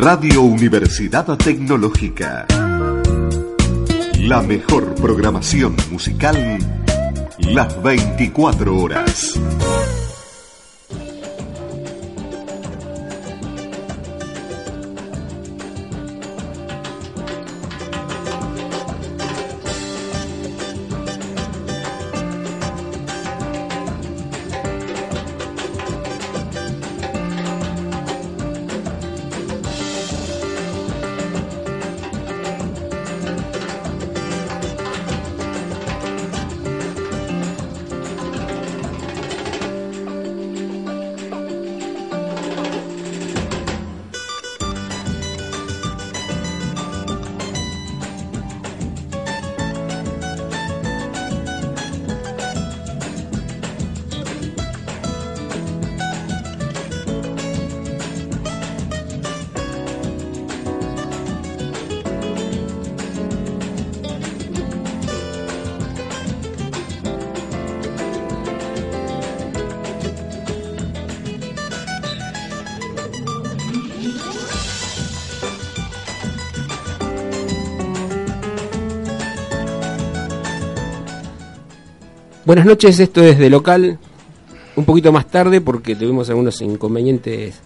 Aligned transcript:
Radio 0.00 0.42
Universidad 0.42 1.36
Tecnológica. 1.36 2.46
La 4.20 4.40
mejor 4.42 4.94
programación 4.94 5.74
musical 5.90 6.58
las 7.38 7.82
24 7.82 8.76
horas. 8.78 9.34
Buenas 82.48 82.64
noches, 82.64 82.98
esto 82.98 83.22
es 83.22 83.38
de 83.38 83.50
local, 83.50 83.98
un 84.74 84.84
poquito 84.86 85.12
más 85.12 85.26
tarde 85.26 85.60
porque 85.60 85.94
tuvimos 85.94 86.30
algunos 86.30 86.58
inconvenientes 86.62 87.60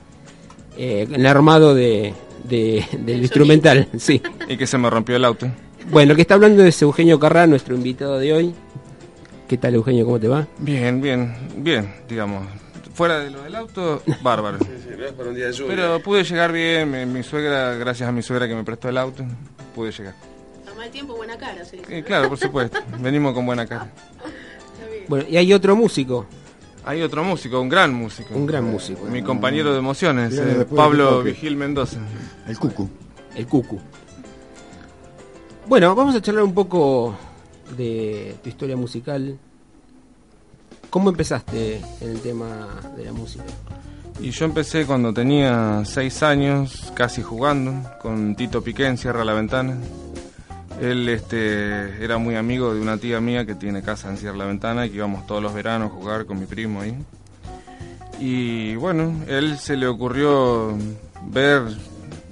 eh, 0.76 1.06
en 1.08 1.14
el 1.14 1.26
armado 1.26 1.72
de, 1.72 2.12
de- 2.42 2.84
del 2.98 3.20
instrumental, 3.22 3.88
sí. 3.96 4.20
Y 4.48 4.56
que 4.56 4.66
se 4.66 4.78
me 4.78 4.90
rompió 4.90 5.14
el 5.14 5.24
auto. 5.24 5.46
Bueno, 5.88 6.10
el 6.10 6.16
que 6.16 6.22
está 6.22 6.34
hablando 6.34 6.64
es 6.64 6.82
Eugenio 6.82 7.20
Carrá, 7.20 7.46
nuestro 7.46 7.76
invitado 7.76 8.18
de 8.18 8.32
hoy. 8.32 8.54
¿Qué 9.46 9.56
tal 9.56 9.76
Eugenio? 9.76 10.04
¿Cómo 10.04 10.18
te 10.18 10.26
va? 10.26 10.48
Bien, 10.58 11.00
bien, 11.00 11.32
bien, 11.58 11.88
digamos. 12.08 12.44
Fuera 12.94 13.20
de 13.20 13.30
lo 13.30 13.40
del 13.44 13.54
auto, 13.54 14.02
bárbaro. 14.22 14.58
Pero 15.68 16.00
pude 16.02 16.24
llegar 16.24 16.50
bien, 16.50 16.90
mi, 16.90 17.06
mi 17.06 17.22
suegra, 17.22 17.76
gracias 17.76 18.08
a 18.08 18.10
mi 18.12 18.22
suegra 18.22 18.48
que 18.48 18.56
me 18.56 18.64
prestó 18.64 18.88
el 18.88 18.98
auto, 18.98 19.24
pude 19.76 19.92
llegar. 19.92 20.14
A 20.68 20.74
mal 20.74 20.90
tiempo, 20.90 21.14
buena 21.14 21.38
cara. 21.38 21.62
Eh, 21.88 22.02
claro, 22.04 22.28
por 22.28 22.38
supuesto, 22.38 22.80
venimos 22.98 23.32
con 23.32 23.46
buena 23.46 23.64
cara. 23.64 23.88
Bueno, 25.08 25.24
y 25.28 25.36
hay 25.36 25.52
otro 25.52 25.74
músico, 25.76 26.26
Hay 26.84 27.00
otro 27.02 27.22
músico, 27.22 27.60
un 27.60 27.68
gran 27.68 27.94
músico. 27.94 28.34
un 28.34 28.46
gran 28.46 28.64
músico, 28.64 29.04
Mi 29.06 29.22
compañero 29.22 29.72
de 29.72 29.78
emociones, 29.78 30.36
eh, 30.36 30.66
Pablo. 30.74 31.22
Vigil 31.22 31.56
Mendoza. 31.56 32.00
El 32.48 32.58
cucu. 32.58 32.88
el 33.36 33.46
Cucu. 33.46 33.78
Bueno, 35.66 35.94
vamos 35.94 36.14
a 36.16 36.20
charlar 36.20 36.42
un 36.44 36.54
poco 36.54 37.14
de 37.76 38.34
tu 38.42 38.48
historia 38.48 38.76
musical. 38.76 39.38
¿Cómo 40.90 41.08
empezaste 41.08 41.76
en 42.00 42.10
el 42.10 42.20
tema 42.20 42.68
de 42.96 43.04
la 43.04 43.12
música? 43.12 43.44
Y 44.20 44.30
yo 44.30 44.44
empecé 44.44 44.84
cuando 44.84 45.14
tenía 45.14 45.82
seis 45.84 46.22
años, 46.22 46.92
casi 46.94 47.22
jugando, 47.22 47.72
con 48.02 48.34
Tito 48.36 48.62
Piqué 48.62 48.86
en 48.86 48.98
Cierra 48.98 49.24
la 49.24 49.32
Ventana. 49.32 49.78
Él 50.82 51.08
este, 51.08 52.02
era 52.04 52.18
muy 52.18 52.34
amigo 52.34 52.74
de 52.74 52.80
una 52.80 52.98
tía 52.98 53.20
mía 53.20 53.46
que 53.46 53.54
tiene 53.54 53.82
casa 53.82 54.10
en 54.10 54.16
Cierra 54.16 54.38
la 54.38 54.46
Ventana 54.46 54.84
y 54.84 54.90
que 54.90 54.96
íbamos 54.96 55.28
todos 55.28 55.40
los 55.40 55.54
veranos 55.54 55.92
a 55.92 55.94
jugar 55.94 56.26
con 56.26 56.40
mi 56.40 56.46
primo 56.46 56.80
ahí. 56.80 56.98
Y 58.18 58.74
bueno, 58.74 59.14
él 59.28 59.58
se 59.58 59.76
le 59.76 59.86
ocurrió 59.86 60.76
ver, 61.28 61.62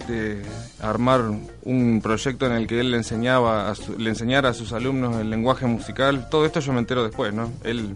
de 0.09 0.43
armar 0.81 1.31
un 1.63 2.01
proyecto 2.03 2.47
en 2.47 2.53
el 2.53 2.67
que 2.67 2.81
él 2.81 2.91
le 2.91 2.97
enseñaba 2.97 3.73
le 3.97 4.11
enseñara 4.11 4.49
a 4.49 4.55
sus 4.55 4.73
alumnos 4.73 5.17
el 5.19 5.31
lenguaje 5.31 5.67
musical. 5.67 6.29
Todo 6.29 6.45
esto 6.45 6.59
yo 6.59 6.73
me 6.73 6.81
entero 6.81 7.05
después, 7.05 7.33
¿no? 7.33 7.53
Él 7.63 7.95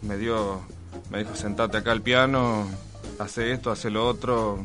me 0.00 0.16
dio, 0.16 0.62
me 1.10 1.18
dijo 1.18 1.34
sentate 1.34 1.76
acá 1.76 1.92
al 1.92 2.00
piano, 2.00 2.66
hace 3.18 3.52
esto, 3.52 3.70
hace 3.70 3.90
lo 3.90 4.08
otro. 4.08 4.64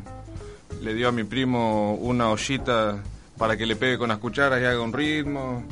Le 0.81 0.93
dio 0.93 1.09
a 1.09 1.11
mi 1.11 1.25
primo 1.25 1.95
una 1.95 2.29
ollita 2.29 3.03
para 3.41 3.57
que 3.57 3.65
le 3.65 3.75
pegue 3.75 3.97
con 3.97 4.09
las 4.09 4.19
cucharas 4.19 4.61
y 4.61 4.65
haga 4.65 4.79
un 4.81 4.93
ritmo. 4.93 5.63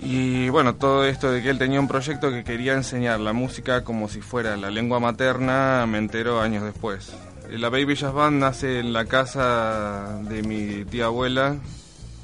Y 0.00 0.48
bueno, 0.50 0.76
todo 0.76 1.04
esto 1.04 1.32
de 1.32 1.42
que 1.42 1.50
él 1.50 1.58
tenía 1.58 1.80
un 1.80 1.88
proyecto 1.88 2.30
que 2.30 2.44
quería 2.44 2.74
enseñar 2.74 3.18
la 3.18 3.32
música 3.32 3.82
como 3.82 4.08
si 4.08 4.20
fuera 4.20 4.56
la 4.56 4.70
lengua 4.70 5.00
materna, 5.00 5.84
me 5.88 5.98
entero 5.98 6.40
años 6.40 6.62
después. 6.62 7.12
La 7.50 7.70
Baby 7.70 7.96
Jazz 7.96 8.12
Band 8.12 8.38
nace 8.38 8.78
en 8.78 8.92
la 8.92 9.06
casa 9.06 10.20
de 10.22 10.44
mi 10.44 10.84
tía 10.84 11.06
abuela, 11.06 11.56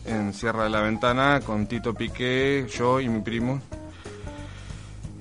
en 0.07 0.33
Sierra 0.33 0.63
de 0.63 0.71
la 0.71 0.83
Ventana, 0.83 1.41
con 1.45 1.67
Tito 1.67 1.93
Piqué, 1.93 2.69
yo 2.73 3.01
y 3.01 3.09
mi 3.09 3.21
primo. 3.21 3.61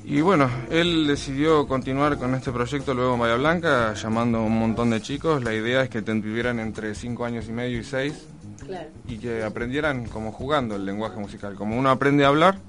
Y 0.05 0.21
bueno, 0.21 0.51
él 0.69 1.07
decidió 1.07 1.67
continuar 1.67 2.19
con 2.19 2.35
este 2.35 2.51
proyecto 2.51 2.93
luego 2.93 3.15
en 3.15 3.21
Bahía 3.21 3.37
Blanca, 3.37 3.95
llamando 3.95 4.37
a 4.37 4.41
un 4.41 4.59
montón 4.59 4.91
de 4.91 5.01
chicos. 5.01 5.43
La 5.43 5.55
idea 5.55 5.81
es 5.81 5.89
que 5.89 6.03
tuvieran 6.03 6.59
entre 6.59 6.93
5 6.93 7.25
años 7.25 7.47
y 7.47 7.51
medio 7.51 7.79
y 7.79 7.83
6 7.83 8.36
Claro. 8.65 8.89
y 9.07 9.17
que 9.17 9.43
aprendieran 9.43 10.07
como 10.07 10.31
jugando 10.31 10.75
el 10.75 10.85
lenguaje 10.85 11.17
musical. 11.19 11.55
Como 11.55 11.77
uno 11.77 11.89
aprende 11.89 12.25
a 12.25 12.29
hablar, 12.29 12.59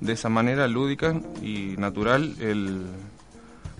de 0.00 0.12
esa 0.12 0.28
manera 0.28 0.66
lúdica 0.68 1.14
y 1.42 1.74
natural, 1.78 2.34
él 2.40 2.82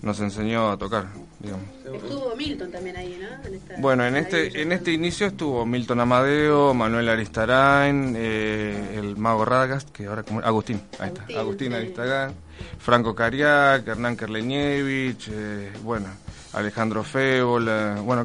nos 0.02 0.20
enseñó 0.20 0.70
a 0.70 0.76
tocar, 0.76 1.06
digamos. 1.40 1.64
Estuvo 1.84 2.34
Milton 2.36 2.70
también 2.70 2.96
ahí, 2.96 3.18
¿no? 3.20 3.48
En 3.48 3.54
esta- 3.54 3.74
Bueno, 3.78 4.04
en 4.06 4.16
este, 4.16 4.60
en 4.62 4.72
este 4.72 4.92
inicio 4.92 5.26
estuvo 5.26 5.64
Milton 5.66 6.00
Amadeo, 6.00 6.74
Manuel 6.74 7.08
Aristarain, 7.08 8.14
eh, 8.16 8.94
el 8.96 9.16
mago 9.16 9.44
Radagast, 9.44 9.90
que 9.90 10.06
ahora 10.06 10.22
como 10.22 10.40
Agustín, 10.40 10.80
ahí 10.98 11.08
está, 11.08 11.20
Agustín, 11.22 11.38
Agustín 11.38 11.68
sí. 11.72 11.74
Aristarain, 11.74 12.34
Franco 12.78 13.14
Cariac, 13.14 13.86
Hernán 13.86 14.16
Kerleñevich, 14.16 15.28
eh, 15.32 15.70
bueno, 15.82 16.06
Alejandro 16.52 17.02
Fébola, 17.04 17.98
bueno, 18.02 18.24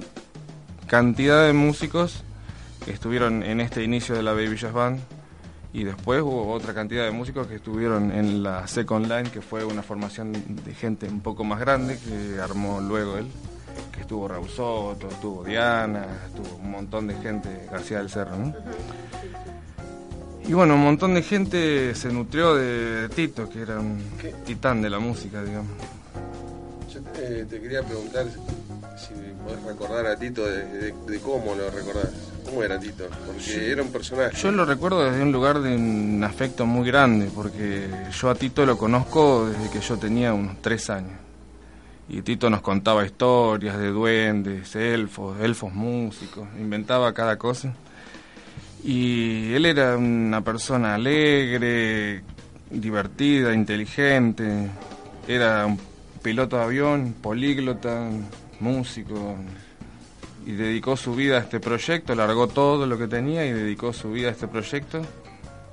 cantidad 0.88 1.46
de 1.46 1.54
músicos 1.54 2.24
que 2.84 2.92
estuvieron 2.92 3.44
en 3.44 3.62
este 3.62 3.84
inicio 3.84 4.16
de 4.16 4.24
la 4.24 4.34
Baby 4.34 4.58
Jazz 4.58 4.74
Band 4.74 5.00
y 5.74 5.84
después 5.84 6.22
hubo 6.22 6.52
otra 6.52 6.74
cantidad 6.74 7.06
de 7.06 7.12
músicos 7.12 7.48
que 7.48 7.56
estuvieron 7.56 8.12
en 8.12 8.44
la 8.44 8.68
Second 8.68 9.08
Line, 9.08 9.30
que 9.30 9.42
fue 9.42 9.64
una 9.64 9.82
formación 9.82 10.34
de 10.34 10.74
gente 10.74 11.08
un 11.08 11.22
poco 11.22 11.44
más 11.44 11.60
grande 11.60 11.98
que 11.98 12.42
armó 12.42 12.82
luego 12.82 13.18
él, 13.18 13.28
que 13.92 14.02
estuvo 14.02 14.28
Raúl 14.28 14.50
Soto, 14.50 15.08
estuvo 15.08 15.44
Diana, 15.44 16.06
estuvo 16.28 16.58
un 16.58 16.72
montón 16.72 17.08
de 17.08 17.16
gente, 17.16 17.68
García 17.72 18.00
del 18.00 18.10
Cerro, 18.10 18.36
¿no? 18.36 18.54
Y 20.46 20.54
bueno, 20.54 20.74
un 20.74 20.84
montón 20.84 21.14
de 21.14 21.22
gente 21.22 21.96
se 21.96 22.12
nutrió 22.12 22.56
de 22.56 23.08
Tito, 23.10 23.48
que 23.48 23.62
era 23.62 23.80
un 23.80 24.02
titán 24.44 24.82
de 24.82 24.90
la 24.90 25.00
música, 25.00 25.42
digamos. 25.44 25.72
Yo 26.92 27.00
eh, 27.16 27.46
te 27.50 27.62
quería 27.62 27.84
preguntar 27.84 28.26
si 28.98 29.14
podés 29.44 29.64
recordar 29.64 30.06
a 30.08 30.16
Tito 30.18 30.46
de, 30.46 30.66
de- 30.66 30.94
de 31.08 31.20
cómo 31.20 31.56
lo 31.56 31.70
recordás. 31.70 32.10
¿Cómo 32.46 32.64
era 32.64 32.80
Tito? 32.80 33.08
Porque 33.26 33.72
era 33.72 33.82
un 33.84 33.92
personaje. 33.92 34.36
Yo 34.36 34.52
lo 34.52 34.66
recuerdo 34.66 35.04
desde 35.06 35.22
un 35.24 35.32
lugar 35.32 35.62
de 35.62 35.76
un 35.76 36.24
afecto 36.24 36.66
muy 36.66 36.86
grande, 36.88 37.30
porque 37.34 37.88
yo 38.20 38.30
a 38.30 38.36
Tito 38.36 38.66
lo 38.66 38.78
conozco 38.78 39.48
desde 39.48 39.70
que 39.70 39.80
yo 39.80 39.98
tenía 39.98 40.34
unos 40.34 40.62
tres 40.62 40.90
años. 40.90 41.20
Y 42.10 42.24
Tito 42.24 42.50
nos 42.50 42.62
contaba 42.62 43.06
historias 43.06 43.78
de 43.78 43.88
duendes, 43.90 44.76
elfos, 44.76 45.40
elfos 45.40 45.74
músicos, 45.74 46.46
inventaba 46.60 47.14
cada 47.14 47.38
cosa. 47.38 47.74
Y 48.84 49.54
él 49.54 49.66
era 49.66 49.96
una 49.96 50.42
persona 50.44 50.96
alegre, 50.96 52.24
divertida, 52.70 53.54
inteligente, 53.54 54.70
era 55.28 55.68
un 55.68 55.80
piloto 56.24 56.58
de 56.58 56.64
avión, 56.64 57.14
políglota, 57.22 58.10
músico, 58.62 59.36
y 60.46 60.54
dedicó 60.54 60.98
su 60.98 61.16
vida 61.16 61.38
a 61.38 61.40
este 61.42 61.60
proyecto, 61.60 62.16
largó 62.16 62.48
todo 62.48 62.86
lo 62.86 62.98
que 62.98 63.08
tenía 63.08 63.46
y 63.46 63.52
dedicó 63.52 63.94
su 63.94 64.12
vida 64.12 64.30
a 64.30 64.32
este 64.32 64.48
proyecto, 64.48 65.02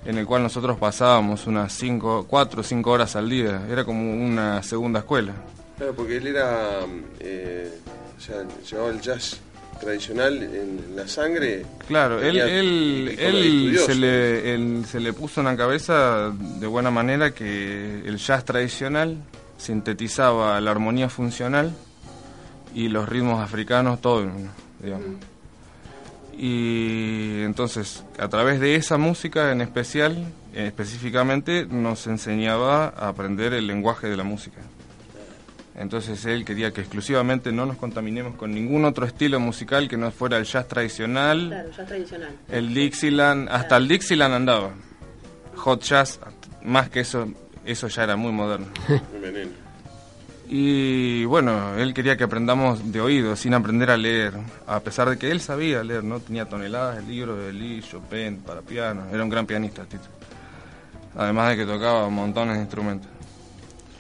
en 0.05 0.19
el 0.19 0.27
cual 0.27 0.43
nosotros 0.43 0.79
pasábamos 0.79 1.47
unas 1.47 1.73
cinco, 1.73 2.27
cuatro 2.29 2.61
o 2.61 2.65
cinco 2.65 2.91
horas 2.91 3.17
al 3.17 3.29
día, 3.29 3.63
era 3.71 3.85
como 3.85 4.13
una 4.13 4.63
segunda 4.63 5.01
escuela. 5.01 5.33
Claro, 5.77 5.95
porque 5.95 6.17
él 6.17 6.27
era, 6.27 6.81
eh, 7.21 7.71
o 8.17 8.21
sea, 8.21 8.45
llevaba 8.69 8.91
el 8.91 9.01
jazz 9.01 9.39
tradicional 9.81 10.43
en 10.43 10.97
la 10.97 11.07
sangre. 11.07 11.65
Claro, 11.87 12.21
él, 12.21 12.37
él, 12.37 13.79
se, 13.87 13.95
le, 13.95 14.55
él 14.55 14.85
se 14.87 14.99
le 14.99 15.13
puso 15.13 15.41
en 15.41 15.47
la 15.47 15.57
cabeza 15.57 16.31
de 16.31 16.67
buena 16.67 16.91
manera 16.91 17.31
que 17.31 18.03
el 18.05 18.19
jazz 18.19 18.45
tradicional 18.45 19.17
sintetizaba 19.57 20.61
la 20.61 20.71
armonía 20.73 21.09
funcional 21.09 21.73
y 22.75 22.89
los 22.89 23.09
ritmos 23.09 23.43
africanos, 23.43 24.01
todo, 24.01 24.27
digamos. 24.83 25.07
Y 26.37 27.43
entonces, 27.43 28.05
a 28.19 28.29
través 28.29 28.61
de 28.61 28.77
esa 28.77 28.97
música 28.97 29.51
en 29.51 29.61
especial, 29.61 30.17
eh, 30.55 30.67
específicamente, 30.69 31.67
nos 31.67 32.07
enseñaba 32.07 32.87
a 32.97 33.09
aprender 33.09 33.53
el 33.55 33.67
lenguaje 33.67 34.07
de 34.09 34.17
la 34.17 34.23
música. 34.25 34.59
Entonces 35.75 36.25
él 36.27 36.45
quería 36.45 36.73
que 36.73 36.81
exclusivamente 36.81 37.53
no 37.53 37.65
nos 37.67 37.77
contaminemos 37.77 38.35
con 38.37 38.53
ningún 38.53 38.85
otro 38.85 39.07
estilo 39.07 39.39
musical 39.39 39.89
que 39.89 39.97
no 39.97 40.11
fuera 40.11 40.37
el 40.37 40.45
jazz 40.45 40.67
tradicional, 40.67 41.49
Claro, 41.49 41.69
es 41.71 41.77
tradicional. 41.87 42.31
el 42.51 42.75
Dixieland, 42.75 43.49
hasta 43.49 43.77
el 43.77 43.87
Dixieland 43.87 44.35
andaba. 44.35 44.71
Hot 45.57 45.83
jazz, 45.83 46.19
más 46.65 46.89
que 46.91 47.01
eso, 47.01 47.29
eso 47.65 47.87
ya 47.89 48.03
era 48.05 48.17
muy 48.17 48.33
moderno. 48.33 48.67
Un 49.15 49.23
veneno. 49.23 49.51
Y 50.51 51.25
bueno, 51.27 51.77
él 51.77 51.93
quería 51.93 52.17
que 52.17 52.25
aprendamos 52.25 52.91
de 52.91 53.01
oído, 53.03 53.37
sin 53.37 53.53
aprender 53.53 53.91
a 53.91 53.97
leer, 53.99 54.33
a 54.67 54.81
pesar 54.81 55.11
de 55.11 55.19
que 55.19 55.31
él 55.31 55.41
sabía 55.41 55.85
leer, 55.85 56.03
¿no? 56.05 56.21
Tenía 56.21 56.47
toneladas 56.47 56.97
de 56.97 57.03
libros 57.13 57.39
de 57.39 57.53
Lee, 57.53 57.83
Chopin, 57.83 58.39
para 58.39 58.63
piano, 58.63 59.05
era 59.13 59.23
un 59.23 59.29
gran 59.29 59.47
pianista, 59.47 59.85
Tito. 59.85 60.05
Además 61.17 61.51
de 61.51 61.57
que 61.59 61.67
tocaba 61.67 62.09
montones 62.09 62.57
de 62.57 62.63
instrumentos. 62.63 63.11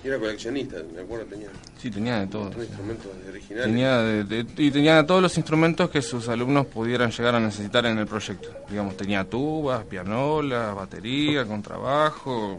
Y 0.02 0.08
era 0.08 0.18
coleccionista, 0.18 0.76
me 0.94 1.02
acuerdo, 1.02 1.26
tenía 1.26 1.48
Sí, 1.76 1.90
tenía 1.90 2.20
de 2.20 2.26
todo. 2.28 2.44
otros 2.44 2.64
instrumentos 2.64 3.06
originales. 3.28 3.66
Tenía 3.66 3.98
de- 3.98 4.24
de- 4.24 4.46
y 4.62 4.70
tenía 4.70 5.04
todos 5.06 5.20
los 5.20 5.36
instrumentos 5.36 5.90
que 5.90 6.00
sus 6.00 6.28
alumnos 6.28 6.66
pudieran 6.66 7.10
llegar 7.10 7.34
a 7.34 7.40
necesitar 7.40 7.84
en 7.86 7.98
el 7.98 8.06
proyecto. 8.06 8.48
Digamos, 8.70 8.96
tenía 8.96 9.24
tubas, 9.28 9.84
pianola, 9.84 10.72
batería, 10.72 11.44
contrabajo, 11.44 12.58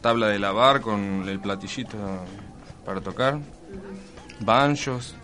tabla 0.00 0.28
de 0.28 0.38
lavar 0.38 0.80
con 0.80 1.28
el 1.28 1.40
platillito 1.40 1.96
para 2.84 3.00
tocar, 3.00 3.38
banjos. 4.40 5.14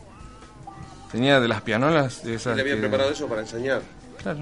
Tenía 1.11 1.41
de 1.41 1.49
las 1.49 1.63
pianolas 1.63 2.23
de 2.23 2.35
esas 2.35 2.55
Él 2.55 2.61
había 2.61 2.75
que- 2.75 2.81
preparado 2.81 3.11
eso 3.11 3.27
para 3.29 3.41
enseñar. 3.41 3.81
Claro. 4.23 4.41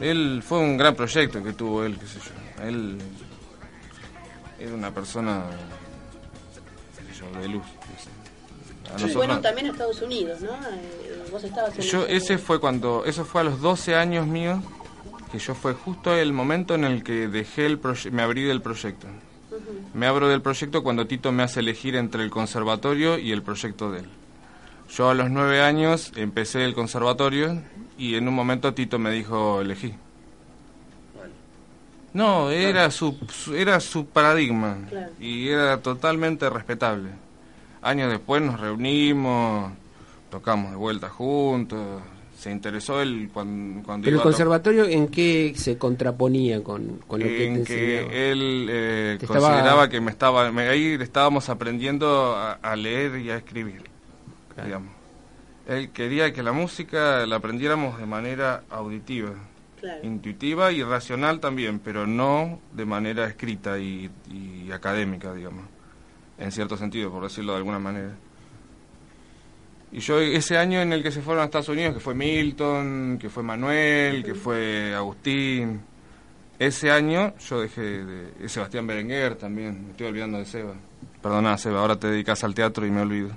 Él 0.00 0.42
fue 0.46 0.58
un 0.58 0.76
gran 0.76 0.94
proyecto 0.94 1.42
que 1.42 1.52
tuvo 1.52 1.84
él, 1.84 1.98
qué 1.98 2.06
sé 2.06 2.18
yo. 2.20 2.64
Él 2.66 2.98
era 4.58 4.74
una 4.74 4.90
persona 4.92 5.44
qué 7.06 7.12
sé 7.14 7.20
yo, 7.20 7.40
de 7.40 7.48
luz. 7.48 7.64
qué 7.66 8.02
sé. 8.02 9.14
También 9.42 9.66
a 9.66 9.70
Estados 9.72 10.00
Unidos, 10.00 10.40
¿no? 10.40 10.50
Eh, 10.52 11.24
vos 11.30 11.44
estabas 11.44 11.74
en 11.76 11.82
yo 11.82 12.06
ese 12.06 12.38
fue 12.38 12.58
cuando 12.58 13.04
eso 13.04 13.24
fue 13.24 13.42
a 13.42 13.44
los 13.44 13.60
12 13.60 13.94
años 13.94 14.26
míos 14.26 14.64
que 15.30 15.38
yo 15.38 15.54
fue 15.54 15.74
justo 15.74 16.14
el 16.16 16.32
momento 16.32 16.74
en 16.74 16.84
el 16.84 17.02
que 17.04 17.28
dejé 17.28 17.66
el 17.66 17.78
proye- 17.80 18.10
me 18.10 18.22
abrí 18.22 18.44
del 18.44 18.62
proyecto 18.62 19.06
me 19.94 20.06
abro 20.06 20.28
del 20.28 20.42
proyecto 20.42 20.82
cuando 20.82 21.06
Tito 21.06 21.32
me 21.32 21.42
hace 21.42 21.60
elegir 21.60 21.96
entre 21.96 22.22
el 22.22 22.30
conservatorio 22.30 23.18
y 23.18 23.32
el 23.32 23.42
proyecto 23.42 23.90
de 23.90 24.00
él. 24.00 24.08
Yo 24.90 25.10
a 25.10 25.14
los 25.14 25.30
9 25.30 25.60
años 25.62 26.12
empecé 26.16 26.64
el 26.64 26.74
conservatorio 26.74 27.62
y 27.98 28.14
en 28.14 28.26
un 28.28 28.34
momento 28.34 28.72
Tito 28.74 28.98
me 28.98 29.10
dijo 29.10 29.60
elegí 29.60 29.94
no 32.14 32.50
era 32.50 32.90
su, 32.90 33.16
su- 33.30 33.54
era 33.54 33.80
su 33.80 34.06
paradigma 34.06 34.78
Claro. 34.88 35.12
y 35.20 35.48
era 35.48 35.80
totalmente 35.82 36.48
respetable. 36.48 37.10
Años 37.82 38.10
después 38.10 38.40
nos 38.42 38.58
reunimos 38.58 39.72
tocamos 40.30 40.70
de 40.70 40.76
vuelta 40.76 41.08
juntos 41.10 42.02
se 42.38 42.52
interesó 42.52 43.02
él 43.02 43.30
cuando, 43.32 43.82
cuando 43.84 44.04
Pero 44.04 44.16
el 44.16 44.20
a 44.20 44.22
conservatorio, 44.22 44.84
¿en 44.84 45.08
qué 45.08 45.52
se 45.56 45.76
contraponía 45.76 46.62
con, 46.62 46.98
con 47.06 47.18
lo 47.20 47.26
que 47.26 47.36
te 47.36 47.44
en 47.46 47.64
que 47.64 48.30
él 48.30 48.66
eh, 48.70 49.16
Te 49.18 49.24
estaba- 49.26 49.40
consideraba 49.48 49.88
que 49.88 50.00
me 50.00 50.10
estaba 50.12 50.52
me- 50.52 50.68
ahí 50.68 50.96
estábamos 51.00 51.48
aprendiendo 51.48 52.36
a, 52.36 52.52
a 52.52 52.76
leer 52.76 53.18
y 53.18 53.30
a 53.30 53.36
escribir 53.38 53.82
Claro. 54.54 54.66
digamos 54.68 54.92
él 55.66 55.90
quería 55.90 56.32
que 56.32 56.42
la 56.44 56.52
música 56.52 57.26
la 57.26 57.36
aprendiéramos 57.36 57.98
de 57.98 58.06
manera 58.06 58.62
auditiva 58.70 59.32
Claro. 59.80 60.00
intuitiva 60.04 60.70
y 60.72 60.82
racional 60.84 61.40
también 61.40 61.80
pero 61.80 62.06
no 62.06 62.60
de 62.72 62.84
manera 62.84 63.26
escrita 63.26 63.78
y, 63.80 64.10
y 64.30 64.70
académica 64.70 65.32
digamos 65.34 65.64
en 66.38 66.52
cierto 66.52 66.76
sentido 66.76 67.10
por 67.10 67.24
decirlo 67.24 67.52
de 67.52 67.58
alguna 67.58 67.78
manera 67.80 68.12
y 69.92 70.00
yo 70.00 70.20
ese 70.20 70.56
año 70.58 70.80
en 70.80 70.92
el 70.92 71.02
que 71.02 71.10
se 71.10 71.20
fueron 71.22 71.42
a 71.42 71.46
Estados 71.46 71.68
Unidos, 71.68 71.94
que 71.94 72.00
fue 72.00 72.14
Milton, 72.14 73.18
que 73.20 73.28
fue 73.30 73.42
Manuel, 73.42 74.22
que 74.24 74.34
fue 74.34 74.94
Agustín, 74.94 75.80
ese 76.58 76.90
año 76.90 77.34
yo 77.38 77.60
dejé 77.60 77.80
de... 78.04 78.32
y 78.44 78.48
Sebastián 78.48 78.86
Berenguer 78.86 79.36
también, 79.36 79.84
me 79.86 79.90
estoy 79.92 80.08
olvidando 80.08 80.38
de 80.38 80.44
Seba. 80.44 80.74
Perdona, 81.22 81.56
Seba, 81.58 81.80
ahora 81.80 81.96
te 81.98 82.08
dedicas 82.08 82.42
al 82.44 82.54
teatro 82.54 82.86
y 82.86 82.90
me 82.90 83.00
olvido. 83.02 83.30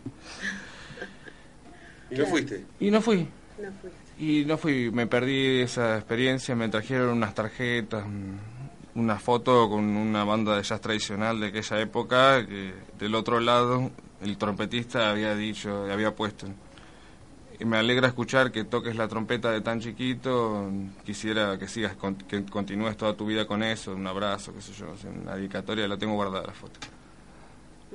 ¿Y 2.10 2.16
no 2.16 2.26
fuiste? 2.26 2.66
Y 2.80 2.92
no 2.92 3.02
fui, 3.02 3.28
No 3.58 3.72
fuiste. 3.80 3.98
y 4.20 4.46
no 4.46 4.58
fui, 4.58 4.92
me 4.92 5.08
perdí 5.08 5.62
esa 5.62 5.96
experiencia, 5.98 6.56
me 6.56 6.68
trajeron 6.70 7.10
unas 7.18 7.34
tarjetas, 7.34 8.06
mm, 8.06 8.51
una 8.96 9.18
foto 9.20 9.70
con 9.70 9.84
una 9.84 10.24
banda 10.24 10.56
de 10.58 10.64
jazz 10.64 10.82
tradicional 10.82 11.40
de 11.40 11.48
aquella 11.48 11.80
época, 11.80 12.46
que 12.46 12.74
del 13.00 13.16
otro 13.16 13.40
lado 13.40 13.92
el 14.22 14.38
trompetista 14.38 15.10
había 15.10 15.36
dicho, 15.36 15.88
había 15.92 16.16
puesto. 16.16 16.48
Y 17.60 17.66
me 17.66 17.78
alegra 17.78 18.08
escuchar 18.08 18.52
que 18.52 18.64
toques 18.64 18.96
la 18.96 19.08
trompeta 19.08 19.52
de 19.52 19.62
tan 19.62 19.80
chiquito, 19.80 20.70
quisiera 21.06 21.58
que 21.60 21.68
sigas, 21.68 21.96
que 22.28 22.44
continúes 22.46 22.98
toda 22.98 23.16
tu 23.16 23.26
vida 23.28 23.46
con 23.46 23.62
eso, 23.62 23.94
un 23.94 24.08
abrazo, 24.08 24.54
qué 24.54 24.62
sé 24.62 24.74
yo, 24.74 24.88
una 25.22 25.36
dedicatoria, 25.36 25.88
la 25.88 25.98
tengo 25.98 26.16
guardada 26.16 26.48
la 26.48 26.54
foto. 26.54 26.80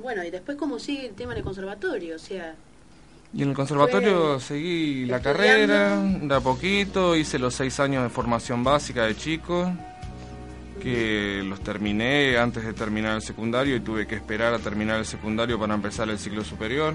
Bueno, 0.01 0.23
y 0.23 0.29
después, 0.31 0.57
¿cómo 0.57 0.79
sigue 0.79 1.07
el 1.07 1.15
tema 1.15 1.33
del 1.33 1.43
conservatorio? 1.43 2.15
O 2.15 2.19
sea, 2.19 2.55
Y 3.33 3.43
en 3.43 3.49
el 3.49 3.55
conservatorio 3.55 4.39
seguí 4.39 5.05
la 5.05 5.17
estudiando. 5.17 5.43
carrera, 5.43 5.97
de 6.01 6.35
a 6.35 6.39
poquito, 6.39 7.15
hice 7.15 7.37
los 7.37 7.53
seis 7.53 7.77
años 7.81 8.03
de 8.03 8.09
formación 8.09 8.63
básica 8.63 9.03
de 9.05 9.17
chico, 9.17 9.69
que 10.81 11.41
los 11.45 11.59
terminé 11.61 12.37
antes 12.37 12.63
de 12.63 12.73
terminar 12.73 13.15
el 13.15 13.21
secundario 13.21 13.75
y 13.75 13.79
tuve 13.79 14.07
que 14.07 14.15
esperar 14.15 14.53
a 14.53 14.59
terminar 14.59 14.99
el 14.99 15.05
secundario 15.05 15.59
para 15.59 15.73
empezar 15.73 16.09
el 16.09 16.19
ciclo 16.19 16.43
superior. 16.43 16.93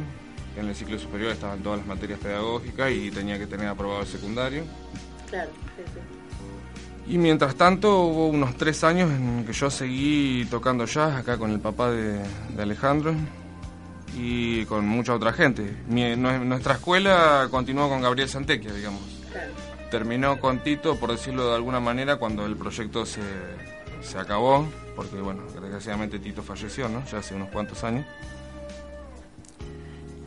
En 0.56 0.68
el 0.68 0.74
ciclo 0.74 0.98
superior 0.98 1.32
estaban 1.32 1.60
todas 1.60 1.78
las 1.78 1.86
materias 1.86 2.18
pedagógicas 2.20 2.90
y 2.92 3.10
tenía 3.10 3.38
que 3.38 3.46
tener 3.46 3.68
aprobado 3.68 4.02
el 4.02 4.06
secundario. 4.06 4.64
claro. 5.28 5.50
sí, 5.76 5.82
sí. 5.94 6.00
Y 7.14 7.18
mientras 7.18 7.56
tanto 7.56 8.02
hubo 8.02 8.28
unos 8.28 8.56
tres 8.56 8.84
años 8.84 9.10
en 9.10 9.44
que 9.44 9.52
yo 9.52 9.70
seguí 9.70 10.46
tocando 10.48 10.84
jazz 10.84 11.16
acá 11.16 11.36
con 11.36 11.50
el 11.50 11.58
papá 11.58 11.90
de, 11.90 12.20
de 12.54 12.62
Alejandro 12.62 13.12
y 14.16 14.64
con 14.66 14.86
mucha 14.86 15.14
otra 15.14 15.32
gente. 15.32 15.74
Mi- 15.88 16.14
nuestra 16.16 16.74
escuela 16.74 17.48
continuó 17.50 17.88
con 17.88 18.02
Gabriel 18.02 18.28
Santequia, 18.28 18.72
digamos. 18.72 19.00
Claro. 19.32 19.50
Terminó 19.90 20.38
con 20.38 20.62
Tito, 20.62 20.96
por 20.96 21.10
decirlo 21.10 21.48
de 21.48 21.56
alguna 21.56 21.80
manera, 21.80 22.16
cuando 22.16 22.46
el 22.46 22.56
proyecto 22.56 23.04
se, 23.04 23.20
se 24.02 24.18
acabó, 24.18 24.66
porque 24.96 25.16
bueno, 25.16 25.42
desgraciadamente 25.52 26.18
Tito 26.18 26.42
falleció, 26.42 26.88
¿no? 26.88 27.04
Ya 27.06 27.18
hace 27.18 27.34
unos 27.34 27.48
cuantos 27.48 27.82
años. 27.84 28.06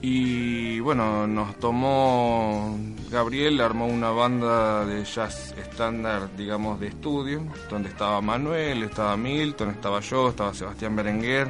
Y 0.01 0.79
bueno, 0.81 1.25
nos 1.25 1.55
tomó 1.59 2.77
Gabriel, 3.09 3.59
armó 3.59 3.87
una 3.87 4.11
banda 4.11 4.85
de 4.85 5.03
jazz 5.03 5.55
estándar, 5.57 6.29
digamos, 6.37 6.79
de 6.79 6.87
estudio, 6.89 7.41
donde 7.71 7.89
estaba 7.89 8.21
Manuel, 8.21 8.83
estaba 8.83 9.17
Milton, 9.17 9.71
estaba 9.71 10.01
yo, 10.01 10.29
estaba 10.29 10.53
Sebastián 10.53 10.95
Berenguer, 10.95 11.47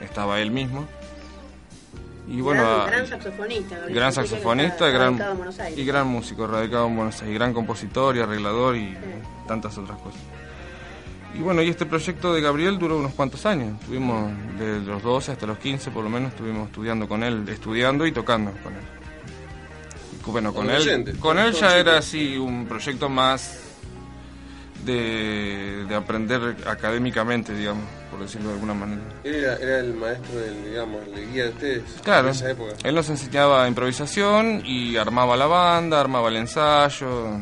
estaba 0.00 0.38
él 0.40 0.50
mismo. 0.50 0.86
Y 2.28 2.40
bueno, 2.40 2.86
gran, 2.86 3.06
saxofonista. 3.06 3.76
Gabriel 3.76 3.96
gran 3.96 4.12
saxofonista, 4.12 4.88
gran, 4.88 5.18
y 5.76 5.84
gran 5.84 6.06
músico, 6.06 6.46
radicado 6.46 6.86
en 6.88 6.96
Buenos 6.96 7.20
Aires, 7.20 7.30
y 7.30 7.34
gran 7.34 7.54
compositor 7.54 8.16
y 8.16 8.20
arreglador 8.20 8.76
y 8.76 8.96
tantas 9.46 9.78
otras 9.78 9.98
cosas. 9.98 10.20
Y 11.36 11.40
bueno, 11.40 11.62
y 11.62 11.68
este 11.68 11.84
proyecto 11.86 12.32
de 12.32 12.40
Gabriel 12.40 12.78
duró 12.78 12.98
unos 12.98 13.12
cuantos 13.14 13.44
años. 13.44 13.80
Tuvimos 13.86 14.30
de 14.58 14.80
los 14.80 15.02
12 15.02 15.32
hasta 15.32 15.46
los 15.46 15.58
15 15.58 15.90
por 15.90 16.04
lo 16.04 16.10
menos, 16.10 16.30
estuvimos 16.32 16.68
estudiando 16.68 17.08
con 17.08 17.22
él, 17.24 17.44
estudiando 17.48 18.06
y 18.06 18.12
tocando 18.12 18.52
con 18.62 18.72
él. 18.74 18.82
Y 20.26 20.30
bueno, 20.30 20.54
con 20.54 20.70
él, 20.70 21.18
con 21.18 21.38
él 21.38 21.52
ya 21.52 21.76
era 21.76 21.98
así 21.98 22.36
un 22.38 22.66
proyecto 22.66 23.08
más 23.08 23.60
de, 24.84 25.84
de 25.88 25.94
aprender 25.94 26.56
académicamente, 26.66 27.54
digamos, 27.54 27.84
por 28.10 28.20
decirlo 28.20 28.48
de 28.48 28.54
alguna 28.54 28.74
manera. 28.74 29.02
Él 29.24 29.34
era, 29.34 29.56
era 29.56 29.80
el 29.80 29.92
maestro, 29.94 30.38
del, 30.38 30.64
digamos, 30.70 31.02
el 31.14 31.32
guía 31.32 31.44
de 31.44 31.50
ustedes 31.50 31.82
Claro, 32.02 32.28
en 32.28 32.34
esa 32.34 32.50
época. 32.50 32.74
él 32.84 32.94
nos 32.94 33.08
enseñaba 33.10 33.66
improvisación 33.68 34.62
y 34.64 34.96
armaba 34.96 35.36
la 35.36 35.46
banda, 35.46 36.00
armaba 36.00 36.28
el 36.28 36.36
ensayo, 36.36 37.38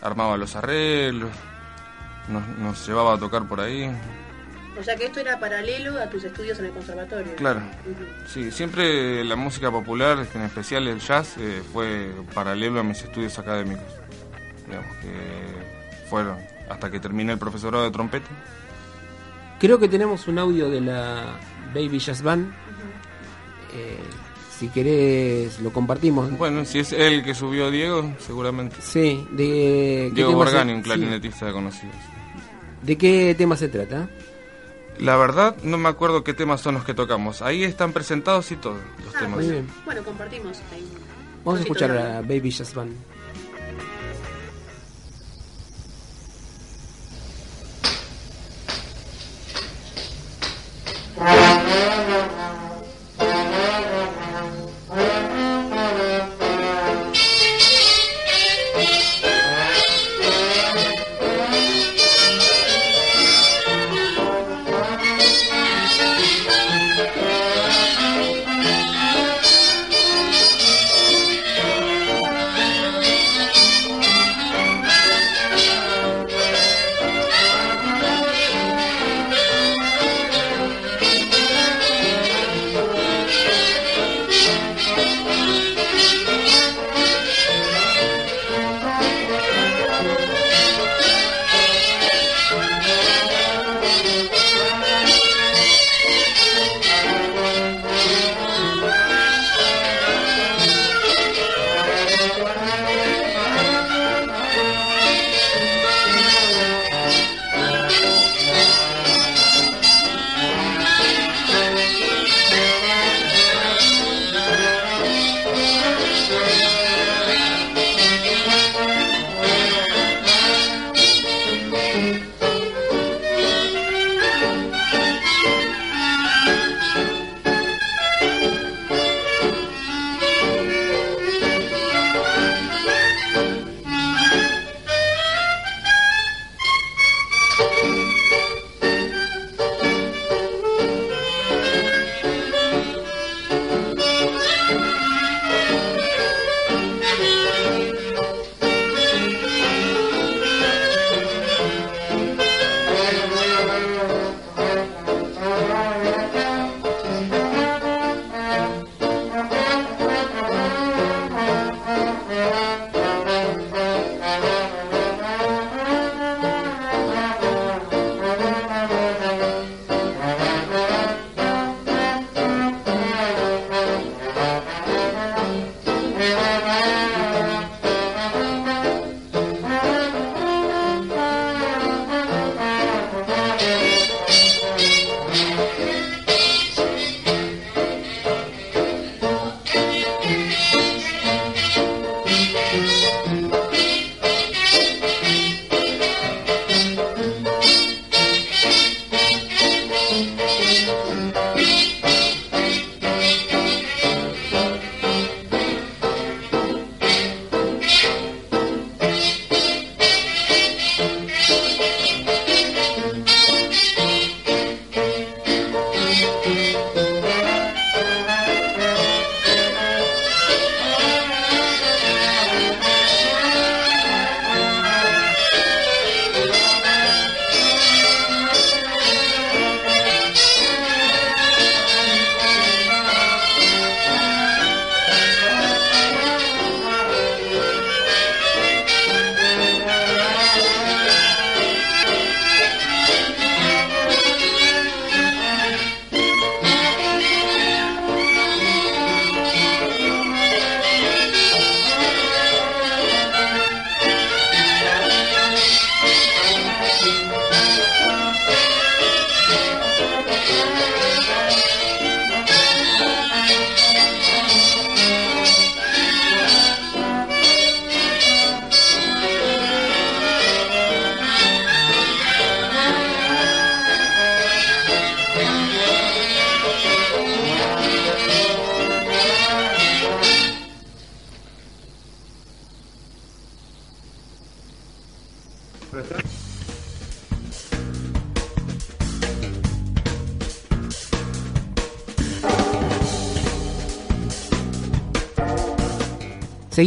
armaba 0.00 0.36
los 0.36 0.56
arreglos, 0.56 1.30
nos, 2.28 2.46
nos 2.58 2.86
llevaba 2.86 3.14
a 3.14 3.18
tocar 3.18 3.46
por 3.48 3.60
ahí. 3.60 3.90
O 4.78 4.82
sea 4.82 4.94
que 4.94 5.06
esto 5.06 5.18
era 5.18 5.40
paralelo 5.40 6.00
a 6.00 6.08
tus 6.08 6.22
estudios 6.22 6.58
en 6.60 6.66
el 6.66 6.72
conservatorio. 6.72 7.34
Claro, 7.34 7.62
sí, 8.26 8.50
siempre 8.52 9.24
la 9.24 9.34
música 9.34 9.72
popular, 9.72 10.24
en 10.32 10.42
especial 10.42 10.86
el 10.86 11.00
jazz, 11.00 11.36
eh, 11.38 11.62
fue 11.72 12.12
paralelo 12.32 12.78
a 12.78 12.84
mis 12.84 13.02
estudios 13.02 13.36
académicos. 13.38 13.84
Digamos 14.66 14.96
que 14.98 16.08
fueron 16.08 16.38
hasta 16.70 16.90
que 16.90 17.00
terminé 17.00 17.32
el 17.32 17.38
profesorado 17.38 17.82
de 17.84 17.90
trompeta. 17.90 18.28
Creo 19.58 19.80
que 19.80 19.88
tenemos 19.88 20.28
un 20.28 20.38
audio 20.38 20.70
de 20.70 20.80
la 20.80 21.38
Baby 21.74 21.98
Jazz 21.98 22.22
Band. 22.22 22.52
Eh, 23.74 23.98
si 24.56 24.68
querés, 24.68 25.60
lo 25.60 25.72
compartimos. 25.72 26.36
Bueno, 26.38 26.64
si 26.64 26.80
es 26.80 26.92
él 26.92 27.24
que 27.24 27.34
subió 27.34 27.70
Diego, 27.70 28.12
seguramente. 28.18 28.76
Sí, 28.80 29.26
de. 29.32 30.10
¿qué 30.10 30.14
Diego 30.14 30.34
Borgani, 30.34 30.72
un 30.72 30.78
sí. 30.78 30.84
clarinetista 30.84 31.52
conocido. 31.52 31.92
¿De 32.82 32.96
qué 32.96 33.34
tema 33.36 33.56
se 33.56 33.68
trata? 33.68 34.08
La 34.98 35.16
verdad, 35.16 35.56
no 35.62 35.78
me 35.78 35.88
acuerdo 35.88 36.24
qué 36.24 36.34
temas 36.34 36.60
son 36.60 36.74
los 36.74 36.84
que 36.84 36.94
tocamos. 36.94 37.42
Ahí 37.42 37.62
están 37.62 37.92
presentados 37.92 38.50
y 38.50 38.56
todos 38.56 38.78
los 39.04 39.14
ah, 39.14 39.18
temas. 39.20 39.36
Muy 39.36 39.50
bien. 39.50 39.68
Bueno, 39.84 40.02
compartimos. 40.02 40.58
Ahí. 40.72 40.86
Vamos 41.44 41.60
a 41.60 41.62
escuchar 41.62 41.90
a 41.92 42.20
Baby 42.20 42.50
Jasmine. 42.50 42.94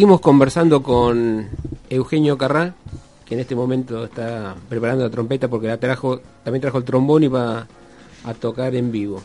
Seguimos 0.01 0.21
conversando 0.21 0.81
con 0.81 1.47
Eugenio 1.87 2.35
Carrá, 2.35 2.73
que 3.23 3.35
en 3.35 3.39
este 3.39 3.53
momento 3.53 4.05
está 4.05 4.55
preparando 4.67 5.03
la 5.03 5.11
trompeta 5.11 5.47
porque 5.47 5.67
la 5.67 5.77
trajo, 5.77 6.21
también 6.43 6.59
trajo 6.59 6.79
el 6.79 6.83
trombón 6.83 7.23
y 7.23 7.27
va 7.27 7.67
a 8.23 8.33
tocar 8.33 8.73
en 8.73 8.91
vivo. 8.91 9.21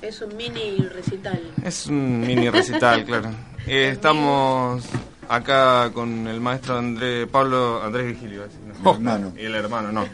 Es 0.00 0.22
un 0.22 0.36
mini 0.36 0.86
recital. 0.94 1.42
Es 1.64 1.88
un 1.88 2.20
mini 2.20 2.48
recital, 2.48 3.04
claro. 3.04 3.30
Eh, 3.66 3.88
estamos 3.88 4.84
acá 5.28 5.90
con 5.92 6.28
el 6.28 6.40
maestro 6.40 6.78
Andrés 6.78 7.26
Pablo 7.26 7.82
Andrés 7.82 8.06
Vigilio, 8.06 8.44
¿no? 8.84 8.94
Hermano. 8.94 9.32
Y 9.36 9.46
el 9.46 9.54
hermano, 9.56 9.90
no. 9.90 10.06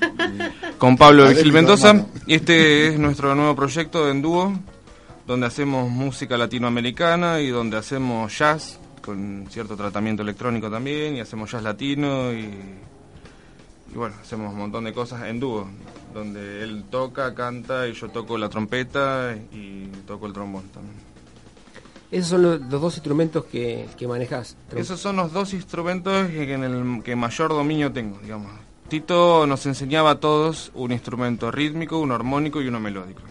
con 0.79 0.97
Pablo 0.97 1.29
Vigil 1.29 1.53
Mendoza. 1.53 2.07
Y 2.27 2.37
este 2.37 2.89
es 2.89 2.99
nuestro 2.99 3.35
nuevo 3.35 3.55
proyecto 3.55 4.11
en 4.11 4.23
dúo, 4.23 4.59
donde 5.27 5.47
hacemos 5.47 5.91
música 5.91 6.39
latinoamericana 6.39 7.43
y 7.43 7.51
donde 7.51 7.77
hacemos 7.77 8.39
jazz 8.39 8.81
con 9.05 9.47
cierto 9.51 9.77
tratamiento 9.77 10.23
electrónico 10.23 10.71
también 10.71 11.17
y 11.17 11.21
hacemos 11.21 11.51
jazz 11.51 11.63
latino 11.63 12.33
y, 12.33 12.45
y 13.93 13.95
bueno, 13.97 14.15
hacemos 14.21 14.53
un 14.53 14.59
montón 14.59 14.85
de 14.85 14.93
cosas 14.93 15.25
en 15.27 15.39
dúo, 15.41 15.69
donde 16.13 16.63
él 16.63 16.85
toca, 16.91 17.35
canta 17.35 17.87
y 17.89 17.93
yo 17.93 18.09
toco 18.09 18.39
la 18.39 18.49
trompeta 18.49 19.37
y 19.53 19.87
toco 20.07 20.27
el 20.27 20.33
trombón 20.33 20.69
también. 20.69 20.97
Esos 22.11 22.29
son 22.31 22.43
los, 22.43 22.61
los 22.61 22.81
dos 22.81 22.95
instrumentos 22.95 23.45
que, 23.47 23.87
que 23.97 24.07
manejas. 24.07 24.57
Esos 24.77 25.01
son 25.01 25.17
los 25.17 25.33
dos 25.33 25.53
instrumentos 25.53 26.29
que- 26.29 26.53
en 26.55 26.63
el 26.65 27.03
que 27.03 27.17
mayor 27.17 27.51
dominio 27.51 27.93
tengo, 27.93 28.19
digamos. 28.21 28.53
Tito 28.89 29.47
nos 29.47 29.67
enseñaba 29.67 30.11
a 30.13 30.21
todos 30.21 30.71
un 30.75 30.93
instrumento 30.93 31.51
rítmico, 31.51 31.99
uno 31.99 32.15
armónico 32.15 32.61
y 32.63 32.69
uno 32.69 32.79
melódico. 32.79 33.23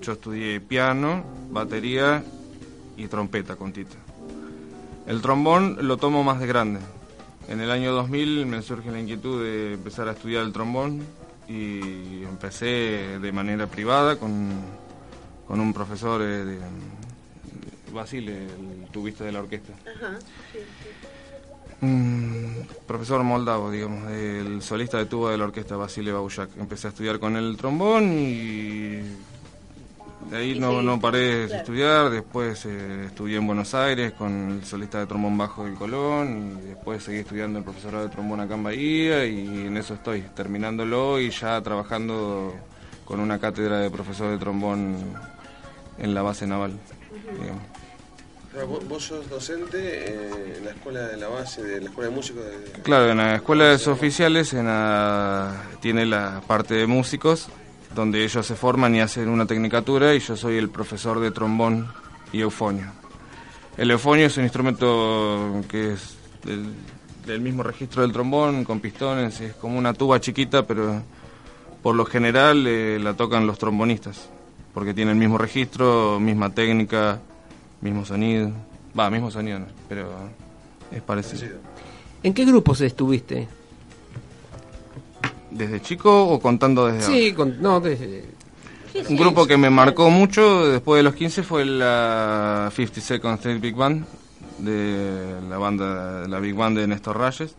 Yo 0.00 0.12
estudié 0.12 0.60
piano, 0.60 1.22
batería 1.50 2.24
y 2.96 3.06
trompeta 3.06 3.54
con 3.56 3.72
Tito. 3.72 3.94
El 5.06 5.22
trombón 5.22 5.78
lo 5.80 5.96
tomo 5.96 6.22
más 6.22 6.40
de 6.40 6.46
grande. 6.46 6.80
En 7.48 7.60
el 7.60 7.70
año 7.70 7.92
2000 7.92 8.46
me 8.46 8.62
surge 8.62 8.90
la 8.90 9.00
inquietud 9.00 9.42
de 9.42 9.74
empezar 9.74 10.08
a 10.08 10.12
estudiar 10.12 10.44
el 10.44 10.52
trombón 10.52 11.02
y 11.48 12.22
empecé 12.24 13.18
de 13.18 13.32
manera 13.32 13.66
privada 13.66 14.16
con, 14.16 14.50
con 15.48 15.58
un 15.58 15.72
profesor 15.72 16.22
eh, 16.22 16.44
de, 16.44 16.58
Basile, 17.92 18.46
el 18.46 18.86
tubista 18.92 19.24
de 19.24 19.32
la 19.32 19.40
orquesta. 19.40 19.72
Ajá. 19.82 20.18
sí, 20.52 20.58
sí. 20.58 21.10
Mm, 21.80 22.66
profesor 22.86 23.22
moldavo, 23.22 23.70
digamos, 23.70 24.10
el 24.10 24.60
solista 24.60 24.98
de 24.98 25.06
tuba 25.06 25.30
de 25.30 25.38
la 25.38 25.44
orquesta 25.44 25.76
Basile 25.76 26.12
Baujak. 26.12 26.50
Empecé 26.58 26.88
a 26.88 26.90
estudiar 26.90 27.18
con 27.18 27.36
el 27.36 27.56
trombón 27.56 28.12
y 28.12 29.00
de 30.28 30.36
ahí 30.36 30.58
no, 30.58 30.82
no 30.82 31.00
paré 31.00 31.18
de 31.18 31.46
claro. 31.46 31.60
estudiar. 31.60 32.10
Después 32.10 32.64
eh, 32.66 33.04
estudié 33.06 33.38
en 33.38 33.46
Buenos 33.46 33.74
Aires 33.74 34.12
con 34.12 34.52
el 34.52 34.64
solista 34.64 34.98
de 34.98 35.06
trombón 35.06 35.38
bajo 35.38 35.64
del 35.64 35.74
Colón 35.74 36.60
y 36.62 36.66
después 36.68 37.02
seguí 37.02 37.18
estudiando 37.18 37.58
el 37.58 37.64
profesorado 37.64 38.04
de 38.04 38.10
trombón 38.10 38.40
acá 38.40 38.54
en 38.54 38.62
Bahía 38.62 39.24
y 39.26 39.66
en 39.66 39.76
eso 39.76 39.94
estoy, 39.94 40.22
terminándolo 40.34 41.20
y 41.20 41.30
ya 41.30 41.60
trabajando 41.62 42.54
con 43.04 43.18
una 43.20 43.38
cátedra 43.38 43.78
de 43.80 43.90
profesor 43.90 44.30
de 44.30 44.38
trombón 44.38 44.96
en 45.98 46.14
la 46.14 46.22
base 46.22 46.46
naval. 46.46 46.72
vos, 48.68 48.88
vos 48.88 49.04
sos 49.04 49.28
docente 49.28 49.78
eh, 49.80 50.54
en 50.58 50.64
la 50.64 50.70
escuela 50.70 51.00
de 51.08 51.16
la 51.16 51.28
base, 51.28 51.62
de 51.62 51.80
la 51.80 51.88
escuela 51.88 52.10
de 52.10 52.16
músicos 52.16 52.44
de... 52.44 52.82
Claro, 52.82 53.10
en 53.10 53.16
la 53.16 53.34
escuela 53.36 53.64
de 53.76 53.90
oficiales 53.90 54.52
en 54.52 54.66
la- 54.66 55.56
tiene 55.80 56.06
la 56.06 56.40
parte 56.46 56.74
de 56.74 56.86
músicos, 56.86 57.48
donde 57.94 58.24
ellos 58.24 58.46
se 58.46 58.54
forman 58.54 58.94
y 58.94 59.00
hacen 59.00 59.28
una 59.28 59.46
tecnicatura, 59.46 60.14
y 60.14 60.20
yo 60.20 60.36
soy 60.36 60.56
el 60.56 60.70
profesor 60.70 61.20
de 61.20 61.30
trombón 61.30 61.88
y 62.32 62.40
eufonio. 62.40 62.86
El 63.76 63.90
eufonio 63.90 64.26
es 64.26 64.36
un 64.36 64.44
instrumento 64.44 65.62
que 65.68 65.94
es 65.94 66.16
del, 66.44 67.40
mismo 67.40 67.62
registro 67.62 68.02
del 68.02 68.12
trombón, 68.12 68.64
con 68.64 68.80
pistones, 68.80 69.40
es 69.40 69.54
como 69.54 69.78
una 69.78 69.94
tuba 69.94 70.20
chiquita, 70.20 70.66
pero 70.66 71.02
por 71.82 71.94
lo 71.94 72.04
general 72.04 72.66
eh, 72.66 72.98
la 73.00 73.14
tocan 73.14 73.46
los 73.46 73.58
trombonistas, 73.58 74.28
porque 74.74 74.94
tiene 74.94 75.12
el 75.12 75.16
mismo 75.16 75.38
registro, 75.38 76.18
misma 76.20 76.50
técnica, 76.50 77.20
mismo 77.80 78.04
sonido. 78.04 78.50
Va, 78.98 79.08
mismo 79.10 79.30
sonido, 79.30 79.60
pero 79.88 80.10
es 80.90 81.02
parecido. 81.02 81.58
¿En 82.22 82.34
qué 82.34 82.44
grupos 82.44 82.80
estuviste? 82.80 83.48
¿Desde 85.50 85.80
chico 85.80 86.26
o 86.28 86.38
contando 86.40 86.86
desde 86.86 87.04
ahora? 87.04 87.16
Sí, 87.16 87.32
con, 87.32 87.60
no, 87.60 87.80
desde- 87.80 88.24
Sí, 88.92 89.02
Un 89.08 89.16
grupo 89.16 89.46
que 89.46 89.56
me 89.56 89.70
marcó 89.70 90.10
mucho 90.10 90.68
después 90.68 90.98
de 90.98 91.04
los 91.04 91.14
15 91.14 91.44
fue 91.44 91.64
la 91.64 92.72
50 92.74 93.00
Second 93.00 93.34
Street 93.38 93.60
Big 93.60 93.76
Band, 93.76 94.04
de 94.58 95.36
la 95.48 95.58
banda, 95.58 96.26
la 96.26 96.40
Big 96.40 96.54
Band 96.56 96.76
de 96.76 96.88
Néstor 96.88 97.16
Reyes. 97.18 97.54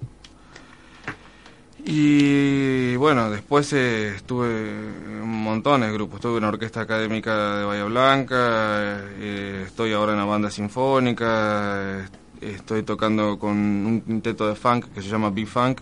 Y 1.83 2.95
bueno, 2.97 3.29
después 3.31 3.71
eh, 3.73 4.09
estuve 4.15 4.47
en 4.49 5.27
montones 5.27 5.87
de 5.89 5.93
grupos. 5.95 6.15
Estuve 6.17 6.37
en 6.37 6.43
la 6.43 6.49
Orquesta 6.49 6.81
Académica 6.81 7.55
de 7.57 7.63
Bahía 7.65 7.85
Blanca, 7.85 8.99
eh, 9.19 9.63
estoy 9.65 9.93
ahora 9.93 10.11
en 10.11 10.19
la 10.19 10.25
banda 10.25 10.51
sinfónica, 10.51 12.01
eh, 12.01 12.05
estoy 12.41 12.83
tocando 12.83 13.39
con 13.39 13.51
un 13.57 14.01
quinteto 14.01 14.47
de 14.47 14.55
funk 14.55 14.85
que 14.93 15.01
se 15.01 15.09
llama 15.09 15.29
B-Funk. 15.31 15.81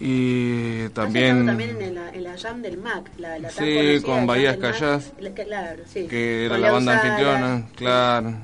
Y 0.00 0.88
también... 0.90 1.48
en 1.48 1.94
la, 1.94 2.10
en 2.10 2.24
la 2.24 2.38
jam 2.38 2.62
del 2.62 2.78
MAC, 2.78 3.10
la, 3.18 3.38
la 3.38 3.50
Sí, 3.50 4.00
con 4.04 4.26
Bahías 4.26 4.56
Claro, 4.56 5.82
sí. 5.86 6.06
que 6.06 6.46
era 6.46 6.56
la 6.56 6.70
banda 6.70 6.94
anfitriona, 6.94 7.66
claro, 7.74 8.34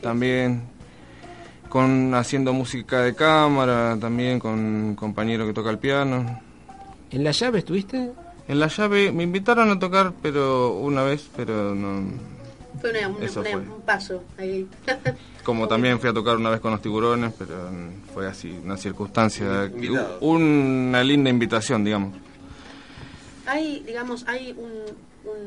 también 0.00 0.62
con 1.68 2.14
haciendo 2.14 2.52
música 2.52 3.02
de 3.02 3.14
cámara, 3.14 3.96
también 4.00 4.38
con 4.38 4.52
un 4.58 4.94
compañero 4.94 5.46
que 5.46 5.52
toca 5.52 5.70
el 5.70 5.78
piano. 5.78 6.40
¿En 7.10 7.24
la 7.24 7.32
llave 7.32 7.58
estuviste? 7.58 8.10
En 8.48 8.60
la 8.60 8.68
llave 8.68 9.12
me 9.12 9.24
invitaron 9.24 9.70
a 9.70 9.78
tocar, 9.78 10.14
pero 10.22 10.72
una 10.78 11.02
vez, 11.02 11.28
pero 11.36 11.74
no. 11.74 12.37
Fue 12.80 12.90
una- 12.90 13.08
una- 13.08 13.24
Eso 13.24 13.40
una- 13.40 13.50
fue. 13.50 13.60
un 13.60 13.80
paso 13.82 14.22
ahí. 14.36 14.66
Como 15.44 15.66
también 15.66 15.98
fui 15.98 16.10
a 16.10 16.12
tocar 16.12 16.36
una 16.36 16.50
vez 16.50 16.60
con 16.60 16.72
los 16.72 16.82
tiburones, 16.82 17.32
pero 17.38 17.70
mm, 17.70 18.12
fue 18.14 18.26
así, 18.26 18.50
una 18.62 18.76
circunstancia, 18.76 19.64
Invitado. 19.64 20.18
una 20.20 21.02
linda 21.02 21.30
invitación, 21.30 21.84
digamos. 21.84 22.14
hay, 23.46 23.82
digamos, 23.86 24.24
hay 24.28 24.52
un, 24.58 24.70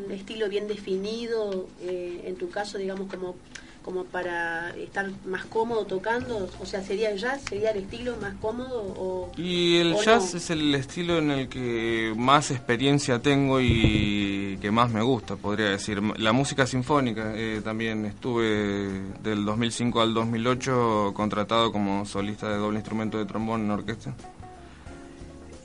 un 0.05 0.11
estilo 0.11 0.49
bien 0.49 0.67
definido, 0.67 1.67
eh, 1.81 2.23
en 2.25 2.35
tu 2.35 2.49
caso, 2.49 2.77
digamos, 2.79 3.09
como 3.11 3.35
como 3.83 4.03
para 4.03 4.69
estar 4.71 5.09
más 5.25 5.45
cómodo 5.45 5.85
tocando, 5.85 6.49
o 6.59 6.65
sea, 6.65 6.83
sería 6.83 7.09
el 7.09 7.17
jazz, 7.17 7.41
sería 7.41 7.71
el 7.71 7.83
estilo 7.83 8.15
más 8.21 8.35
cómodo 8.35 8.81
o 8.97 9.31
Y 9.37 9.77
el 9.77 9.93
o 9.93 10.03
jazz 10.03 10.33
no? 10.33 10.37
es 10.37 10.49
el 10.49 10.75
estilo 10.75 11.17
en 11.17 11.31
el 11.31 11.49
que 11.49 12.13
más 12.15 12.51
experiencia 12.51 13.19
tengo 13.19 13.59
y 13.59 14.57
que 14.61 14.71
más 14.71 14.91
me 14.91 15.01
gusta, 15.01 15.35
podría 15.35 15.69
decir. 15.69 16.01
La 16.17 16.31
música 16.31 16.67
sinfónica, 16.67 17.33
eh, 17.35 17.61
también 17.63 18.05
estuve 18.05 19.01
del 19.23 19.45
2005 19.45 20.01
al 20.01 20.13
2008 20.13 21.13
contratado 21.15 21.71
como 21.71 22.05
solista 22.05 22.49
de 22.49 22.57
doble 22.57 22.77
instrumento 22.77 23.17
de 23.17 23.25
trombón 23.25 23.61
en 23.61 23.71
orquesta. 23.71 24.13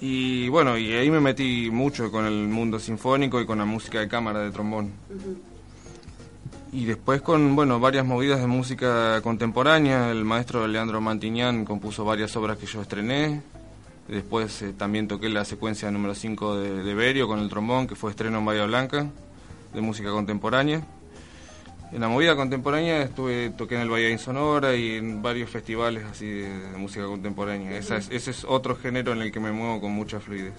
Y 0.01 0.49
bueno, 0.49 0.77
y 0.77 0.93
ahí 0.93 1.11
me 1.11 1.21
metí 1.21 1.71
mucho 1.71 2.11
con 2.11 2.27
el 2.27 2.49
mundo 2.49 2.79
sinfónico 2.79 3.41
y 3.41 3.47
con 3.47 3.59
la 3.59 3.65
música 3.65 4.01
de 4.01 4.09
cámara 4.09 4.41
de 4.41 4.51
trombón. 4.51 4.93
Y 6.77 6.85
después 6.85 7.23
con, 7.23 7.57
bueno, 7.57 7.81
varias 7.81 8.05
movidas 8.05 8.39
de 8.41 8.47
música 8.47 9.21
contemporánea. 9.23 10.11
El 10.11 10.25
maestro 10.27 10.67
Leandro 10.67 11.01
Mantiñán 11.01 11.65
compuso 11.65 12.05
varias 12.05 12.37
obras 12.37 12.59
que 12.59 12.67
yo 12.67 12.83
estrené. 12.83 13.41
Después 14.09 14.61
eh, 14.61 14.75
también 14.77 15.09
toqué 15.09 15.31
la 15.31 15.45
secuencia 15.47 15.91
número 15.91 16.15
5 16.15 16.57
de, 16.59 16.95
Berio 16.95 17.27
con 17.29 17.39
el 17.39 17.49
trombón, 17.49 17.87
que 17.87 17.95
fue 17.95 18.11
estreno 18.11 18.39
en 18.39 18.45
Bahía 18.45 18.67
Blanca, 18.67 19.07
de 19.73 19.81
música 19.81 20.11
contemporánea. 20.11 20.87
En 21.93 22.01
la 22.03 22.09
movida 22.09 22.37
contemporánea 22.37 23.01
estuve, 23.03 23.51
toqué 23.51 23.77
en 23.77 23.81
el 23.81 23.89
Bahía 23.89 24.11
Insonora 24.11 24.75
y 24.77 24.97
en 24.97 25.23
varios 25.23 25.49
festivales 25.49 26.05
así 26.05 26.27
de, 26.27 26.51
de 26.51 26.77
música 26.77 27.07
contemporánea. 27.07 27.71
Esa 27.79 27.97
es- 27.97 28.11
ese 28.11 28.33
es 28.33 28.45
otro 28.45 28.77
género 28.77 29.13
en 29.13 29.23
el 29.23 29.33
que 29.33 29.41
me 29.41 29.51
muevo 29.51 29.81
con 29.81 29.93
mucha 29.93 30.21
fluidez. 30.21 30.53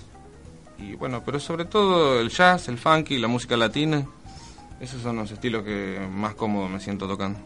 Y 0.79 0.95
bueno, 0.95 1.21
pero 1.23 1.39
sobre 1.39 1.65
todo 1.65 2.19
el 2.19 2.29
jazz, 2.29 2.69
el 2.69 2.77
funky, 2.79 3.19
la 3.19 3.27
música 3.27 3.55
latina. 3.55 4.05
Esos 4.79 5.01
son 5.01 5.15
los 5.15 5.31
estilos 5.31 5.63
que 5.63 5.99
más 6.11 6.35
cómodo 6.35 6.69
me 6.69 6.79
siento 6.79 7.07
tocando. 7.07 7.39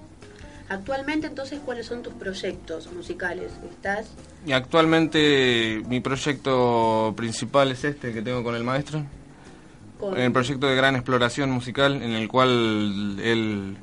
Actualmente, 0.69 1.27
entonces, 1.27 1.59
¿cuáles 1.63 1.85
son 1.85 2.01
tus 2.01 2.13
proyectos 2.13 2.91
musicales? 2.93 3.51
¿Estás? 3.69 4.07
Y 4.45 4.53
actualmente 4.53 5.81
mi 5.87 5.99
proyecto 5.99 7.13
principal 7.17 7.71
es 7.71 7.83
este 7.83 8.13
que 8.13 8.21
tengo 8.21 8.43
con 8.43 8.55
el 8.55 8.63
maestro. 8.63 9.03
Con... 9.99 10.17
El 10.17 10.31
proyecto 10.31 10.67
de 10.67 10.75
gran 10.75 10.95
exploración 10.95 11.51
musical 11.51 12.01
en 12.01 12.11
el 12.11 12.27
cual 12.29 13.19
él 13.21 13.77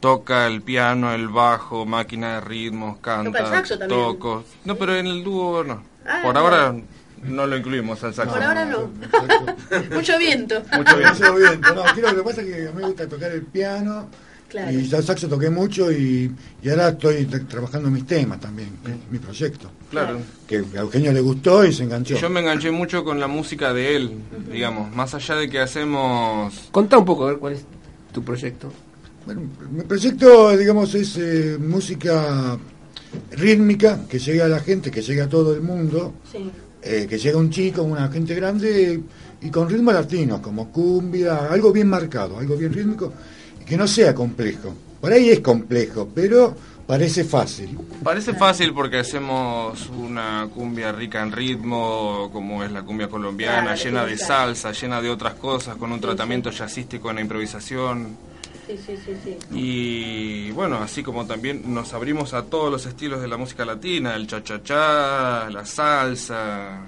toca 0.00 0.46
el 0.46 0.62
piano, 0.62 1.12
el 1.12 1.28
bajo, 1.28 1.84
máquina 1.84 2.36
de 2.36 2.40
ritmos, 2.40 2.98
canta, 2.98 3.30
Toca 3.30 3.44
el 3.44 3.46
saxo 3.46 3.78
también. 3.78 4.00
toco. 4.00 4.44
No, 4.64 4.76
pero 4.76 4.96
en 4.96 5.06
el 5.06 5.22
dúo 5.22 5.62
no. 5.62 5.82
Ah, 6.06 6.20
Por 6.22 6.38
ahora 6.38 6.72
no 6.72 6.82
lo 7.26 7.56
incluimos 7.56 8.02
al 8.04 8.14
saxo. 8.14 8.32
Por 8.34 8.42
ahora 8.42 8.64
no. 8.64 8.90
Mucho 9.94 10.18
viento. 10.18 10.62
Mucho 10.76 10.96
bien. 10.96 10.98
Demasiado 10.98 11.34
viento. 11.36 11.74
No, 11.74 11.82
quiero, 11.94 12.12
lo 12.12 12.16
que 12.18 12.22
pasa 12.30 12.40
es 12.42 12.46
que 12.46 12.68
a 12.68 12.70
mí 12.72 12.76
me 12.80 12.86
gusta 12.88 13.08
tocar 13.08 13.30
el 13.32 13.42
piano. 13.42 14.08
Claro. 14.48 14.70
Y 14.72 14.88
ya 14.88 14.96
el 14.96 15.04
saxo 15.04 15.28
toqué 15.28 15.50
mucho 15.50 15.92
y, 15.92 16.34
y 16.62 16.70
ahora 16.70 16.88
estoy 16.88 17.26
tra- 17.26 17.46
trabajando 17.46 17.90
mis 17.90 18.06
temas 18.06 18.40
también, 18.40 18.70
mi 19.10 19.18
proyecto. 19.18 19.70
Claro. 19.90 20.20
Que 20.46 20.64
a 20.74 20.80
Eugenio 20.80 21.12
le 21.12 21.20
gustó 21.20 21.66
y 21.66 21.72
se 21.74 21.82
enganchó. 21.82 22.14
Y 22.14 22.18
yo 22.18 22.30
me 22.30 22.40
enganché 22.40 22.70
mucho 22.70 23.04
con 23.04 23.20
la 23.20 23.26
música 23.26 23.74
de 23.74 23.94
él, 23.96 24.18
digamos, 24.50 24.90
más 24.96 25.12
allá 25.14 25.34
de 25.34 25.50
que 25.50 25.60
hacemos... 25.60 26.68
Contá 26.70 26.96
un 26.96 27.04
poco, 27.04 27.24
a 27.26 27.28
ver 27.32 27.38
cuál 27.38 27.52
es 27.54 27.64
tu 28.10 28.24
proyecto. 28.24 28.72
Bueno, 29.26 29.42
mi 29.70 29.82
proyecto, 29.82 30.56
digamos, 30.56 30.94
es 30.94 31.18
eh, 31.18 31.58
música 31.60 32.56
rítmica, 33.32 34.00
que 34.08 34.18
llegue 34.18 34.42
a 34.42 34.48
la 34.48 34.60
gente, 34.60 34.90
que 34.90 35.02
llegue 35.02 35.20
a 35.22 35.28
todo 35.28 35.54
el 35.54 35.60
mundo, 35.60 36.14
Sí. 36.32 36.50
Eh, 36.82 37.06
que 37.08 37.18
llegue 37.18 37.36
un 37.36 37.50
chico, 37.50 37.82
una 37.82 38.08
gente 38.08 38.34
grande 38.34 39.00
y 39.40 39.50
con 39.50 39.68
ritmos 39.68 39.94
latinos, 39.94 40.40
como 40.40 40.70
cumbia, 40.70 41.46
algo 41.50 41.72
bien 41.72 41.88
marcado, 41.88 42.38
algo 42.38 42.56
bien 42.56 42.72
rítmico, 42.72 43.12
y 43.60 43.64
que 43.64 43.76
no 43.76 43.86
sea 43.86 44.14
complejo. 44.14 44.74
Por 45.00 45.12
ahí 45.12 45.30
es 45.30 45.40
complejo, 45.40 46.08
pero 46.12 46.54
parece 46.86 47.24
fácil. 47.24 47.78
Parece 48.02 48.34
fácil 48.34 48.72
porque 48.72 48.98
hacemos 48.98 49.88
una 49.90 50.48
cumbia 50.52 50.90
rica 50.90 51.22
en 51.22 51.32
ritmo, 51.32 52.30
como 52.32 52.64
es 52.64 52.72
la 52.72 52.82
cumbia 52.82 53.08
colombiana, 53.08 53.74
Claro, 53.74 53.82
llena 53.82 54.04
de 54.04 54.16
salsa, 54.16 54.72
llena 54.72 55.00
de 55.00 55.10
otras 55.10 55.34
cosas, 55.34 55.76
con 55.76 55.92
un 55.92 56.00
tratamiento 56.00 56.50
jazzístico 56.50 57.10
en 57.10 57.16
la 57.16 57.22
improvisación. 57.22 58.16
Sí, 58.68 58.76
sí, 58.76 58.98
sí, 59.02 59.12
sí. 59.24 59.36
Y 59.50 60.50
bueno, 60.50 60.76
así 60.76 61.02
como 61.02 61.26
también 61.26 61.72
nos 61.72 61.94
abrimos 61.94 62.34
a 62.34 62.42
todos 62.44 62.70
los 62.70 62.84
estilos 62.84 63.22
de 63.22 63.26
la 63.26 63.38
música 63.38 63.64
latina, 63.64 64.14
el 64.14 64.26
cha-cha-cha, 64.26 65.48
la 65.48 65.64
salsa, 65.64 66.82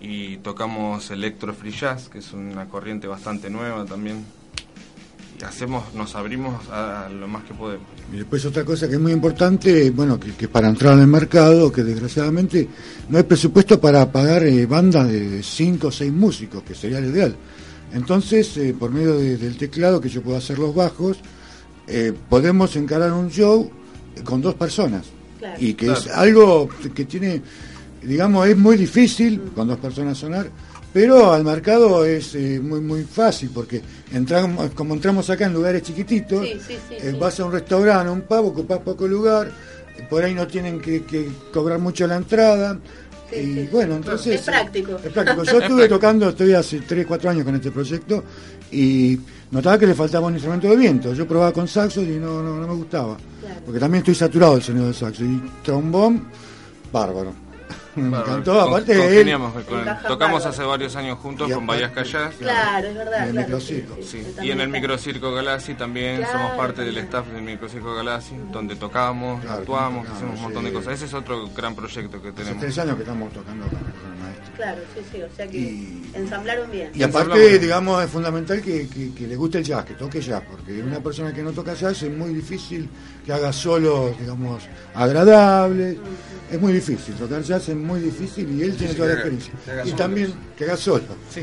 y 0.00 0.38
tocamos 0.38 1.10
electro 1.10 1.52
free 1.52 1.70
jazz, 1.70 2.08
que 2.08 2.20
es 2.20 2.32
una 2.32 2.66
corriente 2.66 3.06
bastante 3.06 3.50
nueva 3.50 3.84
también. 3.84 4.24
Y 5.38 5.44
hacemos, 5.44 5.92
nos 5.92 6.14
abrimos 6.14 6.66
a, 6.70 7.04
a 7.04 7.08
lo 7.10 7.28
más 7.28 7.44
que 7.44 7.52
podemos. 7.52 7.86
Y 8.10 8.16
después 8.16 8.46
otra 8.46 8.64
cosa 8.64 8.88
que 8.88 8.94
es 8.94 9.00
muy 9.00 9.12
importante, 9.12 9.90
bueno, 9.90 10.18
que, 10.18 10.32
que 10.32 10.48
para 10.48 10.68
entrar 10.68 10.94
en 10.94 11.00
el 11.00 11.08
mercado, 11.08 11.70
que 11.70 11.82
desgraciadamente 11.82 12.68
no 13.10 13.18
hay 13.18 13.24
presupuesto 13.24 13.78
para 13.78 14.10
pagar 14.10 14.44
eh, 14.44 14.64
bandas 14.64 15.08
de 15.08 15.42
5 15.42 15.88
o 15.88 15.92
6 15.92 16.10
músicos, 16.10 16.62
que 16.62 16.74
sería 16.74 17.00
lo 17.00 17.08
ideal. 17.08 17.36
Entonces, 17.94 18.56
eh, 18.56 18.74
por 18.78 18.90
medio 18.90 19.18
de- 19.18 19.36
del 19.36 19.56
teclado, 19.56 20.00
que 20.00 20.08
yo 20.08 20.22
puedo 20.22 20.36
hacer 20.38 20.58
los 20.58 20.74
bajos, 20.74 21.18
eh, 21.86 22.12
podemos 22.28 22.74
encarar 22.76 23.12
un 23.12 23.30
show 23.30 23.70
con 24.24 24.40
dos 24.40 24.54
personas. 24.54 25.06
Claro. 25.38 25.56
Y 25.60 25.74
que 25.74 25.86
Claro. 25.86 26.00
es 26.00 26.06
algo 26.08 26.68
que 26.94 27.04
tiene, 27.04 27.42
digamos, 28.02 28.46
es 28.48 28.56
muy 28.56 28.76
difícil 28.76 29.40
con 29.54 29.68
dos 29.68 29.78
personas 29.78 30.16
sonar, 30.18 30.48
pero 30.92 31.32
al 31.32 31.42
mercado 31.44 32.04
es 32.04 32.34
eh, 32.34 32.60
muy 32.62 32.80
muy 32.80 33.02
fácil, 33.02 33.50
porque 33.52 33.82
entramos, 34.12 34.70
como 34.72 34.94
entramos 34.94 35.28
acá 35.30 35.46
en 35.46 35.52
lugares 35.54 35.82
chiquititos, 35.82 36.46
Sí, 36.46 36.54
sí, 36.66 36.76
sí, 36.88 36.94
eh, 36.94 37.10
sí. 37.12 37.18
vas 37.18 37.38
a 37.40 37.44
un 37.44 37.52
restaurante, 37.52 38.08
a 38.08 38.12
un 38.12 38.22
pavo, 38.22 38.48
ocupás 38.48 38.78
poco 38.80 39.06
lugar, 39.08 39.50
por 40.08 40.22
ahí 40.24 40.34
no 40.34 40.46
tienen 40.46 40.80
que, 40.80 41.02
que 41.04 41.28
cobrar 41.52 41.78
mucho 41.78 42.06
la 42.06 42.16
entrada. 42.16 42.78
Sí, 43.32 43.40
y 43.40 43.54
sí. 43.54 43.68
bueno, 43.70 43.96
entonces... 43.96 44.34
Es 44.34 44.42
práctico. 44.42 44.98
Es 45.02 45.12
práctico. 45.12 45.42
Yo 45.50 45.60
estuve 45.60 45.88
tocando, 45.88 46.28
estoy 46.28 46.52
hace 46.52 46.80
3, 46.80 47.06
4 47.06 47.30
años 47.30 47.44
con 47.44 47.54
este 47.54 47.70
proyecto 47.70 48.24
y 48.70 49.18
notaba 49.50 49.78
que 49.78 49.86
le 49.86 49.94
faltaba 49.94 50.26
un 50.26 50.34
instrumento 50.34 50.68
de 50.68 50.76
viento. 50.76 51.14
Yo 51.14 51.26
probaba 51.26 51.52
con 51.52 51.66
saxo 51.68 52.02
y 52.02 52.18
no, 52.18 52.42
no, 52.42 52.56
no 52.56 52.66
me 52.66 52.74
gustaba. 52.74 53.16
Claro. 53.40 53.60
Porque 53.64 53.80
también 53.80 54.00
estoy 54.00 54.14
saturado 54.14 54.54
del 54.54 54.62
sonido 54.62 54.86
del 54.86 54.94
saxo. 54.94 55.24
Y 55.24 55.42
trombón, 55.62 56.26
bárbaro. 56.92 57.51
Me 57.94 58.18
encantó, 58.18 58.60
aparte 58.60 59.20
él. 59.20 59.32
con- 59.68 59.86
tocamos 60.08 60.46
hace 60.46 60.62
varios 60.62 60.96
años 60.96 61.18
juntos 61.18 61.50
Y 61.50 61.52
con 61.52 61.66
Vallas 61.66 61.90
Callas. 61.92 62.34
Claro, 62.38 62.88
es 62.88 62.94
verdad. 62.94 63.18
En 63.18 63.24
el 63.24 63.32
claro, 63.32 63.46
microcirco. 63.48 63.96
Sí, 64.02 64.26
y 64.42 64.50
en 64.50 64.60
el 64.60 64.68
microcirco 64.68 65.32
Galassi 65.32 65.74
también 65.74 66.16
Claro, 66.18 66.32
somos 66.32 66.52
parte 66.56 66.82
del 66.82 66.96
staff 66.98 67.26
del 67.28 67.42
microcirco 67.42 67.94
Galassi, 67.94 68.34
donde 68.50 68.76
tocamos, 68.76 69.42
Claro, 69.42 69.58
actuamos, 69.58 70.08
hacemos 70.08 70.36
un 70.36 70.42
montón 70.42 70.64
de 70.64 70.72
cosas. 70.72 70.94
Ese 70.94 71.04
es 71.04 71.14
otro 71.14 71.48
gran 71.54 71.74
proyecto 71.74 72.20
que 72.22 72.28
Hace 72.28 72.36
tenemos. 72.38 72.60
tres 72.60 72.78
años 72.78 72.96
que 72.96 73.02
estamos 73.02 73.32
tocando 73.32 73.64
con, 73.66 73.78
con 73.78 74.12
el 74.14 74.22
maestro. 74.22 74.54
Claro, 74.56 74.80
sí, 74.94 75.00
sí. 75.12 75.22
O 75.22 75.36
sea 75.36 75.46
que 75.46 75.58
Y- 75.58 76.10
ensamblaron 76.14 76.70
bien. 76.70 76.90
Y 76.94 77.02
aparte, 77.02 77.58
digamos, 77.58 78.02
es 78.04 78.10
fundamental 78.10 78.60
que, 78.62 78.88
que- 78.88 79.12
que 79.14 79.26
le 79.26 79.36
guste 79.36 79.58
el 79.58 79.64
jazz, 79.64 79.84
que 79.84 79.94
toque 79.94 80.20
jazz, 80.20 80.42
porque 80.50 80.82
una 80.82 81.00
persona 81.00 81.32
que 81.32 81.42
no 81.42 81.52
toca 81.52 81.74
jazz 81.74 82.02
es 82.02 82.16
muy 82.16 82.32
difícil 82.32 82.88
que 83.24 83.32
haga 83.32 83.52
solos, 83.52 84.18
digamos, 84.18 84.62
agradables. 84.94 85.96
Es 86.50 86.60
muy 86.60 86.72
difícil, 86.74 87.14
tocar 87.14 87.42
jazz 87.42 87.68
es 87.70 87.76
muy 87.76 88.00
difícil 88.00 88.50
y 88.58 88.62
él 88.62 88.76
tiene 88.76 88.92
Sí, 88.92 88.96
toda 88.98 89.08
la 89.08 89.14
experiencia. 89.14 89.54
Y 89.66 89.68
solos. 89.84 89.96
también 89.96 90.34
que 90.56 90.64
haga 90.64 90.76
solo. 90.76 91.04
Sí. 91.30 91.40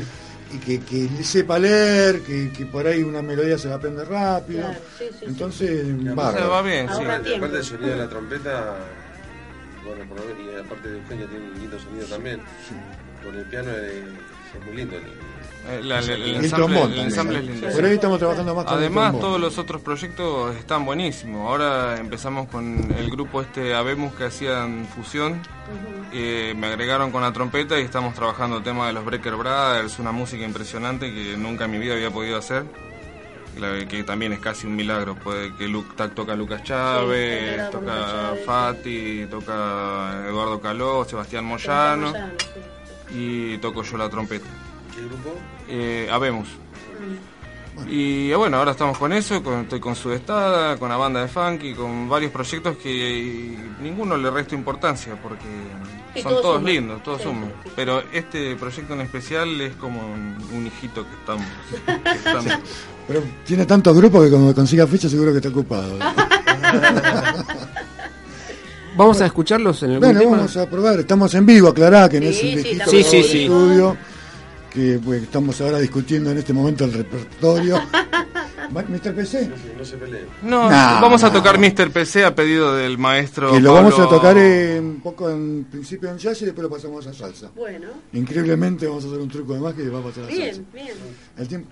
Y 0.52 0.58
que, 0.58 0.80
que 0.80 1.08
le 1.16 1.22
sepa 1.24 1.58
leer, 1.58 2.20
que, 2.22 2.50
que 2.52 2.66
por 2.66 2.86
ahí 2.86 3.02
una 3.02 3.22
melodía 3.22 3.56
se 3.58 3.68
la 3.68 3.76
aprende 3.76 4.04
rápido. 4.04 4.60
Claro, 4.62 4.78
sí, 4.98 5.04
sí, 5.10 5.16
sí. 5.20 5.24
Entonces, 5.26 6.14
bárbaro. 6.14 6.50
va 6.50 6.62
bien, 6.62 6.88
sí. 6.88 7.02
Aparte, 7.04 7.38
del 7.38 7.64
sonido 7.64 7.90
de 7.90 7.96
la 7.96 8.08
trompeta, 8.08 8.76
bueno, 9.84 10.08
por 10.08 10.20
lo 10.20 10.24
menos, 10.26 10.54
y 10.54 10.60
aparte 10.60 10.88
de 10.90 10.98
Eugenio 10.98 11.26
tiene 11.26 11.44
un 11.50 11.58
lindo 11.58 11.78
sonido 11.78 12.06
también. 12.06 12.40
Con 13.24 13.34
el 13.36 13.44
piano 13.46 13.70
es, 13.70 13.92
es 13.94 14.66
muy 14.66 14.76
lindo. 14.76 14.96
el- 14.96 15.29
la- 15.82 16.00
la- 16.00 16.12
el, 16.14 16.36
ensamble, 16.36 16.48
trombón 16.50 16.76
el 16.76 16.82
también. 16.82 17.06
ensamble 17.06 17.38
es 17.38 17.44
¿eh? 17.44 17.46
lindo. 17.52 17.68
Por 17.70 17.84
ahí 17.84 17.92
estamos 17.94 18.18
trabajando 18.18 18.54
más 18.54 18.64
con 18.64 18.72
el 18.74 18.78
Además, 18.80 19.20
todos 19.20 19.40
los 19.40 19.58
otros 19.58 19.80
proyectos 19.82 20.56
están 20.56 20.84
buenísimos. 20.84 21.48
Ahora 21.48 21.96
empezamos 21.98 22.48
con 22.48 22.94
el 22.98 23.10
grupo 23.10 23.40
este 23.42 23.74
Abemus 23.74 24.14
que 24.14 24.24
hacían 24.24 24.86
fusión. 24.94 25.40
Eh, 26.12 26.54
me 26.56 26.66
agregaron 26.68 27.10
con 27.12 27.22
la 27.22 27.32
trompeta 27.32 27.78
y 27.78 27.82
estamos 27.82 28.14
trabajando 28.14 28.56
el 28.58 28.62
tema 28.62 28.86
de 28.88 28.92
los 28.94 29.04
Breaker 29.04 29.36
Brothers, 29.36 29.98
una 29.98 30.10
música 30.12 30.44
impresionante 30.44 31.12
que 31.12 31.36
nunca 31.36 31.66
en 31.66 31.70
mi 31.70 31.78
vida 31.78 31.94
había 31.94 32.10
podido 32.10 32.36
hacer. 32.38 32.64
Que 33.88 34.04
también 34.04 34.32
es 34.32 34.38
casi 34.40 34.66
un 34.66 34.74
milagro. 34.74 35.16
Puede 35.16 35.54
que 35.54 35.68
Luke, 35.68 35.90
toca 36.14 36.34
Lucas 36.34 36.62
Chávez, 36.62 37.70
toca 37.70 37.86
Chávez, 37.86 38.44
Fati, 38.46 39.26
toca 39.30 40.24
Eduardo 40.26 40.60
Caló, 40.60 41.04
Sebastián 41.04 41.44
Moyano, 41.44 42.06
Moyano 42.10 42.30
sí, 42.38 42.60
sí. 43.10 43.18
y 43.54 43.58
toco 43.58 43.82
yo 43.82 43.98
la 43.98 44.08
trompeta. 44.08 44.46
¿Qué 44.94 45.00
grupo? 45.02 45.34
Eh, 45.68 46.08
habemos. 46.10 46.48
Y 47.88 48.30
eh, 48.30 48.36
bueno, 48.36 48.58
ahora 48.58 48.72
estamos 48.72 48.98
con 48.98 49.12
eso, 49.12 49.42
con, 49.42 49.60
estoy 49.60 49.80
con 49.80 49.94
Sudestada, 49.96 50.76
con 50.76 50.90
la 50.90 50.96
banda 50.96 51.22
de 51.22 51.28
funky, 51.28 51.72
con 51.72 52.08
varios 52.08 52.30
proyectos 52.32 52.76
que 52.76 53.56
ninguno 53.80 54.16
le 54.18 54.30
resto 54.30 54.54
importancia 54.54 55.16
porque 55.22 55.46
son 56.22 56.32
todos 56.42 56.62
lindos, 56.62 57.02
todos 57.02 57.18
Sí, 57.22 57.24
suman. 57.28 57.44
sí, 57.48 57.54
sí. 57.64 57.70
Pero 57.76 58.02
este 58.12 58.54
proyecto 58.56 58.92
en 58.94 59.00
especial 59.02 59.60
es 59.60 59.74
como 59.76 60.00
un, 60.00 60.36
un 60.52 60.66
hijito 60.66 61.06
que 61.06 61.14
estamos. 61.14 61.46
que 62.04 62.18
estamos- 62.28 62.58
Pero 63.08 63.22
tiene 63.46 63.64
tantos 63.64 63.96
grupos 63.96 64.24
que 64.24 64.30
cuando 64.30 64.54
consiga 64.54 64.86
fecha 64.86 65.08
seguro 65.08 65.30
que 65.32 65.38
está 65.38 65.48
ocupado. 65.48 65.96
¿Vamos 68.96 69.20
a 69.20 69.26
escucharlos 69.26 69.82
en 69.84 69.90
algún 69.92 70.00
Bueno, 70.04 70.20
tema? 70.20 70.36
vamos 70.38 70.56
a 70.56 70.68
probar. 70.68 70.98
Estamos 71.00 71.32
en 71.34 71.46
vivo, 71.46 71.68
aclará 71.68 72.08
que 72.08 72.20
no 72.20 72.26
es 72.26 72.36
Sí, 72.38 72.56
un 72.56 72.62
sí. 72.64 72.80
estudio. 73.44 73.96
Que 74.72 75.00
pues, 75.04 75.22
estamos 75.24 75.60
ahora 75.60 75.78
discutiendo 75.78 76.30
en 76.30 76.38
este 76.38 76.52
momento 76.52 76.84
el 76.84 76.92
repertorio. 76.92 77.80
¿Mr. 78.70 79.14
PC? 79.16 79.48
No 79.48 79.56
se, 79.56 79.74
no 79.78 79.84
se 79.84 79.96
peleen. 79.96 80.26
No, 80.42 80.62
No, 80.70 80.70
vamos 80.70 81.24
a 81.24 81.32
tocar 81.32 81.58
Mr. 81.58 81.90
PC 81.90 82.24
a 82.24 82.34
pedido 82.36 82.76
del 82.76 82.98
maestro. 82.98 83.50
Que 83.52 83.58
lo 83.60 83.74
Pablo- 83.74 83.90
vamos 83.90 84.06
a 84.06 84.08
tocar 84.08 84.36
un 84.36 85.00
poco 85.02 85.28
en 85.28 85.64
principio 85.64 86.08
en 86.08 86.18
jazz 86.18 86.40
y 86.42 86.44
después 86.44 86.62
lo 86.62 86.70
pasamos 86.70 87.04
a 87.06 87.12
salsa. 87.12 87.50
Bueno, 87.56 87.88
Increíblemente 88.12 88.86
vamos 88.86 89.04
a 89.04 89.08
hacer 89.08 89.18
un 89.18 89.28
truco 89.28 89.54
de 89.54 89.60
magia 89.60 89.84
y 89.84 89.88
va 89.88 89.98
a 89.98 90.02
pasar 90.02 90.24
a 90.24 90.26
salsa. 90.28 90.40
bien, 90.40 90.66
bien. 90.72 90.94
El 91.36 91.48
tiempo. 91.48 91.68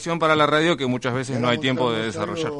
versión 0.00 0.18
para 0.18 0.34
la 0.34 0.46
radio 0.46 0.78
que 0.78 0.86
muchas 0.86 1.12
veces 1.12 1.38
no 1.38 1.46
hay 1.50 1.58
tiempo 1.58 1.92
de 1.92 2.04
desarrollar. 2.06 2.50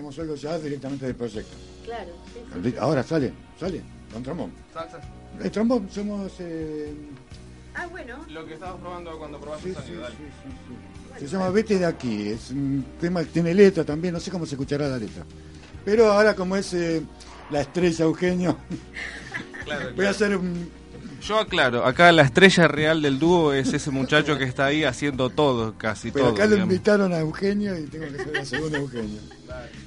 Mostramos 0.00 0.40
ya 0.40 0.58
directamente 0.58 1.04
del 1.04 1.14
proyecto. 1.14 1.54
Claro, 1.84 2.10
sí, 2.32 2.40
sí. 2.70 2.74
Ahora 2.80 3.02
sale, 3.02 3.34
sale, 3.60 3.82
con 4.10 4.22
trombón. 4.22 4.50
El 5.42 5.50
trombón 5.50 5.88
somos... 5.90 6.32
eh, 6.38 6.94
Ah, 7.74 7.86
bueno. 7.86 8.16
Lo 8.30 8.46
que 8.46 8.54
estabas 8.54 8.80
probando 8.80 9.18
cuando 9.18 9.38
probaste 9.38 9.68
sí, 9.68 9.68
el 9.68 9.76
sí, 9.76 9.82
sonido, 9.82 10.02
dale. 10.02 10.14
sí, 10.16 10.22
sí, 10.42 11.18
sí. 11.18 11.26
Se 11.26 11.32
llama 11.32 11.50
Vete 11.50 11.78
de 11.78 11.84
aquí, 11.86 12.28
es 12.28 12.50
un 12.50 12.84
tema 12.98 13.20
que 13.20 13.26
tiene 13.30 13.52
letra 13.54 13.84
también, 13.84 14.14
no 14.14 14.20
sé 14.20 14.30
cómo 14.30 14.46
se 14.46 14.54
escuchará 14.54 14.88
la 14.88 14.96
letra. 14.98 15.24
Pero 15.84 16.10
ahora 16.10 16.34
como 16.34 16.56
es 16.56 16.72
eh, 16.74 17.02
la 17.50 17.60
estrella 17.60 18.04
Eugenio, 18.06 18.56
Claro, 19.64 19.90
voy 19.94 20.06
a 20.06 20.10
hacer 20.10 20.34
un... 20.36 20.70
Yo 21.22 21.38
aclaro, 21.38 21.84
acá 21.84 22.10
la 22.12 22.22
estrella 22.22 22.68
real 22.68 23.02
del 23.02 23.18
dúo 23.18 23.52
es 23.52 23.72
ese 23.74 23.90
muchacho 23.90 24.38
que 24.38 24.44
está 24.44 24.66
ahí 24.66 24.84
haciendo 24.84 25.28
todo, 25.30 25.74
casi 25.76 26.10
Pero 26.10 26.26
todo. 26.26 26.34
acá 26.34 26.44
lo 26.44 26.52
digamos. 26.52 26.72
invitaron 26.72 27.12
a 27.12 27.18
Eugenio 27.18 27.78
y 27.78 27.82
tengo 27.86 28.06
que 28.06 28.16
ser 28.24 28.32
la 28.34 28.44
segunda 28.44 28.78
Eugenio. 28.78 29.18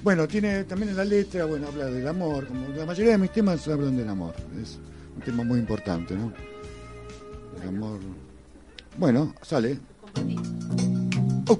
Bueno, 0.03 0.27
tiene 0.27 0.65
también 0.65 0.89
en 0.89 0.97
la 0.97 1.05
letra, 1.05 1.45
bueno, 1.45 1.67
habla 1.67 1.85
del 1.85 2.07
amor, 2.07 2.45
como 2.47 2.67
la 2.69 2.85
mayoría 2.85 3.13
de 3.13 3.17
mis 3.17 3.31
temas 3.31 3.67
hablan 3.67 3.97
del 3.97 4.09
amor. 4.09 4.35
Es 4.61 4.77
un 5.15 5.21
tema 5.21 5.43
muy 5.43 5.59
importante, 5.59 6.13
¿no? 6.15 6.31
El 7.61 7.67
amor. 7.69 7.99
Bueno, 8.97 9.33
sale. 9.41 9.79
Oh. 11.47 11.59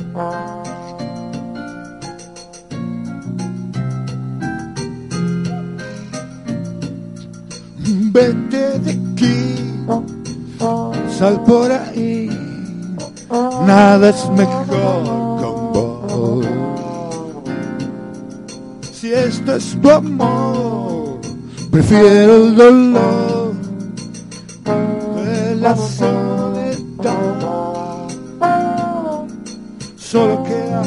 Vete 8.13 8.77
de 8.79 8.91
aquí, 8.91 9.55
sal 11.17 11.41
por 11.45 11.71
ahí, 11.71 12.29
nada 13.65 14.09
es 14.09 14.29
mejor 14.31 14.67
con 15.39 15.71
vos. 15.71 16.45
Si 18.91 19.13
esto 19.13 19.55
es 19.55 19.79
tu 19.81 19.89
amor, 19.89 21.21
prefiero 21.71 22.35
el 22.35 22.55
dolor 22.55 23.53
de 25.15 25.55
la 25.55 25.75
soledad. 25.77 27.15
Solo 29.95 30.43
queda 30.43 30.81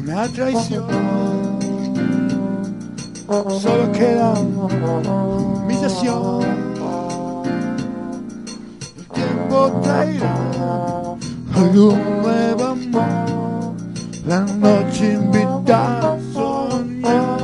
una 0.00 0.28
traición, 0.28 0.84
solo 3.60 3.90
queda 3.90 4.34
humillación. 5.84 6.42
El 8.96 9.06
tiempo 9.12 9.80
traerá 9.82 11.16
algún 11.54 12.22
nuevo 12.22 12.64
amor, 12.64 13.74
la 14.26 14.40
noche 14.40 15.14
invita 15.14 16.12
a 16.12 16.18
soñar. 16.32 17.34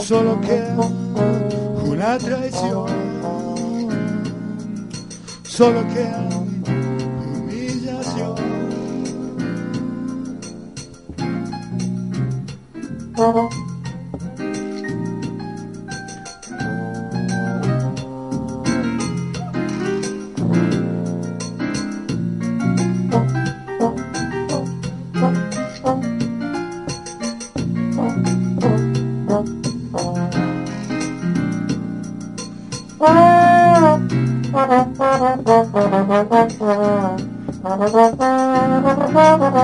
Solo 0.00 0.40
queda 0.40 0.88
una 1.84 2.18
traición, 2.18 2.88
solo 5.44 5.86
queda 5.88 6.28
humillación. 7.28 8.34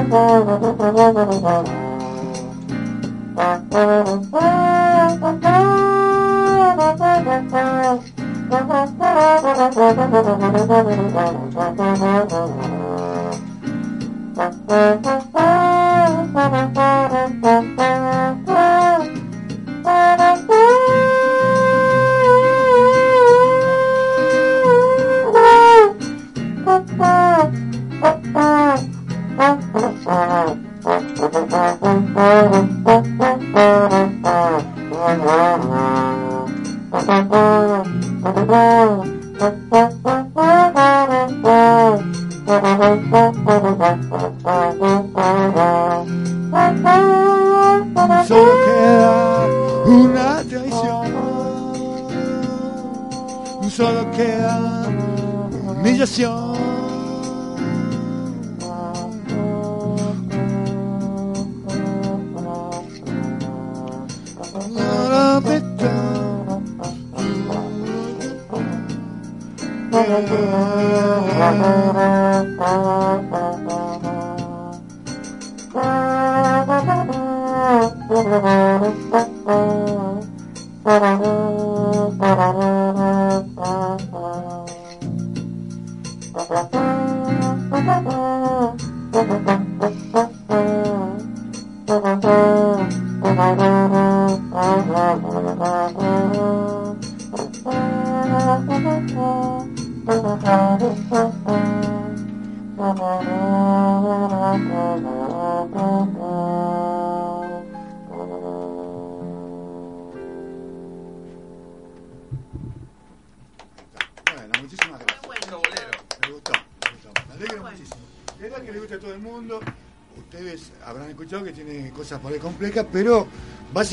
Solo 0.00 0.40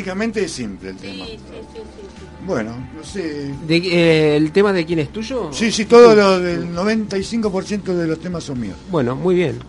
básicamente 0.07 0.43
es 0.45 0.51
simple 0.51 0.89
el 0.91 0.99
Sí, 0.99 1.07
tema. 1.07 1.25
sí, 1.25 1.31
sí, 1.31 1.37
sí, 1.73 1.79
sí. 2.01 2.25
Bueno, 2.45 2.71
no 2.95 3.03
sé. 3.03 3.53
De- 3.67 3.77
eh, 3.77 4.37
¿El 4.37 4.51
tema 4.51 4.71
de 4.71 4.85
quién 4.85 4.99
es 4.99 5.09
tuyo? 5.11 5.49
Sí, 5.51 5.69
sí, 5.71 5.85
todo 5.85 6.15
lo 6.15 6.39
del 6.39 6.73
95% 6.73 7.93
de 7.93 8.07
los 8.07 8.19
temas 8.21 8.43
son 8.45 8.59
míos. 8.61 8.77
Bueno, 8.89 9.15
muy 9.15 9.35
bien. 9.35 9.59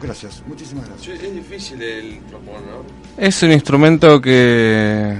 Gracias, 0.00 0.42
muchísimas 0.46 0.86
gracias. 0.88 1.20
Es 1.20 1.34
difícil 1.34 1.82
el 1.82 2.20
trombón, 2.28 2.54
¿no? 2.66 3.22
Es 3.22 3.42
un 3.42 3.50
instrumento 3.50 4.20
que 4.20 5.16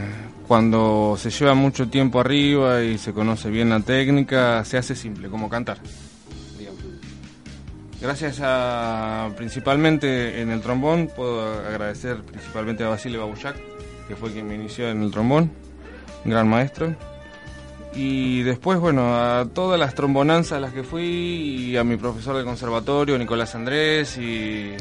cuando 0.46 1.16
se 1.18 1.30
lleva 1.30 1.54
mucho 1.54 1.88
tiempo 1.88 2.20
arriba 2.20 2.84
y 2.84 2.96
se 2.98 3.12
conoce 3.12 3.50
bien 3.50 3.70
la 3.70 3.80
técnica, 3.80 4.64
se 4.64 4.78
hace 4.78 4.94
simple, 4.94 5.28
como 5.28 5.48
cantar. 5.48 5.78
digamos. 6.56 6.78
Gracias 8.00 8.38
a, 8.40 9.30
principalmente 9.36 10.40
en 10.40 10.50
el 10.50 10.60
trombón, 10.60 11.10
puedo 11.16 11.42
agradecer 11.66 12.18
principalmente 12.22 12.84
a 12.84 12.88
Basile 12.90 13.18
Babuyak, 13.18 13.56
que 14.08 14.16
fue 14.16 14.32
quien 14.32 14.48
me 14.48 14.54
inició 14.54 14.88
en 14.88 15.02
el 15.02 15.10
trombón, 15.10 15.52
gran 16.24 16.48
maestro. 16.48 16.94
Y 17.94 18.42
después, 18.42 18.78
bueno, 18.78 19.16
a 19.16 19.46
todas 19.52 19.78
las 19.78 19.94
trombonanzas 19.94 20.58
a 20.58 20.60
las 20.60 20.72
que 20.72 20.82
fui 20.82 21.02
y 21.02 21.76
a 21.76 21.84
mi 21.84 21.96
profesor 21.96 22.36
del 22.36 22.44
conservatorio, 22.44 23.18
Nicolás 23.18 23.54
Andrés, 23.54 24.16
y 24.18 24.74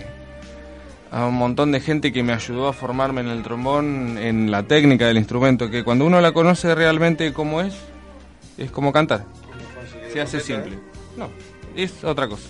a 1.12 1.26
un 1.26 1.36
montón 1.36 1.72
de 1.72 1.80
gente 1.80 2.12
que 2.12 2.24
me 2.24 2.34
ayudó 2.34 2.68
a 2.68 2.74
formarme 2.74 3.22
en 3.22 3.28
el 3.28 3.44
trombón, 3.44 4.18
en 4.18 4.52
la 4.52 4.64
técnica 4.64 5.08
del 5.08 5.18
instrumento, 5.18 5.70
que 5.70 5.84
cuando 5.84 6.06
uno 6.06 6.22
la 6.22 6.32
conoce 6.32 6.74
realmente 6.76 7.34
como 7.34 7.62
es, 7.62 7.76
es 8.58 8.72
como 8.72 8.92
cantar. 8.92 9.26
Se 10.12 10.22
hace 10.22 10.40
simple. 10.40 10.80
No, 11.16 11.30
es 11.76 12.04
otra 12.04 12.28
cosa. 12.28 12.48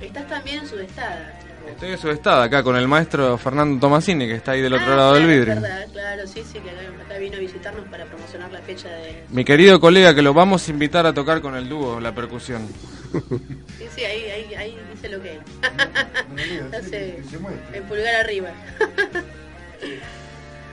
Estás 0.00 0.26
también 0.28 0.66
sudestada. 0.66 1.39
Estoy 1.72 1.96
subestada 1.96 2.44
acá 2.44 2.62
con 2.62 2.76
el 2.76 2.86
maestro 2.88 3.38
Fernando 3.38 3.80
Tomasini, 3.80 4.26
que 4.26 4.34
está 4.34 4.52
ahí 4.52 4.60
del 4.60 4.74
otro 4.74 4.92
Ah, 4.92 4.96
lado 4.96 5.14
del 5.14 5.26
vidrio. 5.26 5.54
verdad, 5.60 5.86
claro, 5.92 6.26
sí, 6.26 6.42
sí, 6.44 6.58
que 6.60 6.70
acá, 6.70 7.18
vino 7.18 7.36
a 7.36 7.40
visitarnos 7.40 7.86
para 7.88 8.04
promocionar 8.04 8.52
la 8.52 8.60
fecha 8.60 8.88
de... 8.88 9.24
Mi 9.30 9.44
querido 9.44 9.80
colega, 9.80 10.14
que 10.14 10.22
lo 10.22 10.34
vamos 10.34 10.68
a 10.68 10.70
invitar 10.70 11.06
a 11.06 11.14
tocar 11.14 11.40
con 11.40 11.56
el 11.56 11.68
dúo, 11.68 12.00
la 12.00 12.14
percusión. 12.14 12.68
Sí, 13.78 13.86
sí, 13.96 14.04
ahí, 14.04 14.24
ahí, 14.30 14.54
ahí 14.54 14.78
dice 14.92 15.08
lo 15.08 15.20
que 15.22 15.32
es. 15.32 15.38
muestra. 17.40 17.76
el 17.76 17.82
pulgar 17.84 18.14
arriba. 18.14 18.50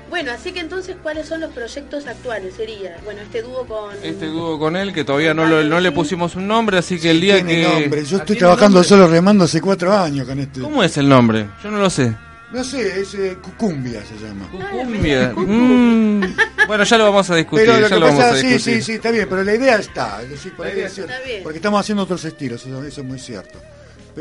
bueno, 0.10 0.32
así 0.32 0.52
que 0.52 0.60
entonces, 0.60 0.96
¿cuáles 1.04 1.28
son 1.28 1.42
los 1.42 1.52
proyectos 1.52 2.08
actuales? 2.08 2.54
Sería, 2.56 2.98
bueno, 3.04 3.22
este 3.22 3.42
dúo 3.42 3.66
con... 3.66 3.94
Este 4.04 4.26
dúo 4.28 4.58
con 4.60 4.76
él, 4.76 4.94
que 4.94 5.04
todavía 5.04 5.34
no, 5.34 5.46
lo- 5.46 5.64
no 5.64 5.80
le 5.80 5.92
pusimos 5.92 6.36
un 6.36 6.48
nombre, 6.48 6.78
así 6.78 7.00
que 7.00 7.12
el 7.12 7.22
día 7.22 7.36
Tiene 7.36 7.56
que... 7.56 7.64
nombre. 7.64 8.06
Yo 8.06 8.18
Ah, 8.18 8.20
estoy 8.22 8.26
¿tiene 8.36 8.40
trabajando 8.40 8.76
nombre? 8.80 8.90
solo 8.90 9.08
remando 9.08 9.44
hace 9.46 9.62
cuatro 9.62 9.94
años 9.96 10.28
con 10.28 10.40
este. 10.40 10.62
¿Cómo 10.62 10.84
es 10.84 10.98
el 10.98 11.08
nombre? 11.10 11.48
Yo 11.64 11.72
no 11.72 11.78
lo 11.80 11.90
sé. 11.90 12.16
No 12.52 12.64
sé, 12.64 13.02
es 13.02 13.14
eh, 13.16 13.38
Cucumbia 13.42 14.02
se 14.06 14.16
llama. 14.26 14.48
Cumbia. 14.72 15.34
Mm. 15.36 16.36
Bueno, 16.66 16.84
ya 16.86 16.98
lo 16.98 17.04
vamos 17.04 17.30
a 17.30 17.36
discutir. 17.36 17.66
Pero 17.66 17.78
lo 17.82 17.88
ya 17.90 17.94
que 17.96 18.00
lo 18.00 18.06
vamos 18.08 18.22
pasa, 18.24 18.36
a 18.36 18.38
sí, 18.38 18.48
discutir. 18.48 18.76
sí, 18.76 18.82
sí, 18.84 18.92
está 18.94 19.12
bien, 19.12 19.28
pero 19.30 19.44
la 19.44 19.54
idea 19.54 19.76
está. 19.78 20.22
Es 20.24 20.30
decir, 20.30 20.54
por 20.56 20.66
La 20.66 20.74
idea 20.74 20.88
está 20.88 21.20
bien. 21.26 21.44
Porque 21.44 21.58
estamos 21.58 21.80
haciendo 21.82 22.04
otros 22.04 22.24
estilos, 22.24 22.66
eso, 22.66 22.84
eso 22.86 23.02
es 23.02 23.08
muy 23.08 23.20
cierto. 23.20 23.60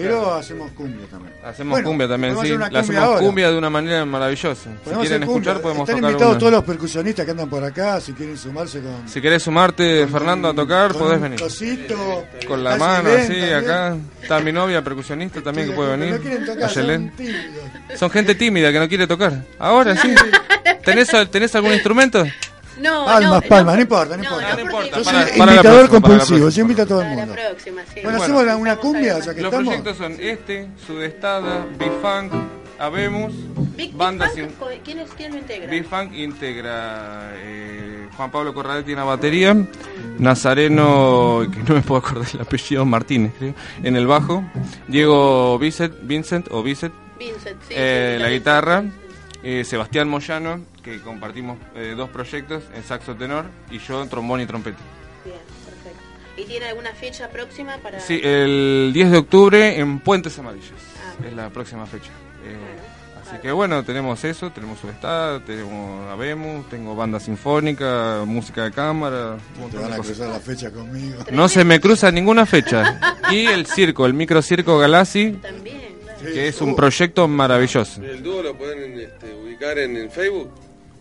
Pero 0.03 0.35
hacemos 0.35 0.71
cumbia 0.73 1.07
también. 1.11 1.35
Hacemos 1.45 1.71
Bueno, 1.73 1.89
cumbia 1.89 2.09
también, 2.09 2.37
sí. 2.43 2.53
una 2.53 2.59
La 2.59 2.65
cumbia 2.67 2.81
hacemos 2.81 3.03
ahora. 3.03 3.21
cumbia 3.21 3.51
de 3.51 3.59
una 3.59 3.71
manera 3.71 4.05
maravillosa. 4.05 4.63
Si 4.63 4.69
Podemos 4.85 4.85
quieren 5.03 5.23
hacer 5.23 5.27
cumbia. 5.27 5.51
escuchar, 5.53 5.63
podemos 5.63 5.89
Están 5.89 5.97
tocar 5.97 6.11
invitados 6.11 6.33
una. 6.35 6.39
todos 6.41 6.53
los 6.53 6.65
percusionistas 6.65 7.25
que 7.25 7.31
andan 7.31 7.49
por 7.51 7.65
acá, 7.65 8.01
si 8.01 8.13
quieren 8.13 8.37
sumarse 8.37 8.81
con... 8.81 9.09
Si 9.09 9.21
querés 9.21 9.43
sumarte, 9.43 10.03
con 10.03 10.11
Fernando, 10.13 10.49
a 10.49 10.55
tocar, 10.55 10.93
con 10.93 11.01
podés 11.03 11.21
venir. 11.21 11.41
Cosito, 11.41 12.25
Con 12.47 12.63
la 12.63 12.77
mano, 12.77 13.09
así, 13.11 13.27
también. 13.33 13.55
acá. 13.55 13.97
Está 14.23 14.41
mi 14.41 14.53
novia, 14.53 14.83
percusionista 14.85 15.41
también, 15.43 15.69
que 15.71 15.75
puede 15.75 15.97
venir. 15.97 16.15
No 16.15 16.21
quieren 16.21 16.45
tocar, 16.47 16.71
son. 16.71 17.13
Son 17.97 18.11
gente 18.11 18.35
tímida 18.35 18.71
que 18.73 18.79
no 18.79 18.89
quiere 18.89 19.07
tocar. 19.07 19.43
Ahora 19.59 19.97
sí. 19.97 20.15
¿Tenés, 20.85 21.11
¿tenés 21.31 21.55
algún 21.55 21.73
instrumento? 21.73 22.25
No, 22.81 23.05
Palmas, 23.07 23.43
no, 23.43 23.49
palmas, 23.49 23.75
no 23.77 23.81
importa, 23.83 24.17
no 24.17 24.23
importa. 24.25 24.55
no 24.55 24.61
importa, 24.61 24.89
Yo 24.99 25.05
soy 25.05 25.13
para 25.15 25.25
próxima, 25.27 25.47
la 25.83 25.89
compulsivo, 25.89 26.49
yo 26.51 26.63
invito 26.63 26.83
a 26.83 26.87
todo 26.87 27.01
el 27.01 27.07
Para 27.09 27.17
la 27.21 27.27
mundo. 27.27 27.43
próxima, 27.49 27.83
sí. 27.83 27.89
Bueno, 27.95 28.09
Bueno, 28.11 28.23
hacemos 28.23 28.45
la- 28.47 28.57
una 28.57 28.77
cumbia, 28.77 29.19
ya 29.19 29.35
que 29.35 29.41
Los 29.41 29.53
estamos. 29.53 29.67
proyectos 29.75 29.97
son 29.97 30.17
este, 30.21 30.69
Sudestada, 30.87 31.67
Bifunk, 31.79 32.33
Habemos, 32.79 33.33
Big, 33.75 33.89
Big 33.89 33.95
Bandas 33.97 34.33
Funk, 34.33 34.51
¿quién, 34.85 34.99
es, 34.99 35.09
¿Quién 35.17 35.33
lo 35.33 35.39
integra? 35.39 35.67
B-Funk 35.71 36.13
integra 36.13 37.33
eh, 37.37 38.07
Juan 38.15 38.31
Pablo 38.31 38.53
Corradetti 38.53 38.91
en 38.93 38.99
la 38.99 39.05
batería, 39.05 39.57
Nazareno, 40.19 41.47
que 41.51 41.59
no 41.63 41.75
me 41.75 41.81
puedo 41.81 42.01
acordar 42.01 42.27
el 42.35 42.41
apellido, 42.43 42.85
Martínez, 42.85 43.33
creo, 43.39 43.55
en 43.83 43.97
el 43.97 44.07
bajo, 44.07 44.45
Diego 44.89 45.59
Vincent, 45.59 45.95
Vincent 46.03 46.49
o 46.51 46.63
Vicet, 46.63 46.93
Vincent, 47.19 47.57
sí, 47.67 47.75
eh, 47.75 48.17
sí, 48.19 48.23
la 48.23 48.29
guitarra, 48.31 48.85
eh, 49.43 49.65
Sebastián 49.65 50.09
Moyano, 50.09 50.61
que 50.87 51.01
compartimos 51.01 51.59
eh, 51.75 51.95
dos 51.97 52.09
proyectos, 52.11 52.63
en 52.75 52.83
saxo 52.85 53.15
tenor, 53.17 53.45
y 53.71 53.79
yo 53.81 54.03
en 54.03 54.09
trombón 54.09 54.41
y 54.41 54.47
trompeta. 54.47 54.79
Bien, 55.25 55.37
perfecto. 55.67 55.99
¿Y 56.39 56.45
tiene 56.45 56.67
alguna 56.67 56.93
fecha 56.93 57.29
próxima 57.29 57.77
para...? 57.79 57.99
Sí, 58.01 58.21
el 58.23 58.93
10 58.95 59.11
de 59.11 59.19
octubre 59.19 59.79
en 59.81 59.99
Puentes 60.01 60.39
Amarillos, 60.39 60.71
Ah. 61.05 61.27
es 61.27 61.33
la 61.35 61.51
próxima 61.51 61.85
fecha. 61.87 62.11
Eh, 62.45 62.57
Bueno, 62.57 62.97
Así 63.29 63.39
que 63.43 63.51
bueno, 63.51 63.83
tenemos 63.83 64.23
eso, 64.23 64.51
tenemos 64.53 64.79
Sudestada, 64.79 65.41
tenemos 65.45 66.09
Habemos, 66.13 66.69
tengo 66.69 66.95
banda 66.95 67.19
sinfónica, 67.19 68.23
música 68.25 68.63
de 68.63 68.71
cámara, 68.71 69.37
Te 69.69 69.77
van 69.79 69.93
a 69.93 69.97
cosas. 69.97 70.13
cruzar 70.17 70.29
la 70.29 70.39
fecha 70.39 70.71
conmigo. 70.71 71.25
No 71.33 71.49
se 71.49 71.65
me 71.65 71.81
cruza 71.81 72.13
ninguna 72.13 72.47
fecha. 72.47 73.01
Y 73.33 73.47
el 73.47 73.67
circo, 73.67 74.07
el 74.07 74.15
microcirco 74.15 74.79
Galassi, 74.79 75.33
También, 75.43 75.97
claro. 76.05 76.33
que 76.35 76.47
es 76.47 76.61
un 76.61 76.77
proyecto 76.77 77.27
maravilloso. 77.27 78.01
¿El 78.01 78.23
dúo 78.23 78.45
lo 78.45 78.57
pueden 78.57 79.01
este, 79.01 79.35
ubicar 79.35 79.77
en, 79.79 79.97
en 79.97 80.09
Facebook? 80.09 80.53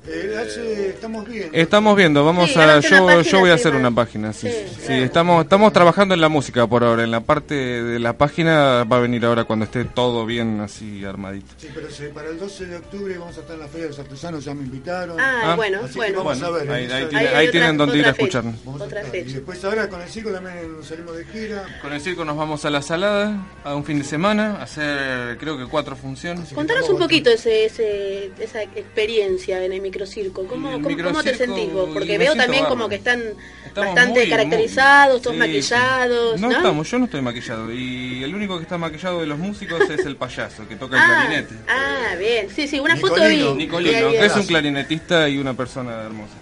Eh, 0.08 0.36
hace- 0.40 0.90
estamos 0.90 1.28
bien. 1.28 1.50
Estamos 1.52 1.96
viendo, 1.96 2.24
vamos 2.24 2.52
Sí, 2.52 2.60
a 2.60 2.80
yo 2.80 3.06
página, 3.08 3.22
yo 3.24 3.40
voy 3.40 3.50
a 3.50 3.56
sí, 3.58 3.62
hacer 3.62 3.74
va. 3.74 3.78
una 3.80 3.92
página, 3.92 4.34
sí. 4.34 4.48
Sí, 4.50 4.56
Sí, 4.80 4.86
claro. 4.88 5.04
estamos 5.06 5.44
estamos 5.44 5.74
trabajando 5.74 6.14
en 6.14 6.22
la 6.22 6.30
música 6.30 6.68
por 6.68 6.84
ahora, 6.84 7.04
en 7.04 7.12
la 7.12 7.22
parte 7.22 7.56
de 7.56 8.00
la 8.00 8.14
página 8.18 8.84
va 8.84 8.98
a 8.98 9.00
venir 9.00 9.26
ahora 9.26 9.46
cuando 9.46 9.66
esté 9.66 9.84
todo 9.86 10.26
bien 10.26 10.60
así 10.62 11.04
armadito. 11.04 11.48
Sí, 11.58 11.70
pero 11.74 11.90
sí, 11.90 12.04
para 12.14 12.30
el 12.30 12.38
12 12.38 12.66
de 12.68 12.78
octubre 12.78 13.18
vamos 13.18 13.36
a 13.38 13.42
estar 13.42 13.56
en 13.56 13.62
la 13.62 13.68
Feria 13.68 13.84
de 13.84 13.90
los 13.90 14.00
Artesanos, 14.00 14.46
ya 14.46 14.54
me 14.54 14.62
invitaron. 14.64 15.20
Ah, 15.20 15.42
Ah, 15.54 15.56
bueno, 15.56 15.80
así 15.84 15.94
que 15.94 15.98
bueno. 16.00 16.18
vamos 16.24 16.42
a 16.44 16.50
ver. 16.52 16.70
Ahí, 16.72 16.86
ahí 16.86 16.92
Ahí 16.92 17.06
tiene- 17.10 17.28
ahí 17.28 17.48
otra- 17.48 17.52
tienen 17.52 17.78
donde 17.78 17.98
ir 17.98 18.06
a 18.06 18.10
escucharnos. 18.12 18.56
Otra. 18.66 19.02
Y 19.02 19.10
fecha. 19.12 19.34
después 19.34 19.64
ahora 19.66 19.90
con 19.90 20.02
el 20.02 20.10
circo 20.10 20.32
también 20.32 20.56
salimos 20.84 21.18
de 21.18 21.26
gira. 21.26 21.64
Con 21.82 21.94
el 21.94 22.00
circo 22.02 22.24
nos 22.26 22.38
vamos 22.38 22.64
a 22.64 22.70
la 22.70 22.82
salada 22.82 23.46
a 23.64 23.74
un 23.76 23.84
fin 23.84 23.98
de 23.98 24.04
semana, 24.06 24.58
a 24.60 24.64
hacer 24.64 25.38
creo 25.40 25.58
que 25.58 25.66
cuatro 25.66 25.96
funciones. 25.96 26.54
Contanos 26.54 26.90
un 26.90 27.00
poquito 27.00 27.30
ese, 27.32 27.66
ese, 27.66 28.32
esa 28.40 28.62
experiencia 28.64 29.64
en 29.64 29.72
el 29.74 29.82
microcirco. 29.96 30.46
¿Cómo, 30.48 30.82
cómo, 30.82 30.98
cómo 31.04 31.24
te 31.24 31.36
sentís 31.36 31.72
vos? 31.72 31.90
Porque 31.94 32.18
veo 32.18 32.36
también 32.36 32.66
como 32.66 32.90
que 32.90 32.96
están 32.96 33.22
Estamos 33.66 33.96
bastante 33.96 34.20
muy, 34.22 34.30
caracterizados, 34.30 35.22
todos 35.22 35.36
sí, 35.36 35.40
maquillados, 35.40 36.40
No, 36.40 36.50
¿no? 36.50 36.58
estamos, 36.58 36.90
yo 36.92 37.00
no 37.00 37.06
estoy 37.06 37.22
maquillado. 37.22 37.72
Y 37.74 38.24
el 38.24 38.36
único 38.36 38.58
que 38.58 38.64
está 38.64 38.78
maquillado 38.78 39.22
de 39.22 39.28
los 39.28 39.40
músicos 39.40 39.82
es 39.90 40.06
el 40.06 40.18
payaso, 40.18 40.68
que 40.68 40.76
toca 40.76 40.98
el 40.98 41.02
ah, 41.02 41.26
clarinete. 41.28 41.56
ah, 41.68 42.16
bien. 42.20 42.50
Sí, 42.54 42.68
sí, 42.68 42.80
una 42.80 42.96
foto 42.98 43.16
Nicolino. 43.16 43.52
vi. 43.52 43.58
Nicolino, 43.58 43.92
vi 43.92 44.04
ahí 44.04 44.12
que 44.20 44.26
es 44.26 44.36
un 44.36 44.46
clarinetista 44.46 45.30
y 45.30 45.38
una 45.38 45.54
persona 45.54 46.04
hermosa. 46.04 46.34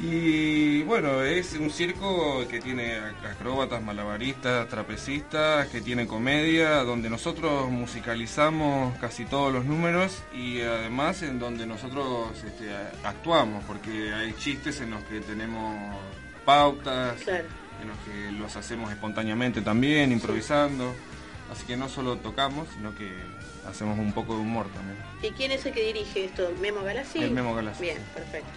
Y 0.00 0.82
bueno, 0.84 1.22
es 1.24 1.54
un 1.54 1.70
circo 1.70 2.46
que 2.48 2.60
tiene 2.60 2.98
acróbatas, 3.28 3.82
malabaristas, 3.82 4.68
trapecistas, 4.68 5.66
que 5.68 5.80
tiene 5.80 6.06
comedia, 6.06 6.84
donde 6.84 7.10
nosotros 7.10 7.68
musicalizamos 7.68 8.96
casi 8.98 9.24
todos 9.24 9.52
los 9.52 9.64
números 9.64 10.22
y 10.32 10.60
además 10.60 11.22
en 11.22 11.40
donde 11.40 11.66
nosotros 11.66 12.28
este, 12.46 12.68
actuamos, 13.02 13.64
porque 13.64 14.12
hay 14.14 14.34
chistes 14.34 14.80
en 14.80 14.90
los 14.92 15.02
que 15.04 15.20
tenemos 15.20 15.96
pautas, 16.44 17.20
Claro. 17.22 17.44
en 17.82 17.88
los 17.88 17.98
que 17.98 18.32
los 18.38 18.54
hacemos 18.56 18.92
espontáneamente 18.92 19.62
también, 19.62 20.12
improvisando. 20.12 20.94
Así 21.50 21.64
que 21.66 21.76
no 21.76 21.88
solo 21.88 22.18
tocamos, 22.18 22.68
sino 22.76 22.94
que 22.94 23.10
hacemos 23.68 23.98
un 23.98 24.12
poco 24.12 24.34
de 24.34 24.40
humor 24.42 24.66
también. 24.68 24.98
¿Y 25.22 25.30
quién 25.30 25.50
es 25.50 25.66
el 25.66 25.72
que 25.72 25.82
dirige 25.82 26.26
esto? 26.26 26.52
¿Memo 26.60 26.82
Galassi? 26.84 27.24
Es 27.24 27.30
Memo 27.32 27.54
Galassi, 27.54 27.82
Bien, 27.82 27.98
perfecto. 28.14 28.48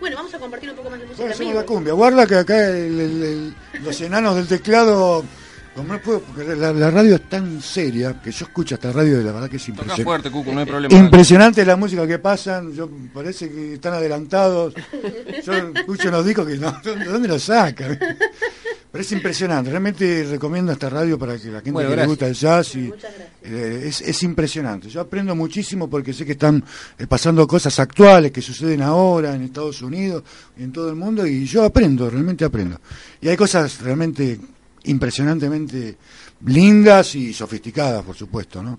Bueno, 0.00 0.16
vamos 0.16 0.34
a 0.34 0.38
compartir 0.38 0.70
un 0.70 0.76
poco 0.76 0.90
más 0.90 0.98
de 0.98 1.06
música 1.06 1.22
Bueno, 1.22 1.34
en 1.34 1.40
hacemos 1.40 1.54
la 1.54 1.66
cumbia. 1.66 1.92
Guarda 1.94 2.26
que 2.26 2.34
acá 2.36 2.68
el- 2.68 3.00
el- 3.00 3.22
el- 3.22 3.54
los 3.84 4.00
enanos 4.00 4.36
del 4.36 4.46
teclado. 4.46 5.24
Como 5.74 5.92
no 5.92 6.00
puedo, 6.00 6.20
porque 6.20 6.54
la, 6.54 6.72
la 6.72 6.88
radio 6.88 7.16
es 7.16 7.28
tan 7.28 7.60
seria 7.60 8.20
que 8.22 8.30
yo 8.30 8.44
escucho 8.44 8.76
esta 8.76 8.92
radio 8.92 9.20
y 9.20 9.24
la 9.24 9.32
verdad 9.32 9.50
que 9.50 9.56
es 9.56 9.68
impresionante. 9.68 10.04
fuerte, 10.04 10.30
Cucu, 10.30 10.52
no 10.52 10.60
hay 10.60 10.66
problema. 10.66 10.94
Impresionante 10.94 11.64
la 11.64 11.74
música 11.74 12.06
que 12.06 12.20
pasan, 12.20 12.72
yo 12.72 12.88
parece 13.12 13.50
que 13.50 13.74
están 13.74 13.94
adelantados. 13.94 14.72
Yo 15.44 15.52
escucho 15.74 16.08
unos 16.10 16.24
discos 16.26 16.46
que 16.46 16.58
no, 16.58 16.70
¿de 16.80 17.04
dónde 17.06 17.26
los 17.26 17.42
sacan? 17.42 17.98
Pero 18.94 19.02
es 19.02 19.10
impresionante, 19.10 19.70
realmente 19.70 20.22
recomiendo 20.22 20.70
esta 20.70 20.88
radio 20.88 21.18
para 21.18 21.36
que 21.36 21.48
la 21.48 21.54
gente 21.54 21.72
Bueno, 21.72 21.90
que 21.90 21.96
le 21.96 22.06
gusta 22.06 22.28
el 22.28 22.34
jazz 22.34 22.76
y 22.76 22.92
eh, 23.42 23.82
es, 23.86 24.00
es 24.00 24.22
impresionante. 24.22 24.88
Yo 24.88 25.00
aprendo 25.00 25.34
muchísimo 25.34 25.90
porque 25.90 26.12
sé 26.12 26.24
que 26.24 26.30
están 26.30 26.62
eh, 26.96 27.08
pasando 27.08 27.44
cosas 27.44 27.76
actuales 27.80 28.30
que 28.30 28.40
suceden 28.40 28.82
ahora 28.82 29.34
en 29.34 29.42
Estados 29.42 29.82
Unidos 29.82 30.22
y 30.56 30.62
en 30.62 30.70
todo 30.70 30.90
el 30.90 30.94
mundo 30.94 31.26
y 31.26 31.44
yo 31.44 31.64
aprendo, 31.64 32.08
realmente 32.08 32.44
aprendo. 32.44 32.80
Y 33.20 33.26
hay 33.26 33.36
cosas 33.36 33.80
realmente 33.80 34.38
impresionantemente 34.84 35.96
lindas 36.46 37.16
y 37.16 37.34
sofisticadas, 37.34 38.04
por 38.04 38.14
supuesto, 38.14 38.62
¿no? 38.62 38.78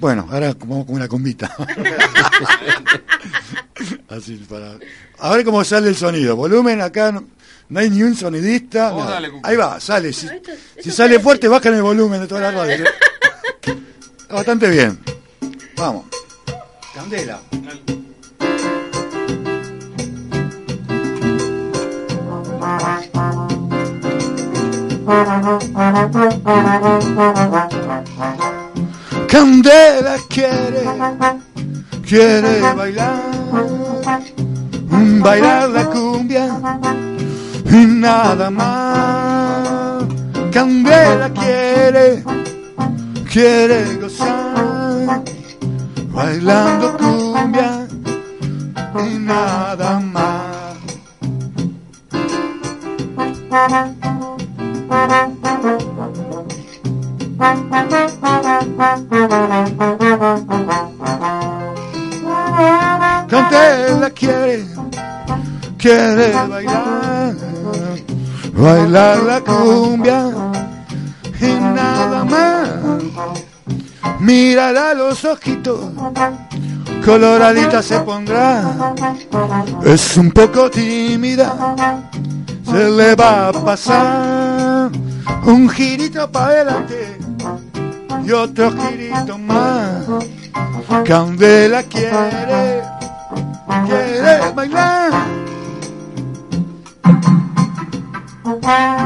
Bueno, 0.00 0.26
ahora 0.28 0.56
vamos 0.58 0.86
con 0.86 0.96
una 0.96 1.06
combita. 1.06 1.54
Así 4.08 4.44
para... 4.48 4.76
A 5.20 5.36
ver 5.36 5.44
cómo 5.44 5.62
sale 5.62 5.88
el 5.88 5.94
sonido. 5.94 6.34
Volumen 6.34 6.80
acá, 6.80 7.12
no, 7.12 7.24
no 7.72 7.80
hay 7.80 7.88
ni 7.90 8.02
un 8.02 8.14
sonidista. 8.14 8.90
Dale, 8.92 9.30
Cucu. 9.30 9.46
Ahí 9.48 9.56
va, 9.56 9.80
sale. 9.80 10.12
Si, 10.12 10.26
No, 10.26 10.32
esto- 10.32 10.50
esto 10.52 10.82
si 10.82 10.88
es 10.90 10.94
sale 10.94 11.14
así. 11.16 11.24
fuerte, 11.24 11.48
bajan 11.48 11.74
el 11.74 11.82
volumen 11.82 12.20
de 12.20 12.26
toda 12.26 12.40
la 12.42 12.50
radio. 12.50 12.84
Está 13.62 14.34
Bastante 14.34 14.68
bien. 14.70 14.98
Vamos. 15.76 16.04
Candela. 16.94 17.40
Candela 29.28 30.16
quiere, 30.28 30.82
quiere 32.06 32.60
bailar, 32.74 33.22
bailar 35.22 35.70
la 35.70 35.84
cumbia 35.86 36.46
y 37.72 37.86
nada 37.86 38.50
más. 38.50 40.04
Candela 40.52 41.30
quiere, 41.30 42.22
quiere 43.30 43.96
gozar, 43.96 45.22
bailando 46.12 46.96
cumbia 46.98 47.86
y 49.06 49.18
nada 49.18 50.00
más. 50.00 50.42
Candela 63.28 64.10
quiere, 64.10 64.66
quiere 65.78 66.32
bailar, 66.32 67.01
bailar 68.52 69.22
la 69.22 69.40
cumbia 69.40 70.30
y 71.40 71.60
nada 71.60 72.24
más. 72.24 72.68
Mírala 74.20 74.94
los 74.94 75.24
ojitos, 75.24 75.80
coloradita 77.04 77.82
se 77.82 77.98
pondrá. 78.00 78.94
Es 79.84 80.16
un 80.16 80.30
poco 80.30 80.70
tímida, 80.70 81.74
se 82.64 82.90
le 82.90 83.14
va 83.16 83.48
a 83.48 83.52
pasar 83.52 84.90
un 85.44 85.68
girito 85.68 86.30
para 86.30 86.46
adelante 86.46 87.18
y 88.24 88.30
otro 88.30 88.70
girito 88.70 89.38
más. 89.38 90.06
Candela 91.04 91.82
quiere, 91.82 92.82
quiere 93.86 94.52
bailar. 94.54 95.21
Candela 98.44 99.02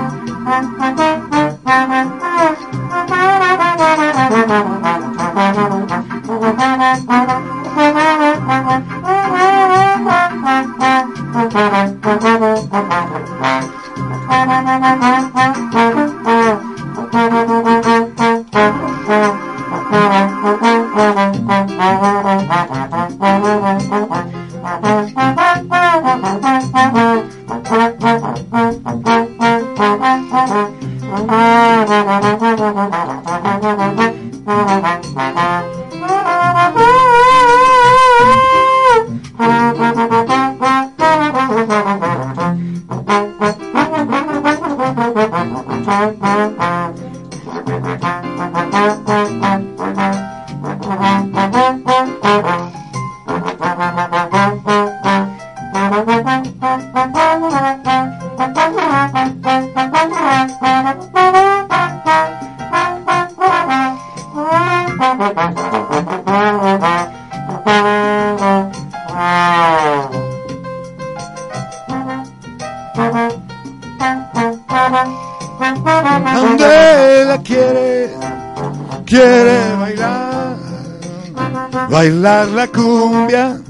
bailar 81.91 82.49
la 82.49 82.67
cumbia 82.67 83.61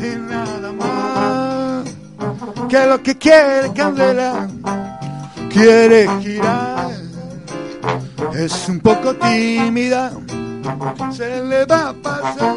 y 0.00 0.16
nada 0.16 0.72
más. 0.72 1.84
Que 2.68 2.86
lo 2.86 3.02
que 3.02 3.16
quiere 3.16 3.72
Candela, 3.74 4.48
quiere 5.50 6.08
girar, 6.20 6.90
es 8.34 8.68
un 8.68 8.80
poco 8.80 9.14
tímida, 9.14 10.12
se 11.12 11.42
le 11.42 11.64
va 11.64 11.90
a 11.90 11.92
pasar. 11.94 12.56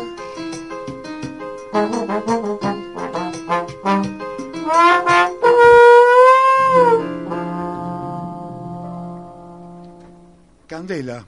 Candela. 10.67 11.25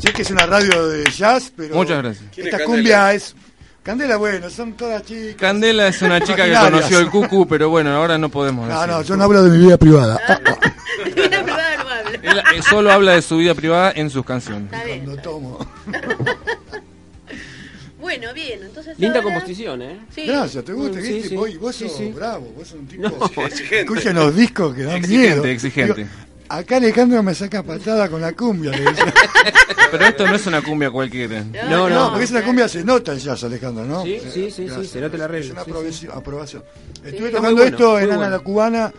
Sé 0.00 0.12
que 0.12 0.22
es 0.22 0.30
una 0.30 0.46
radio 0.46 0.88
de 0.88 1.04
jazz, 1.10 1.52
pero 1.56 1.74
Muchas 1.74 2.02
gracias. 2.02 2.24
¿Quién 2.34 2.46
es 2.48 2.52
esta 2.52 2.58
Candela? 2.64 2.76
cumbia 2.76 3.12
es... 3.14 3.34
Candela, 3.82 4.16
bueno, 4.16 4.50
son 4.50 4.72
todas 4.72 5.02
chicas. 5.04 5.36
Candela 5.36 5.86
es 5.88 6.02
una 6.02 6.20
chica 6.20 6.44
que 6.44 6.54
conoció 6.54 6.98
el 6.98 7.08
cucu, 7.08 7.46
pero 7.46 7.70
bueno, 7.70 7.90
ahora 7.94 8.18
no 8.18 8.28
podemos 8.28 8.68
No, 8.68 8.74
decir. 8.74 8.88
no, 8.92 9.02
yo 9.02 9.16
no 9.16 9.24
hablo 9.24 9.42
de 9.44 9.50
mi 9.56 9.64
vida 9.64 9.76
privada. 9.76 10.20
Ah, 10.28 10.40
ah, 10.44 10.50
no. 10.50 10.56
Él 12.22 12.38
eh, 12.38 12.62
solo 12.68 12.90
habla 12.90 13.12
de 13.12 13.22
su 13.22 13.36
vida 13.36 13.54
privada 13.54 13.92
en 13.94 14.10
sus 14.10 14.24
canciones. 14.24 14.72
Está 14.72 14.84
bien. 14.84 15.04
Cuando 15.04 15.22
tomo. 15.22 15.58
Bueno, 17.98 18.32
bien, 18.32 18.60
entonces. 18.62 18.96
Linda 19.00 19.18
ahora- 19.18 19.34
composición, 19.34 19.82
¿eh? 19.82 19.98
Sí. 20.14 20.26
Gracias, 20.26 20.64
¿te 20.64 20.72
gusta? 20.72 21.00
Sí, 21.00 21.12
¿Viste? 21.14 21.28
sí. 21.30 21.34
Vos, 21.34 21.58
vos 21.58 21.74
Sí, 21.74 21.88
sos 21.88 21.96
sí. 21.98 22.12
bravo, 22.14 22.52
vos 22.56 22.68
sos 22.68 22.78
un 22.78 22.86
tipo... 22.86 23.06
Exigente. 23.44 23.80
Escucha 23.80 24.12
los 24.12 24.36
discos 24.36 24.74
que 24.76 24.82
dan 24.84 24.96
Exigente, 24.98 25.28
miedo. 25.34 25.44
exigente. 25.46 25.94
Digo, 26.04 26.08
acá 26.48 26.76
Alejandro 26.76 27.22
me 27.22 27.34
saca 27.34 27.62
patada 27.62 28.08
con 28.08 28.20
la 28.20 28.32
cumbia. 28.32 28.70
le 28.72 28.80
decía. 28.84 29.12
Pero 29.90 30.04
esto 30.06 30.26
no 30.26 30.34
es 30.34 30.46
una 30.46 30.62
cumbia 30.62 30.90
cualquiera. 30.90 31.44
No, 31.68 31.88
No, 31.88 31.88
no. 31.90 32.08
porque 32.10 32.24
esa 32.24 32.42
cumbia 32.42 32.68
se 32.68 32.84
nota 32.84 33.12
el 33.12 33.18
jazz, 33.18 33.44
Alejandro, 33.44 33.84
¿no? 33.84 34.02
Sí, 34.02 34.20
sí, 34.32 34.50
sí, 34.50 34.68
se 34.86 35.00
nota 35.00 35.16
el 35.16 35.22
arreglo, 35.22 35.46
Es 35.60 35.66
una 35.68 35.92
sí, 35.92 36.08
aprobación. 36.12 36.64
Estuve 37.04 37.30
tocando 37.30 37.56
bueno, 37.62 37.76
esto 37.76 37.98
en 37.98 38.04
Ana 38.06 38.16
bueno. 38.16 38.30
la 38.30 38.38
Cubana, 38.40 38.92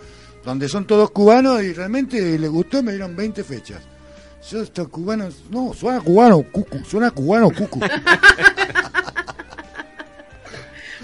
donde 0.45 0.69
son 0.69 0.85
todos 0.87 1.11
cubanos 1.11 1.61
y 1.63 1.73
realmente 1.73 2.37
les 2.39 2.49
gustó, 2.49 2.81
me 2.83 2.91
dieron 2.93 3.15
20 3.15 3.43
fechas. 3.43 3.79
Yo 4.49 4.61
estos 4.61 4.87
cubanos, 4.87 5.43
no, 5.49 5.73
suena 5.73 5.99
cubano, 5.99 6.41
cucu, 6.43 6.79
suena 6.85 7.11
cubano, 7.11 7.49
cucu. 7.51 7.79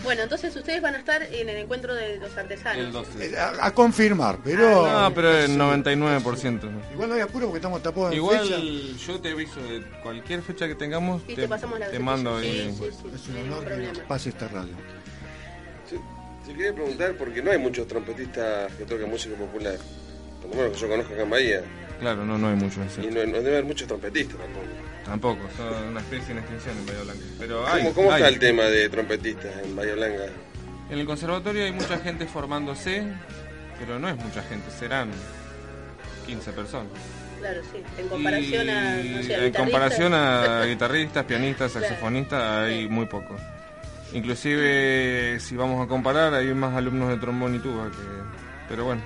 Bueno, 0.03 0.23
entonces 0.23 0.53
ustedes 0.55 0.81
van 0.81 0.95
a 0.95 0.97
estar 0.99 1.23
en 1.23 1.47
el 1.49 1.57
encuentro 1.57 1.95
de 1.95 2.17
los 2.17 2.35
artesanos. 2.37 2.77
El 2.85 2.91
12. 2.91 3.25
Eh, 3.25 3.37
a, 3.37 3.67
a 3.67 3.71
confirmar, 3.73 4.39
pero... 4.43 4.85
No, 4.85 5.13
pero 5.13 5.31
el 5.37 5.51
99%. 5.57 6.69
Igual 6.93 7.09
no 7.09 7.15
hay 7.15 7.21
apuro 7.21 7.45
porque 7.47 7.59
estamos 7.59 7.81
tapados 7.81 8.13
en 8.13 8.21
fecha. 8.27 8.43
Igual 8.43 8.97
yo 8.97 9.21
te 9.21 9.31
aviso 9.31 9.61
de 9.63 9.81
cualquier 10.03 10.41
fecha 10.41 10.67
que 10.67 10.75
tengamos, 10.75 11.21
Y 11.27 11.35
te, 11.35 11.43
te 11.43 11.47
pasamos 11.47 11.79
la 11.79 11.85
te 11.85 11.93
fecha. 11.93 12.03
mando 12.03 12.39
Sí, 12.41 12.47
ahí. 12.47 12.75
sí, 12.77 12.85
sí, 12.91 13.07
Es 13.15 13.27
un 13.29 13.51
honor 13.53 13.65
que 13.93 13.99
pase 14.01 14.29
esta 14.29 14.47
radio. 14.49 14.73
Te 16.45 16.51
quería 16.53 16.73
preguntar 16.73 17.13
porque 17.13 17.41
no 17.41 17.51
hay 17.51 17.57
muchos 17.57 17.87
trompetistas 17.87 18.73
que 18.73 18.83
toquen 18.83 19.09
música 19.09 19.35
popular. 19.35 19.77
Por 20.41 20.49
lo 20.51 20.57
menos 20.57 20.73
que 20.73 20.79
yo 20.81 20.89
conozco 20.89 21.13
acá 21.13 21.23
en 21.23 21.29
Bahía. 21.29 21.61
Claro, 22.01 22.25
no, 22.25 22.37
no 22.37 22.49
hay 22.49 22.55
mucho. 22.55 22.81
sí. 22.93 23.01
Y 23.01 23.07
no, 23.07 23.25
no 23.25 23.37
debe 23.37 23.51
haber 23.51 23.63
muchos 23.63 23.87
trompetistas 23.87 24.35
tampoco. 24.37 24.65
Tampoco, 25.05 25.41
son 25.57 25.87
una 25.89 25.99
especie 25.99 26.31
en 26.31 26.37
extinción 26.39 26.77
en 26.77 26.85
Bahía 26.85 27.03
Blanca. 27.03 27.23
Pero 27.39 27.67
hay, 27.67 27.81
¿Cómo, 27.83 27.93
cómo 27.95 28.11
hay. 28.11 28.21
está 28.21 28.29
el 28.29 28.39
tema 28.39 28.63
de 28.63 28.89
trompetistas 28.89 29.51
en 29.63 29.75
Bahía 29.75 29.95
Blanca? 29.95 30.23
En 30.89 30.99
el 30.99 31.05
conservatorio 31.05 31.65
hay 31.65 31.71
mucha 31.73 31.97
gente 31.99 32.25
formándose, 32.25 33.03
pero 33.79 33.99
no 33.99 34.07
es 34.07 34.15
mucha 34.17 34.41
gente, 34.43 34.69
serán 34.71 35.09
15 36.25 36.51
personas. 36.53 36.91
Claro, 37.39 37.61
sí. 37.71 37.83
En 37.97 38.07
comparación 38.07 38.69
a, 38.69 38.73
no 38.73 39.01
sé, 39.01 39.03
a 39.03 39.03
en 39.03 39.21
guitarristas. 39.21 39.61
comparación 39.61 40.13
a 40.13 40.65
guitarristas, 40.69 41.25
pianistas, 41.25 41.71
Claro. 41.73 41.87
saxofonistas, 41.87 42.41
hay 42.41 42.83
Sí. 42.83 42.87
muy 42.89 43.05
pocos. 43.05 43.41
Inclusive, 44.13 45.39
si 45.41 45.55
vamos 45.57 45.83
a 45.83 45.87
comparar, 45.89 46.33
hay 46.33 46.53
más 46.53 46.75
alumnos 46.75 47.09
de 47.09 47.17
trombón 47.17 47.55
y 47.55 47.59
tuba 47.59 47.89
que... 47.91 47.97
Pero 48.69 48.85
bueno. 48.85 49.01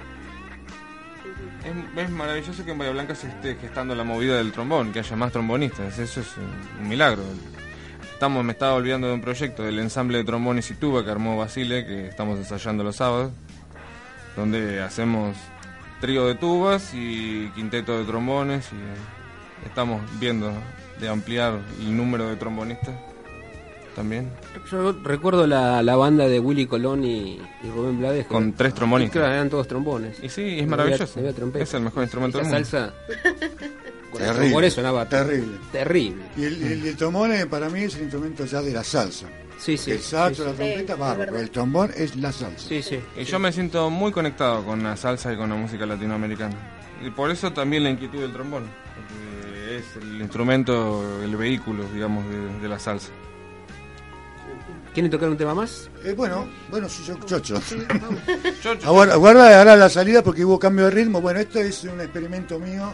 Es, 1.64 2.10
maravilloso 2.10 2.64
que 2.66 2.72
en 2.72 2.78
Bahía 2.78 2.94
Blanca 2.94 3.16
se 3.16 3.28
esté 3.28 3.56
gestando 3.56 3.96
la 3.96 4.04
movida 4.04 4.38
del 4.38 4.52
trombón, 4.52 4.92
que 4.92 5.00
haya 5.00 5.16
más 5.16 5.32
trombonistas. 5.32 5.98
Eso 6.00 6.22
es 6.22 6.38
un, 6.38 6.82
un 6.82 6.88
milagro. 6.88 7.24
Estamos, 8.14 8.44
me 8.44 8.54
estaba 8.54 8.74
olvidando 8.74 9.08
de 9.08 9.14
un 9.14 9.22
proyecto 9.22 9.64
del 9.64 9.80
ensamble 9.80 10.18
de 10.18 10.24
trombones 10.24 10.70
y 10.72 10.76
tuba 10.76 11.04
que 11.04 11.12
armó 11.12 11.38
Basile, 11.38 11.86
que 11.86 12.08
estamos 12.08 12.38
ensayando 12.38 12.84
los 12.84 12.96
sábados, 12.96 13.32
donde 14.36 14.82
hacemos 14.82 15.36
trío 16.02 16.28
de 16.28 16.36
tubas 16.36 16.94
y 16.94 17.50
quinteto 17.56 17.98
de 17.98 18.06
trombones 18.06 18.70
y 18.72 19.68
estamos 19.68 20.02
viendo 20.20 20.52
de 21.00 21.10
ampliar 21.10 21.60
el 21.80 21.96
número 21.96 22.30
de 22.30 22.36
trombonistas 22.36 22.96
también 23.98 24.30
Yo 24.72 24.94
recuerdo 25.04 25.46
la, 25.46 25.82
la 25.84 25.96
banda 25.98 26.28
de 26.30 26.40
Willy 26.40 26.66
Colón 26.68 27.04
y, 27.04 27.34
y 27.64 27.70
Rubén 27.76 28.00
Blades. 28.00 28.28
que- 28.28 28.34
con 28.34 28.54
tres 28.54 28.74
trombonistas. 28.74 29.14
Claro, 29.20 29.34
eran 29.34 29.50
todos 29.50 29.68
trombones. 29.68 30.24
Y 30.24 30.30
sí, 30.30 30.60
es 30.60 30.68
maravilloso. 30.68 31.20
había- 31.20 31.32
había. 31.32 31.64
Es 31.64 31.74
el 31.74 31.82
mejor 31.82 32.04
instrumento 32.04 32.38
del 32.38 32.48
mundo. 32.48 32.66
salsa. 32.66 32.94
Terrible. 34.18 34.72
sonaba 34.72 35.08
Terrible. 35.08 35.58
terrible. 35.72 36.24
Y 36.38 36.44
el, 36.46 36.64
el, 36.64 36.88
el 36.88 36.96
trombón 36.96 37.32
para 37.50 37.70
mí 37.70 37.82
es 37.82 37.96
el 37.98 38.04
instrumento 38.04 38.46
ya 38.46 38.62
de 38.62 38.72
la 38.74 38.84
salsa. 38.84 39.28
Sí, 39.60 39.78
sí. 39.78 39.92
el 39.92 40.00
saxo, 40.00 40.44
sí, 40.44 40.50
la 40.50 40.56
trompeta, 40.56 40.96
bárbaro. 40.96 41.38
El 41.40 41.50
trombón 41.52 41.92
es 41.96 42.16
la 42.16 42.32
salsa. 42.32 42.68
Sí, 42.68 42.82
sí. 42.82 43.00
Y 43.20 43.24
yo 43.26 43.38
me 43.40 43.52
siento 43.52 43.90
muy 43.90 44.12
conectado 44.12 44.64
con 44.64 44.82
la 44.84 44.96
salsa 44.96 45.34
y 45.34 45.38
con 45.38 45.50
la 45.50 45.56
música 45.56 45.86
latinoamericana. 45.86 46.56
Y 47.06 47.10
por 47.12 47.30
eso 47.32 47.52
también 47.54 47.84
la 47.84 47.90
inquietud 47.92 48.20
del 48.22 48.32
trombón, 48.34 48.64
porque 48.96 49.78
es 49.78 50.04
el 50.04 50.22
instrumento, 50.22 51.04
el 51.24 51.36
vehículo, 51.36 51.84
digamos, 51.94 52.24
de, 52.30 52.60
de 52.60 52.68
la 52.68 52.80
salsa. 52.80 53.10
¿Quieren 54.98 55.12
tocar 55.12 55.30
un 55.30 55.38
tema 55.38 55.54
más? 55.54 55.92
Eh, 56.04 56.14
bueno, 56.18 56.50
bueno, 56.72 56.90
sí, 56.90 57.04
yo, 57.06 57.14
chocho. 57.24 57.62
Chocho. 58.64 58.88
Ahora, 58.88 59.16
guarda 59.16 59.60
ahora 59.60 59.76
la 59.76 59.90
salida 59.90 60.24
porque 60.24 60.44
hubo 60.44 60.58
cambio 60.58 60.86
de 60.86 60.90
ritmo. 60.90 61.22
Bueno, 61.22 61.40
esto 61.40 61.60
es 61.60 61.84
un 61.84 62.02
experimento 62.02 62.58
mío 62.58 62.92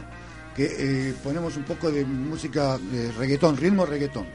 que 0.54 0.66
eh, 0.66 1.14
ponemos 1.24 1.56
un 1.56 1.64
poco 1.64 1.90
de 1.90 2.04
música 2.04 2.78
de 2.78 3.10
reggaetón, 3.14 3.56
ritmo 3.56 3.86
reggaetón. 3.86 4.26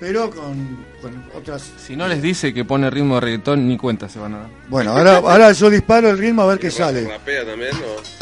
Pero 0.00 0.30
con, 0.30 0.84
con 1.00 1.24
otras. 1.36 1.62
Si 1.78 1.94
no 1.94 2.08
les 2.08 2.20
dice 2.20 2.52
que 2.52 2.64
pone 2.64 2.90
ritmo 2.90 3.14
de 3.14 3.20
reggaetón, 3.20 3.68
ni 3.68 3.78
cuenta 3.78 4.08
se 4.08 4.18
van 4.18 4.34
a 4.34 4.38
dar. 4.38 4.50
Bueno, 4.68 4.90
ahora, 4.90 5.18
ahora 5.18 5.52
yo 5.52 5.70
disparo 5.70 6.10
el 6.10 6.18
ritmo 6.18 6.42
a 6.42 6.46
ver 6.46 6.58
qué 6.58 6.72
sale. 6.72 7.06
¿Rapea 7.06 7.46
también 7.46 7.70
o...? 7.76 8.21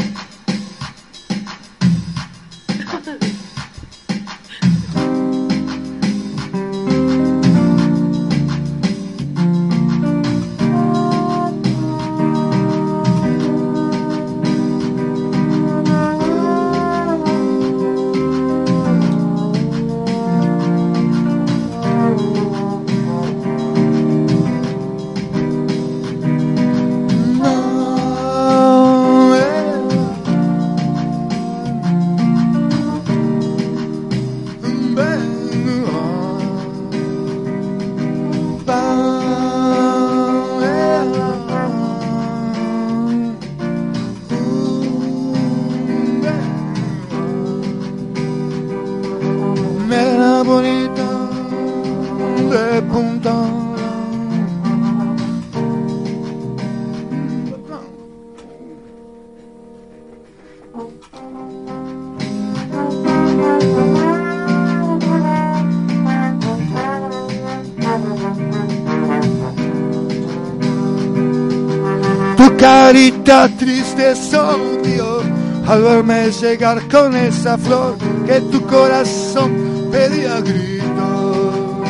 Al 75.68 75.82
verme 75.82 76.32
llegar 76.32 76.88
con 76.88 77.14
esa 77.14 77.56
flor 77.56 77.96
que 78.26 78.40
tu 78.40 78.61
corazón 78.66 79.88
pedía 79.92 80.40
grito. 80.40 81.82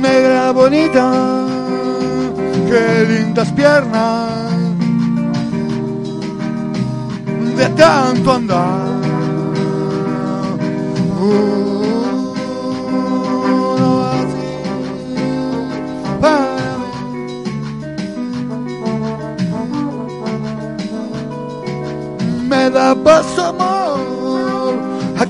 Negra 0.00 0.52
bonita, 0.52 1.44
qué 2.70 3.06
lindas 3.06 3.52
piernas 3.52 4.30
de 7.56 7.68
tanto 7.76 8.32
andar. 8.32 8.95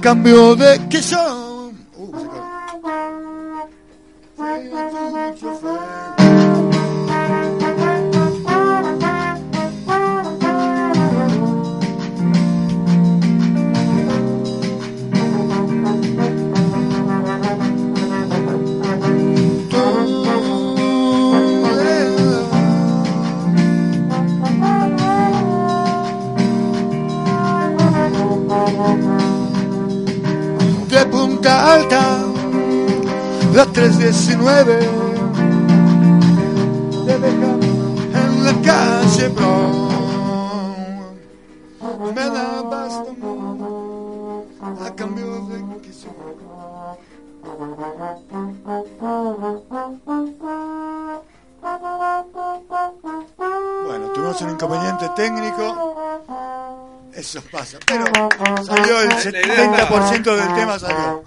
Cambio 0.06 0.54
de 0.54 0.78
que 0.88 1.02
yo. 1.02 1.25
Pasa, 57.56 57.78
pero 57.86 58.04
salió 58.64 59.00
el 59.02 59.10
70% 59.10 60.36
del 60.36 60.54
tema 60.54 60.78
salió. 60.78 61.24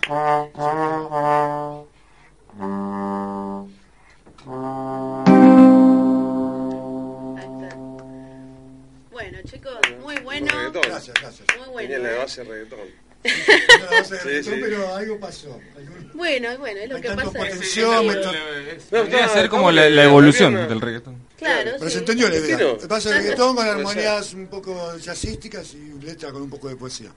Bueno, 9.12 9.38
chicos, 9.44 9.74
muy 10.02 10.16
bueno. 10.20 10.48
Reggaetón. 10.48 10.82
Gracias, 10.84 11.16
gracias. 11.22 11.48
Muy 11.74 11.84
Tenía 11.84 11.98
la 12.00 12.04
bueno. 12.04 12.16
¿eh? 12.16 12.18
base 12.20 12.44
reggaetón. 12.44 12.80
No, 13.22 13.98
no 14.00 14.06
sé, 14.06 14.44
Sí, 14.44 14.50
sí. 14.50 14.58
pero 14.62 14.96
algo 14.96 15.20
pasó. 15.20 15.60
Algún- 15.78 16.12
Bueno, 16.14 16.58
bueno, 16.58 16.80
es 16.80 16.90
lo 16.90 16.96
Hay 16.96 17.02
que 17.02 17.10
pasa. 17.10 17.32
to- 17.32 17.40
Debería 17.40 19.20
está- 19.26 19.28
ser 19.34 19.50
como 19.50 19.70
está 19.70 19.82
la, 19.82 19.88
bien, 19.88 19.96
la 19.96 20.02
está 20.04 20.10
evolución 20.10 20.56
bien, 20.56 20.70
del 20.70 20.82
reggaetón. 20.82 21.29
Claro, 21.40 21.72
Pero 21.78 21.86
sí. 21.90 21.94
se 21.94 22.00
entendió 22.00 22.30
la 22.30 22.36
idea. 22.38 22.58
Quiero. 22.58 22.78
Pasa 22.88 23.10
el 23.10 23.24
reggaetón 23.24 23.56
con 23.56 23.68
armonías 23.68 24.34
un 24.34 24.48
poco 24.48 24.98
jazzísticas 24.98 25.74
y 25.74 26.06
letra 26.06 26.32
con 26.32 26.42
un 26.44 26.50
poco 26.50 26.68
de 26.70 26.76
poesía. 26.76 27.12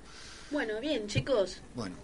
Bueno, 0.50 0.80
bien, 0.80 1.06
chicos. 1.06 1.58
Bueno, 1.74 1.96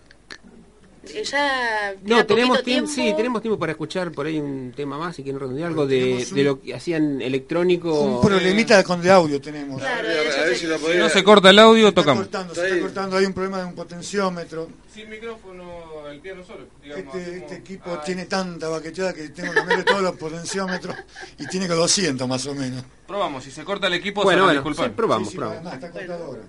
Eh, 1.11 1.23
ya 1.25 1.95
No, 2.03 2.27
tenemos 2.27 2.63
tiempo, 2.63 2.91
tiempo. 2.91 2.91
sí, 2.91 3.15
tenemos 3.17 3.41
tiempo 3.41 3.59
para 3.59 3.73
escuchar 3.73 4.11
por 4.13 4.27
ahí 4.27 4.39
un 4.39 4.75
tema 4.77 4.99
más, 4.99 5.17
si 5.17 5.23
quieren 5.23 5.41
redondear 5.41 5.69
algo 5.69 5.87
de, 5.87 6.27
un- 6.29 6.35
de 6.35 6.45
lo 6.45 6.61
que 6.61 6.75
hacían 6.75 7.23
electrónico. 7.23 7.99
Un 8.03 8.21
problemita 8.21 8.83
con 8.85 9.01
de 9.01 9.11
audio 9.11 9.41
tenemos. 9.41 9.81
Claro, 9.81 10.07
A 10.07 10.13
ver, 10.13 10.27
eso 10.27 10.39
a 10.41 10.45
ver 10.45 10.55
se- 10.55 10.61
si 10.61 10.67
lo 10.67 10.77
Si 10.77 10.85
podía- 10.85 10.99
no 10.99 11.09
se 11.09 11.25
corta 11.25 11.49
el 11.51 11.59
audio, 11.61 11.89
Está 11.89 12.03
tocamos. 12.03 12.25
cortando, 12.25 12.55
se 12.55 12.61
Está 12.61 12.75
está 12.75 12.83
cortando, 12.87 13.17
hay 13.17 13.25
un 13.25 13.33
problema 13.33 13.59
de 13.61 13.65
un 13.67 13.75
potenciómetro. 13.75 14.69
Sin 14.93 15.09
micrófono, 15.09 16.09
el 16.11 16.19
piano 16.21 16.45
solo. 16.45 16.67
Este, 16.97 17.37
este 17.39 17.55
equipo 17.57 17.99
tiene 18.01 18.27
tanta 18.27 18.69
baqueteada 18.69 19.13
que 19.13 19.29
tengo 19.31 19.51
que 19.53 19.59
cambiarle 19.59 19.85
todos 19.85 20.03
los 20.03 20.17
potenciómetros 20.17 20.97
y 21.39 21.47
tiene 21.47 21.67
que 21.67 21.75
200 21.75 22.27
más 22.29 22.47
o 22.47 22.55
menos. 22.55 22.85
Probamos, 23.07 23.45
si 23.45 23.51
se 23.51 23.65
corta 23.65 23.87
el 23.87 23.95
equipo, 23.95 24.23
Bueno, 24.23 24.49
se 24.49 24.61
bueno, 24.61 24.75
sí, 24.75 24.83
probamos, 24.97 25.29
Sí, 25.29 25.33
sí, 25.33 25.37
probamos. 25.39 25.67
además 25.67 25.75
está 25.75 25.91
cortado 25.91 26.25
ahora. 26.25 26.43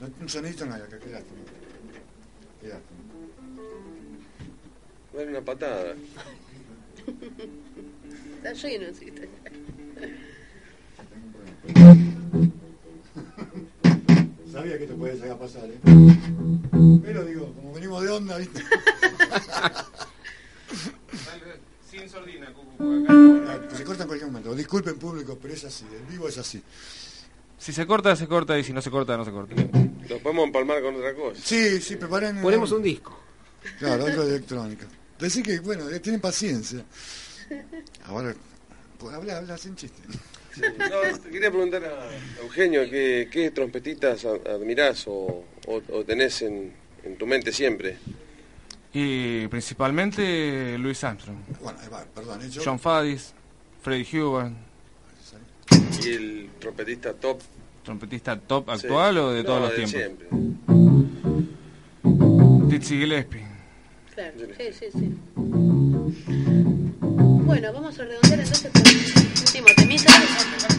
No, 0.00 0.08
un 0.20 0.28
sonidito 0.28 0.66
no 0.66 0.74
hay 0.74 0.82
acá, 0.82 0.98
qué 0.98 1.10
lástima. 1.10 1.40
Qué 2.60 2.68
lástima. 2.68 3.00
Dale 5.14 5.28
una 5.30 5.40
patada. 5.40 5.94
Está 8.42 8.52
lleno, 8.52 8.94
sí. 8.94 9.06
está- 9.08 9.26
Sabía 14.56 14.78
que 14.78 14.84
esto 14.84 14.96
podía 14.96 15.12
llegar 15.12 15.32
a 15.32 15.38
pasar, 15.38 15.64
¿eh? 15.66 15.78
Pero 17.04 17.24
digo, 17.26 17.52
como 17.52 17.74
venimos 17.74 18.02
de 18.02 18.08
onda, 18.08 18.38
¿viste? 18.38 18.62
Sin 21.90 22.08
sordina, 22.08 22.50
Cucu, 22.54 23.04
Ah, 23.06 23.58
Se 23.76 23.84
corta 23.84 24.04
en 24.04 24.08
cualquier 24.08 24.30
momento. 24.30 24.54
Disculpen 24.54 24.98
público, 24.98 25.38
pero 25.40 25.52
es 25.52 25.62
así. 25.66 25.84
El 25.92 26.06
vivo 26.10 26.26
es 26.26 26.38
así. 26.38 26.62
Si 27.58 27.70
se 27.74 27.86
corta, 27.86 28.16
se 28.16 28.26
corta, 28.26 28.58
y 28.58 28.64
si 28.64 28.72
no 28.72 28.80
se 28.80 28.90
corta, 28.90 29.14
no 29.18 29.26
se 29.26 29.30
corta. 29.30 29.54
Lo 30.08 30.18
podemos 30.20 30.46
empalmar 30.46 30.80
con 30.80 30.94
otra 30.96 31.14
cosa. 31.14 31.38
Sí, 31.44 31.78
sí, 31.82 31.96
preparen. 31.96 32.40
Ponemos 32.40 32.72
un 32.72 32.82
disco. 32.82 33.14
Claro, 33.78 34.06
algo 34.06 34.24
de 34.24 34.36
electrónica. 34.36 34.86
Decir 35.18 35.42
que, 35.42 35.60
bueno, 35.60 35.86
eh, 35.90 36.00
tienen 36.00 36.22
paciencia. 36.22 36.82
Ahora, 38.06 38.34
pues 38.98 39.14
habla, 39.14 39.36
habla 39.36 39.58
sin 39.58 39.76
chiste. 39.76 40.00
No, 40.56 41.18
te 41.18 41.30
quería 41.30 41.50
preguntar 41.50 41.84
a 41.84 42.08
Eugenio, 42.42 42.88
¿qué, 42.88 43.28
qué 43.30 43.50
trompetistas 43.50 44.24
admirás 44.24 45.04
o, 45.06 45.44
o- 45.66 45.82
o 45.92 46.04
tenés 46.04 46.42
en, 46.42 46.72
en 47.04 47.16
tu 47.16 47.26
mente 47.26 47.52
siempre? 47.52 47.96
Y 48.92 49.46
principalmente 49.48 50.78
Louis 50.78 51.02
Armstrong, 51.04 51.36
Bueno, 51.60 51.78
ahí 51.82 51.88
va, 51.92 52.04
perdón, 52.14 52.40
¿eh? 52.42 52.48
Yo- 52.50 52.62
John 52.64 52.78
Fadis, 52.78 53.34
Freddie 53.82 54.20
Hubbard, 54.22 54.52
¿Y 56.02 56.08
el 56.10 56.50
trompetista 56.58 57.12
top? 57.14 57.40
trompetista 57.84 58.38
top 58.38 58.64
Sí. 58.70 58.86
actual 58.86 59.18
o 59.18 59.30
de 59.32 59.42
No, 59.42 59.46
todos 59.46 59.60
los 59.62 59.70
de 59.70 59.76
tiempos. 59.76 60.00
siempre. 60.00 60.26
Dizzy 62.78 62.98
Gillespie. 62.98 63.44
Claro, 64.14 64.32
sí, 64.38 64.64
sí, 64.72 64.86
sí. 64.92 65.16
Bueno, 67.00 67.72
vamos 67.72 67.98
a 67.98 68.04
redondear 68.04 68.40
entonces 68.40 68.70
con 68.72 68.82
último 69.60 69.74
temita. 69.74 70.75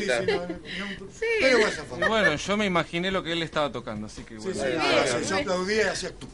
Sí, 0.00 0.06
sí, 1.18 1.26
Pero 1.40 1.58
vas 1.60 1.78
a 1.78 2.04
Y 2.04 2.08
bueno, 2.08 2.34
yo 2.34 2.56
me 2.56 2.66
imaginé 2.66 3.10
lo 3.10 3.22
que 3.22 3.32
él 3.32 3.42
estaba 3.42 3.70
tocando, 3.70 4.06
así 4.06 4.22
que 4.22 4.40
Sí, 4.40 4.48
bueno. 4.48 4.62
sí, 4.62 4.68
Bien. 4.68 4.80
claro, 4.80 5.18
sí, 5.22 5.28
yo 5.28 5.36
aplaudía 5.36 5.82
y 5.82 5.88
hacía 5.88 6.10
tú. 6.12 6.28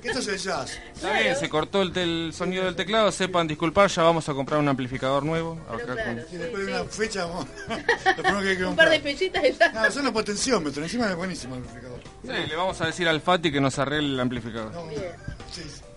Que 0.00 0.08
esto 0.08 0.20
es 0.20 0.28
el 0.28 0.38
jazz. 0.38 0.78
Está 0.94 1.18
bien, 1.18 1.36
se 1.36 1.48
cortó 1.48 1.82
el, 1.82 2.32
sonido 2.32 2.64
del 2.64 2.76
teclado, 2.76 3.10
sepan 3.10 3.48
disculpar, 3.48 3.90
ya 3.90 4.02
vamos 4.02 4.28
a 4.28 4.34
comprar 4.34 4.60
un 4.60 4.68
amplificador 4.68 5.24
nuevo. 5.24 5.58
Pero 5.66 5.76
acá 5.76 5.92
claro, 5.94 6.22
con- 6.24 6.34
Y 6.34 6.36
después 6.38 6.66
de 6.66 6.72
sí, 6.72 6.80
una 6.80 6.90
fecha, 6.90 7.24
vamos. 7.24 7.46
lo 7.68 8.22
primero 8.22 8.42
que 8.42 8.48
hay 8.48 8.56
que 8.56 8.64
Un 8.64 8.76
par 8.76 8.90
de 8.90 9.00
fechitas 9.00 9.44
y 9.44 9.52
ya. 9.52 9.72
No, 9.72 9.90
son 9.90 10.04
los 10.04 10.12
potenciómetros. 10.12 10.84
Encima 10.84 11.10
es 11.10 11.16
buenísimo 11.16 11.56
el 11.56 11.62
amplificador. 11.62 12.00
Sí, 12.22 12.48
le 12.48 12.56
vamos 12.56 12.80
a 12.80 12.86
decir 12.86 13.08
al 13.08 13.20
Fati 13.20 13.50
que 13.50 13.60
nos 13.60 13.78
arregle 13.78 14.08
el 14.08 14.20
amplificador. 14.20 14.72
No. 14.72 14.84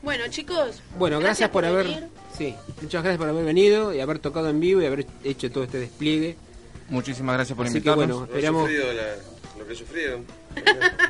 Bueno, 0.01 0.23
chicos. 0.29 0.81
Bueno, 0.97 1.19
gracias, 1.19 1.49
por, 1.49 1.63
haber. 1.63 1.85
venir. 1.85 2.07
Sí, 2.35 2.55
muchas 2.81 3.03
gracias 3.03 3.19
por 3.19 3.29
haber 3.29 3.45
venido 3.45 3.93
y 3.93 3.99
haber 3.99 4.19
tocado 4.19 4.49
en 4.49 4.59
vivo 4.59 4.81
y 4.81 4.85
haber 4.85 5.05
hecho 5.23 5.51
todo 5.51 5.63
este 5.63 5.79
despliegue. 5.79 6.37
Muchísimas 6.91 7.35
gracias 7.35 7.55
por 7.57 7.65
Así 7.65 7.73
que 7.73 7.77
invitarnos. 7.89 8.07
bueno, 8.19 8.25
esperamos. 8.25 8.61
sufrido 8.69 8.93
la- 8.93 9.15
lo 9.59 9.67
que 9.67 9.75
sufrieron. 9.75 10.25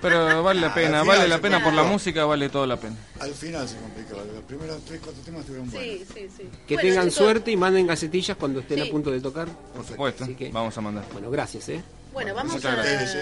Pero 0.02 0.44
vale 0.44 0.60
la 0.62 0.74
pena, 0.74 1.02
al 1.02 1.08
vale 1.08 1.28
la 1.28 1.40
pena 1.40 1.64
por 1.64 1.74
la 1.74 1.84
música, 1.84 2.26
vale 2.26 2.50
toda 2.50 2.68
la 2.68 2.78
pena. 2.78 2.96
Al 3.20 3.34
final 3.34 3.68
se 3.68 3.78
complicaba. 3.78 4.24
Los 4.24 4.44
primeros 4.44 4.84
3, 4.86 5.00
4 5.04 5.22
temas 5.24 5.42
estuvieron 5.42 5.72
buenos. 5.72 5.90
Sí, 5.90 6.06
sí, 6.14 6.30
sí. 6.38 6.50
Que 6.68 6.76
Bueno, 6.76 6.90
tengan 6.90 7.10
chicos, 7.10 7.16
suerte 7.26 7.52
y 7.52 7.58
manden 7.58 7.88
gacetillas 7.88 8.38
cuando 8.38 8.60
estén 8.60 8.82
Sí. 8.82 8.88
a 8.88 8.92
punto 8.92 9.12
de 9.12 9.22
tocar. 9.22 9.48
Por 9.76 9.86
supuesto, 9.86 10.24
Así 10.26 10.36
que- 10.36 10.50
vamos 10.52 10.78
a 10.78 10.82
mandar. 10.82 11.06
Bueno, 11.14 11.30
gracias, 11.32 11.70
¿eh? 11.70 11.82
Bueno, 12.14 12.34
vamos 12.36 12.54
Muchas 12.54 12.72
a, 12.72 12.76
gracias. 12.84 13.18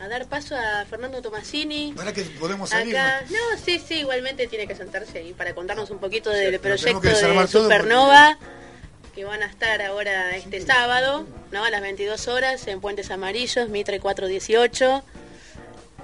a 0.00 0.08
dar 0.08 0.26
paso 0.28 0.54
a 0.56 0.84
Fernando 0.86 1.20
Tomasini. 1.22 1.94
Ahora 1.98 2.12
que 2.12 2.22
podemos 2.22 2.70
salir. 2.70 2.96
Acá, 2.96 3.22
¿no? 3.30 3.36
no, 3.36 3.58
sí, 3.62 3.80
sí, 3.86 3.94
igualmente 4.00 4.46
tiene 4.46 4.66
que 4.66 4.74
sentarse 4.74 5.18
ahí 5.18 5.32
para 5.34 5.54
contarnos 5.54 5.90
un 5.90 5.98
poquito 5.98 6.30
del 6.30 6.58
proyecto 6.58 7.00
de 7.00 7.46
Supernova, 7.48 8.38
que 9.16 9.24
van 9.24 9.42
a 9.42 9.46
estar 9.46 9.80
ahora 9.80 10.36
este 10.36 10.60
sábado, 10.60 11.26
¿no? 11.50 11.64
A 11.64 11.70
las 11.70 11.80
22 11.80 12.28
horas 12.28 12.68
en 12.68 12.82
Puentes 12.82 13.10
Amarillos, 13.10 13.70
Mitre 13.70 13.98
418. 13.98 15.02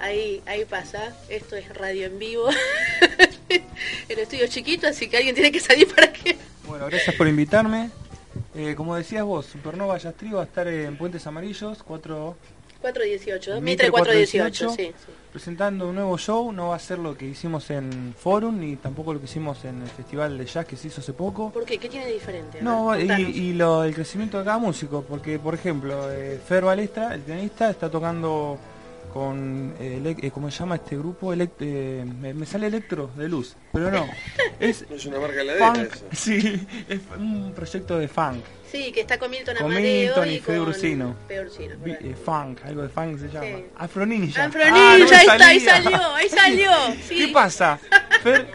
Ahí, 0.01 0.43
ahí 0.47 0.65
pasa, 0.65 1.15
esto 1.29 1.55
es 1.55 1.69
radio 1.77 2.07
en 2.07 2.19
vivo. 2.19 2.49
El 4.09 4.19
estudio 4.19 4.45
es 4.47 4.51
chiquito, 4.51 4.87
así 4.87 5.11
que 5.11 5.19
alguien 5.19 5.35
tiene 5.35 5.53
que 5.53 5.61
salir 5.61 5.95
para 5.95 6.11
que... 6.11 6.39
Bueno, 6.67 6.87
gracias 6.87 7.15
por 7.15 7.29
invitarme. 7.29 7.91
Eh, 8.55 8.73
como 8.79 8.97
decías 8.97 9.25
vos, 9.25 9.45
Supernova 9.45 9.99
Jazz 9.99 10.15
Trio 10.15 10.37
va 10.37 10.45
a 10.45 10.47
estar 10.47 10.67
en 10.67 10.97
Puentes 10.97 11.27
Amarillos, 11.27 11.83
4 11.83 12.35
418, 12.81 13.61
Mitre 13.61 13.61
Mitre 13.61 13.91
418, 13.91 14.69
418, 14.69 14.71
sí, 14.71 14.95
sí. 15.07 15.22
Presentando 15.33 15.89
un 15.89 15.95
nuevo 15.97 16.17
show. 16.19 16.53
No 16.53 16.69
va 16.69 16.77
a 16.77 16.79
ser 16.79 16.99
lo 16.99 17.17
que 17.17 17.27
hicimos 17.27 17.69
en 17.71 18.15
Forum 18.17 18.61
ni 18.61 18.77
tampoco 18.77 19.13
lo 19.15 19.19
que 19.19 19.25
hicimos 19.25 19.65
en 19.65 19.83
el 19.83 19.89
Festival 19.89 20.37
de 20.39 20.45
Jazz 20.47 20.67
que 20.67 20.77
se 20.77 20.89
hizo 20.89 21.01
hace 21.01 21.13
poco. 21.15 21.51
¿Por 21.51 21.65
qué? 21.65 21.79
¿Qué 21.79 21.89
tiene 21.89 22.07
de 22.07 22.13
diferente? 22.13 22.61
A 22.61 22.63
No, 22.63 22.87
ver, 22.89 23.01
y, 23.05 23.09
contanos. 23.09 23.37
y 23.37 23.53
lo, 23.55 23.85
el 23.85 23.95
crecimiento 23.95 24.39
de 24.39 24.45
cada 24.45 24.59
músico, 24.59 25.03
porque 25.09 25.39
por 25.39 25.55
ejemplo, 25.55 26.13
eh, 26.13 26.41
Fer 26.47 26.65
Balestra, 26.65 27.15
el 27.15 27.23
pianista, 27.23 27.71
está 27.71 27.91
tocando 27.91 28.59
con, 29.13 29.75
eh, 29.79 30.17
eh, 30.23 30.31
¿cómo 30.31 30.51
se 30.51 30.59
llama 30.61 30.77
este 30.77 30.97
grupo? 30.97 31.33
Elec- 31.35 31.51
eh, 31.61 32.05
me, 32.21 32.33
me 32.35 32.47
sale 32.47 32.67
Electro 32.67 33.11
de 33.17 33.29
Luz, 33.29 33.57
pero 33.73 33.91
no. 33.91 34.07
Es 34.61 34.85
No 34.89 34.97
es 34.97 35.07
una 35.07 35.19
marca 35.19 35.41
heladera 35.41 35.75
funk, 35.75 35.93
eso. 35.93 36.05
sí, 36.13 36.67
es 36.89 37.01
un 37.19 37.53
proyecto 37.55 37.99
de 37.99 38.09
funk. 38.09 38.43
Sí, 38.71 38.91
que 38.91 39.03
está 39.03 39.19
con 39.19 39.31
Milton 39.31 39.55
Con 39.57 39.67
Amadeo 39.71 40.07
Milton 40.15 40.29
y 40.31 40.35
y 40.35 40.39
con 40.41 40.55
eh, 41.85 42.15
funk, 42.25 42.61
algo 42.65 42.83
de 42.83 42.89
funk 42.89 43.19
se 43.19 43.29
llama. 43.29 43.45
Sí. 43.47 43.65
Afro 43.77 44.07
Ninja. 44.07 44.45
Afronilla, 44.45 44.93
Ah, 44.93 44.97
no 44.99 45.05
me 45.09 45.17
ahí 45.17 45.27
está, 45.27 45.47
ahí 45.47 45.61
salió, 45.61 46.15
ahí 46.15 46.29
salió. 46.29 46.71
Sí. 47.09 47.17
¿Qué 47.17 47.29
pasa? 47.29 47.79
Fer, 48.23 48.47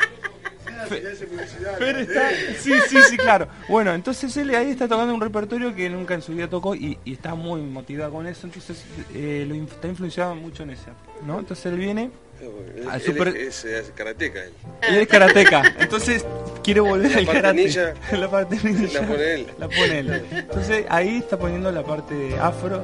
Fer 0.85 1.97
está... 1.97 2.29
Sí, 2.59 2.73
sí, 2.89 2.97
sí, 3.09 3.17
claro. 3.17 3.47
Bueno, 3.67 3.93
entonces 3.93 4.35
él 4.37 4.53
ahí 4.55 4.69
está 4.71 4.87
tocando 4.87 5.13
un 5.13 5.21
repertorio 5.21 5.73
que 5.75 5.89
nunca 5.89 6.13
en 6.13 6.21
su 6.21 6.33
vida 6.33 6.47
tocó 6.49 6.75
y, 6.75 6.97
y 7.05 7.13
está 7.13 7.35
muy 7.35 7.61
motivado 7.61 8.11
con 8.13 8.27
eso, 8.27 8.47
entonces 8.47 8.83
eh, 9.13 9.45
lo 9.47 9.55
inf- 9.55 9.71
está 9.71 9.87
influenciado 9.87 10.35
mucho 10.35 10.63
en 10.63 10.71
eso, 10.71 10.85
¿no? 11.25 11.39
Entonces 11.39 11.65
él 11.67 11.77
viene, 11.77 12.11
Él, 12.41 12.87
Al 12.89 13.01
él 13.01 13.05
super- 13.05 13.35
es, 13.35 13.65
es 13.65 13.91
karateca. 13.95 14.43
él. 14.43 14.51
él 14.89 14.95
es 14.97 15.07
karateca, 15.07 15.75
entonces 15.79 16.25
quiere 16.63 16.79
volver 16.81 17.11
La 17.11 17.17
al 17.17 17.25
parte 17.25 17.41
karate. 17.41 17.63
ninja, 17.63 17.93
la 18.17 18.29
parte 18.29 18.57
ninja. 18.63 19.01
la 19.01 19.07
pone 19.07 19.33
él. 19.33 19.47
La 19.57 19.67
pone 19.69 19.99
él. 19.99 20.25
Entonces 20.31 20.85
ahí 20.89 21.17
está 21.17 21.37
poniendo 21.37 21.71
la 21.71 21.83
parte 21.83 22.35
afro, 22.39 22.83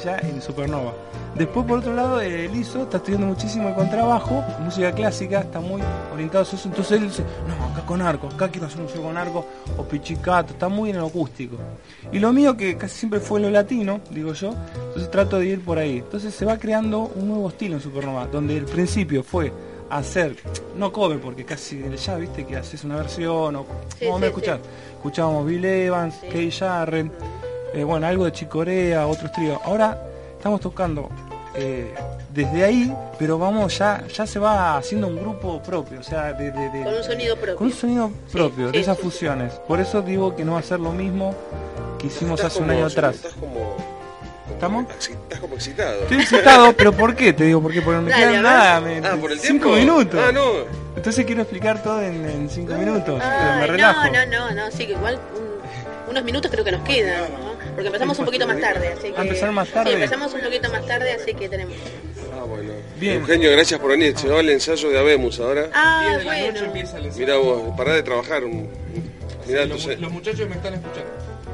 ninja 0.00 0.18
en 0.20 0.40
Supernova. 0.42 0.94
Después, 1.34 1.66
por 1.66 1.78
otro 1.78 1.94
lado, 1.94 2.20
eh, 2.20 2.48
Lizo 2.48 2.82
está 2.82 2.98
estudiando 2.98 3.26
muchísimo 3.26 3.68
el 3.68 3.74
contrabajo, 3.74 4.44
música 4.60 4.92
clásica, 4.92 5.40
está 5.40 5.60
muy 5.60 5.80
orientado 6.12 6.40
a 6.40 6.42
eso. 6.42 6.56
Entonces 6.64 7.00
él 7.00 7.08
dice, 7.08 7.24
no, 7.46 7.66
acá 7.66 7.86
con 7.86 8.02
arco, 8.02 8.28
acá 8.28 8.48
quiero 8.48 8.66
hacer 8.66 8.80
un 8.80 8.88
show 8.88 9.02
con 9.02 9.16
arco, 9.16 9.46
o 9.76 9.84
pichicato, 9.84 10.52
está 10.52 10.68
muy 10.68 10.90
en 10.90 10.96
el 10.96 11.04
acústico. 11.04 11.56
Y 12.12 12.18
lo 12.18 12.32
mío, 12.32 12.56
que 12.56 12.76
casi 12.76 12.98
siempre 12.98 13.20
fue 13.20 13.40
lo 13.40 13.50
latino, 13.50 14.00
digo 14.10 14.32
yo, 14.32 14.54
entonces 14.86 15.10
trato 15.10 15.38
de 15.38 15.46
ir 15.46 15.64
por 15.64 15.78
ahí. 15.78 15.98
Entonces 15.98 16.34
se 16.34 16.44
va 16.44 16.58
creando 16.58 17.10
un 17.14 17.28
nuevo 17.28 17.48
estilo 17.48 17.76
en 17.76 17.80
Supernova, 17.80 18.26
donde 18.26 18.56
el 18.56 18.64
principio 18.64 19.22
fue 19.22 19.52
hacer, 19.88 20.36
no 20.76 20.92
cover, 20.92 21.20
porque 21.20 21.44
casi 21.44 21.82
ya 21.96 22.16
viste 22.16 22.46
que 22.46 22.56
haces 22.56 22.84
una 22.84 22.96
versión, 22.96 23.56
o 23.56 23.66
Sí, 23.98 24.06
¿cómo 24.06 24.18
sí, 24.18 24.24
escuchás? 24.24 24.60
Escuchábamos 24.94 25.46
Bill 25.46 25.64
Evans. 25.64 26.14
Kay 26.30 26.50
Jarren, 26.50 27.10
eh, 27.74 27.84
bueno, 27.84 28.06
algo 28.06 28.24
de 28.24 28.32
Chicorea, 28.32 29.06
otros 29.06 29.30
tríos. 29.32 29.58
Ahora 29.64 29.98
estamos 30.36 30.60
tocando 30.60 31.08
eh, 31.54 31.92
desde 32.32 32.64
ahí, 32.64 32.94
pero 33.18 33.38
vamos, 33.38 33.76
ya 33.78 34.04
ya 34.14 34.26
se 34.26 34.38
va 34.38 34.76
haciendo 34.76 35.08
un 35.08 35.16
grupo 35.20 35.60
propio, 35.62 36.00
o 36.00 36.02
sea, 36.02 36.32
de, 36.32 36.50
de- 36.52 36.68
de- 36.70 36.84
Con 36.84 36.94
un 36.94 37.02
sonido 37.04 37.34
propio. 37.36 37.56
con 37.56 37.66
un 37.66 37.72
sonido 37.72 38.10
propio, 38.32 38.66
sí, 38.68 38.72
de 38.72 38.80
esas 38.80 38.96
sí, 38.96 39.02
fusiones. 39.02 39.52
Por 39.66 39.80
eso 39.80 40.00
digo 40.02 40.34
que 40.36 40.44
no 40.44 40.52
va 40.52 40.60
a 40.60 40.62
ser 40.62 40.78
lo 40.80 40.92
mismo 40.92 41.34
que 41.98 42.06
hicimos 42.06 42.38
Estás 42.40 42.52
hace 42.54 42.62
un 42.62 42.70
año 42.70 42.86
atrás. 42.86 43.16
Estás 43.16 43.32
como, 43.34 43.76
¿Estamos? 44.50 44.86
estás 44.98 45.40
como 45.40 45.54
excitado. 45.54 46.02
Estoy 46.02 46.18
excitado, 46.20 46.72
pero 46.74 46.92
¿por 46.92 47.14
qué? 47.16 47.32
Te 47.32 47.44
digo, 47.44 47.60
porque, 47.62 47.82
porque 47.82 47.96
no 47.96 48.02
me 48.02 48.10
Dale, 48.10 48.26
quedan 48.28 48.42
nada, 48.42 48.80
me- 48.80 48.98
Ah, 48.98 49.16
por 49.20 49.32
el 49.32 49.40
cinco 49.40 49.72
tiempo. 49.74 49.92
minutos. 49.92 50.20
Ah, 50.26 50.32
no. 50.32 50.42
Entonces 50.96 51.24
quiero 51.24 51.42
explicar 51.42 51.82
todo 51.82 52.02
en, 52.02 52.24
en 52.28 52.48
cinco 52.50 52.74
minutos, 52.74 53.20
pero 53.22 53.54
me 53.56 53.62
Ay, 53.62 53.66
relajo. 53.70 54.04
no, 54.06 54.12
no, 54.26 54.26
no, 54.26 54.54
no, 54.54 54.70
sí, 54.70 54.86
que 54.86 54.92
igual 54.92 55.18
un- 55.36 56.10
unos 56.10 56.24
minutos 56.24 56.50
creo 56.50 56.64
que 56.64 56.72
nos 56.72 56.82
quedan, 56.82 57.22
¿no? 57.32 57.50
Porque 57.74 57.86
empezamos 57.86 58.18
un 58.18 58.24
poquito 58.24 58.46
más 58.46 58.60
tarde, 58.60 58.88
así 58.88 59.12
que... 59.12 59.18
¿A 59.18 59.22
empezar 59.22 59.52
más 59.52 59.68
tarde? 59.68 59.90
Sí, 59.90 59.94
empezamos 59.94 60.34
un 60.34 60.40
poquito 60.40 60.70
más 60.70 60.86
tarde, 60.86 61.12
así 61.12 61.34
que 61.34 61.48
tenemos... 61.48 61.74
Ah, 62.34 62.44
bueno. 62.44 62.72
Bien. 62.98 63.20
Eugenio, 63.20 63.50
gracias 63.52 63.80
por 63.80 63.90
venir. 63.90 64.16
Se 64.16 64.28
va 64.28 64.40
el 64.40 64.50
ensayo 64.50 64.90
de 64.90 64.98
Abemus 64.98 65.40
ahora. 65.40 65.68
Ah, 65.72 66.18
bueno. 66.24 66.60
Mira 67.16 67.36
vos, 67.36 67.62
pará 67.76 67.94
de 67.94 68.02
trabajar. 68.02 68.42
Mirá, 69.46 69.64
los, 69.66 69.84
tu 69.84 69.96
los 69.96 70.12
muchachos 70.12 70.48
me 70.48 70.56
están 70.56 70.74
escuchando. 70.74 71.10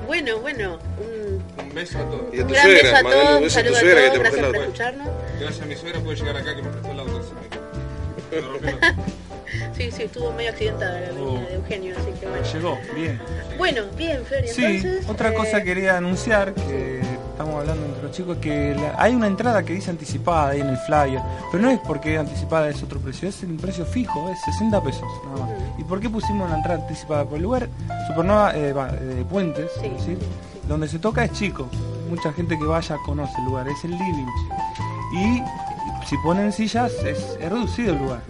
Bueno, 0.07 0.39
bueno, 0.39 0.79
un, 0.99 1.43
Un 1.65 1.75
beso 1.75 1.99
a 1.99 2.03
todos. 2.03 2.23
y 2.33 2.39
a 2.39 2.43
un 2.43 2.49
tu 2.49 2.55
gran 2.55 2.69
beso 2.69 2.81
suegra, 2.81 2.99
a 2.99 3.03
mandale 3.03 3.25
todos, 3.25 3.31
un 3.31 3.37
un 3.37 3.43
beso 3.43 3.59
a 3.59 3.63
tu 3.65 3.75
a 3.75 3.81
suegra 3.81 4.01
que 4.01 4.07
todos, 4.07 4.13
te 4.13 4.19
gracias 4.19 4.31
prestó 4.31 4.47
por 4.47 4.57
la 4.57 4.65
escucharnos. 4.65 5.09
Gracias 5.41 5.63
a 5.63 5.67
mi 5.67 5.77
suegra 5.77 6.01
puede 6.01 6.17
llegar 6.17 6.37
acá 6.37 6.57
que 6.57 6.63
me 6.63 6.69
prestó 6.69 6.93
el 6.93 7.01
auto. 7.01 7.23
Sí, 9.77 9.91
sí, 9.91 10.03
estuvo 10.05 10.33
medio 10.33 10.51
accidentada 10.51 11.01
la 11.01 11.09
venida 11.13 11.41
de 11.49 11.55
Eugenio, 11.55 11.95
así 11.99 12.11
que 12.21 12.27
bueno. 12.27 12.45
Llegó, 12.53 12.79
bien. 12.95 13.21
Bueno, 13.59 13.83
bien, 13.97 14.21
y 14.45 14.49
Sí, 14.49 14.65
entonces... 14.65 15.09
otra 15.09 15.31
eh, 15.31 15.35
cosa 15.35 15.63
quería 15.63 15.97
anunciar, 15.97 16.53
que 16.55 17.01
estamos 17.31 17.55
hablando 17.61 17.85
entre 17.87 18.03
los 18.03 18.13
chicos, 18.13 18.37
que 18.39 18.75
la- 18.75 18.95
hay 19.01 19.15
una 19.15 19.27
entrada 19.27 19.63
que 19.63 19.73
dice 19.75 19.91
anticipada 19.91 20.49
ahí 20.51 20.61
en 20.61 20.69
el 20.69 20.77
flyer, 20.79 21.21
pero 21.53 21.63
no 21.63 21.71
es 21.71 21.79
porque 21.81 22.17
anticipada 22.19 22.69
es 22.69 22.83
otro 22.83 22.99
precio, 23.01 23.29
es 23.29 23.43
un 23.43 23.57
precio 23.57 23.85
fijo, 23.87 24.29
es 24.31 24.39
60 24.55 24.83
pesos 24.83 25.03
nada 25.27 25.47
más. 25.47 25.51
¿Y 25.79 25.85
por 25.85 26.01
qué 26.01 26.09
pusimos 26.11 26.49
la 26.51 26.57
entrada 26.57 26.81
anticipada? 26.83 27.25
Por 27.25 27.37
el 27.37 27.43
lugar, 27.45 27.69
Supernova 28.09 28.57
eh, 28.57 28.73
va, 28.73 28.89
de 28.93 29.25
Puentes, 29.25 29.71
Sí, 29.81 29.87
es 29.87 29.93
decir, 29.93 30.17
sí, 30.19 30.25
sí. 30.25 30.69
donde 30.69 30.89
se 30.89 30.99
toca 30.99 31.25
es 31.25 31.33
chico, 31.33 31.69
mucha 32.11 32.33
gente 32.33 32.59
que 32.59 32.65
vaya 32.65 32.97
conoce 33.05 33.33
el 33.39 33.45
lugar, 33.45 33.69
es 33.69 33.85
el 33.85 33.91
living. 33.93 34.27
Y 35.13 35.43
si 36.07 36.17
ponen 36.19 36.53
sillas 36.53 36.93
es, 37.05 37.19
es 37.41 37.49
reducido 37.51 37.93
el 37.93 37.99
lugar. 37.99 38.21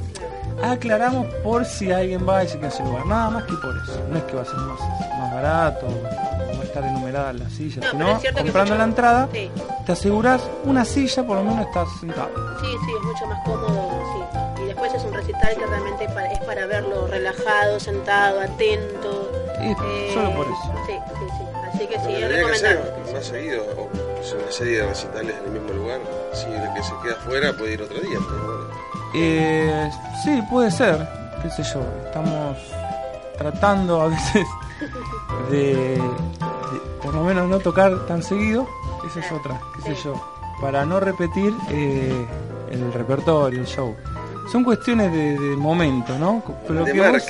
Aclaramos 0.63 1.27
por 1.43 1.65
si 1.65 1.93
alguien 1.93 2.27
va 2.29 2.43
y 2.45 2.49
se 2.49 2.59
queda 2.59 2.71
sin 2.71 2.87
lugar, 2.87 3.07
nada 3.07 3.31
más 3.31 3.45
que 3.45 3.53
por 3.55 3.77
eso. 3.77 4.01
No 4.09 4.17
es 4.19 4.25
que 4.25 4.37
va 4.37 4.43
a 4.43 4.45
ser 4.45 4.55
más, 4.57 4.81
más 5.19 5.35
barato, 5.35 5.87
no 5.87 6.57
va 6.57 6.61
a 6.61 6.65
estar 6.65 6.85
enumerada 6.85 7.33
las 7.35 7.53
sillas, 7.53 7.85
No, 7.85 7.91
sino 7.91 8.17
es 8.17 8.23
que 8.23 8.33
comprando 8.33 8.73
mucho- 8.73 8.79
la 8.79 8.85
entrada 8.85 9.29
Sí, 9.33 9.51
te 9.85 9.93
aseguras 9.93 10.43
una 10.65 10.85
silla, 10.85 11.27
por 11.27 11.37
lo 11.37 11.45
menos 11.45 11.67
estás 11.67 11.89
sentado. 12.01 12.31
sí, 12.61 12.67
sí, 12.85 12.93
es 12.99 13.03
mucho 13.07 13.27
más 13.27 13.45
cómodo, 13.45 13.91
sí. 14.15 14.63
Y 14.63 14.67
después 14.67 14.95
es 14.95 15.05
un 15.05 15.13
recital 15.13 15.55
que 15.57 15.67
realmente 15.67 16.09
pa- 16.09 16.25
es 16.27 16.39
para 16.41 16.67
verlo 16.67 17.07
relajado, 17.07 17.79
sentado, 17.79 18.41
atento. 18.41 19.31
Y 19.61 20.13
solo 20.15 20.35
por 20.35 20.47
eso. 20.47 20.73
Sí, 20.87 20.93
sí, 21.19 21.27
sí. 21.39 21.45
Así 21.69 21.87
que 21.87 21.99
sí, 22.01 22.13
es 22.15 22.19
que 22.21 22.29
recomendable. 22.29 22.81
más 23.13 23.25
seguido, 23.27 23.63
o 23.77 23.89
pues, 23.89 24.33
una 24.33 24.51
serie 24.53 24.79
de 24.81 24.87
recitales 24.87 25.35
en 25.39 25.45
el 25.45 25.51
mismo 25.61 25.73
lugar. 25.75 26.01
Si 26.33 26.47
el 26.47 26.73
que 26.75 26.83
se 26.83 26.93
queda 27.03 27.15
afuera 27.15 27.53
puede 27.53 27.75
ir 27.75 27.83
otro 27.83 28.01
día. 28.01 28.19
pero. 28.29 28.56
Eh, 29.19 29.91
sí, 30.23 30.43
puede 30.51 30.71
ser, 30.71 31.09
qué 31.43 31.49
sé 31.51 31.63
yo, 31.63 31.81
estamos 32.05 32.59
tratando 33.39 34.03
a 34.03 34.09
veces 34.09 34.47
de, 35.51 35.75
de 35.75 36.01
por 37.03 37.15
lo 37.15 37.23
menos 37.25 37.49
no 37.49 37.59
tocar 37.61 38.07
tan 38.07 38.23
seguido, 38.23 38.69
esa 39.07 39.21
es 39.21 39.33
otra, 39.33 39.59
qué 39.77 39.95
sé 39.95 40.03
yo, 40.05 40.15
para 40.61 40.85
no 40.85 41.01
repetir 41.01 41.55
eh, 41.71 42.27
el 42.71 42.93
repertorio, 42.93 43.61
el 43.61 43.67
show. 43.67 43.95
Son 44.53 44.63
cuestiones 44.65 45.11
de, 45.13 45.39
de 45.39 45.57
momento, 45.57 46.17
¿no? 46.19 46.43
Pero 46.69 46.85
de 46.85 46.93
que 46.93 47.01
vos 47.11 47.23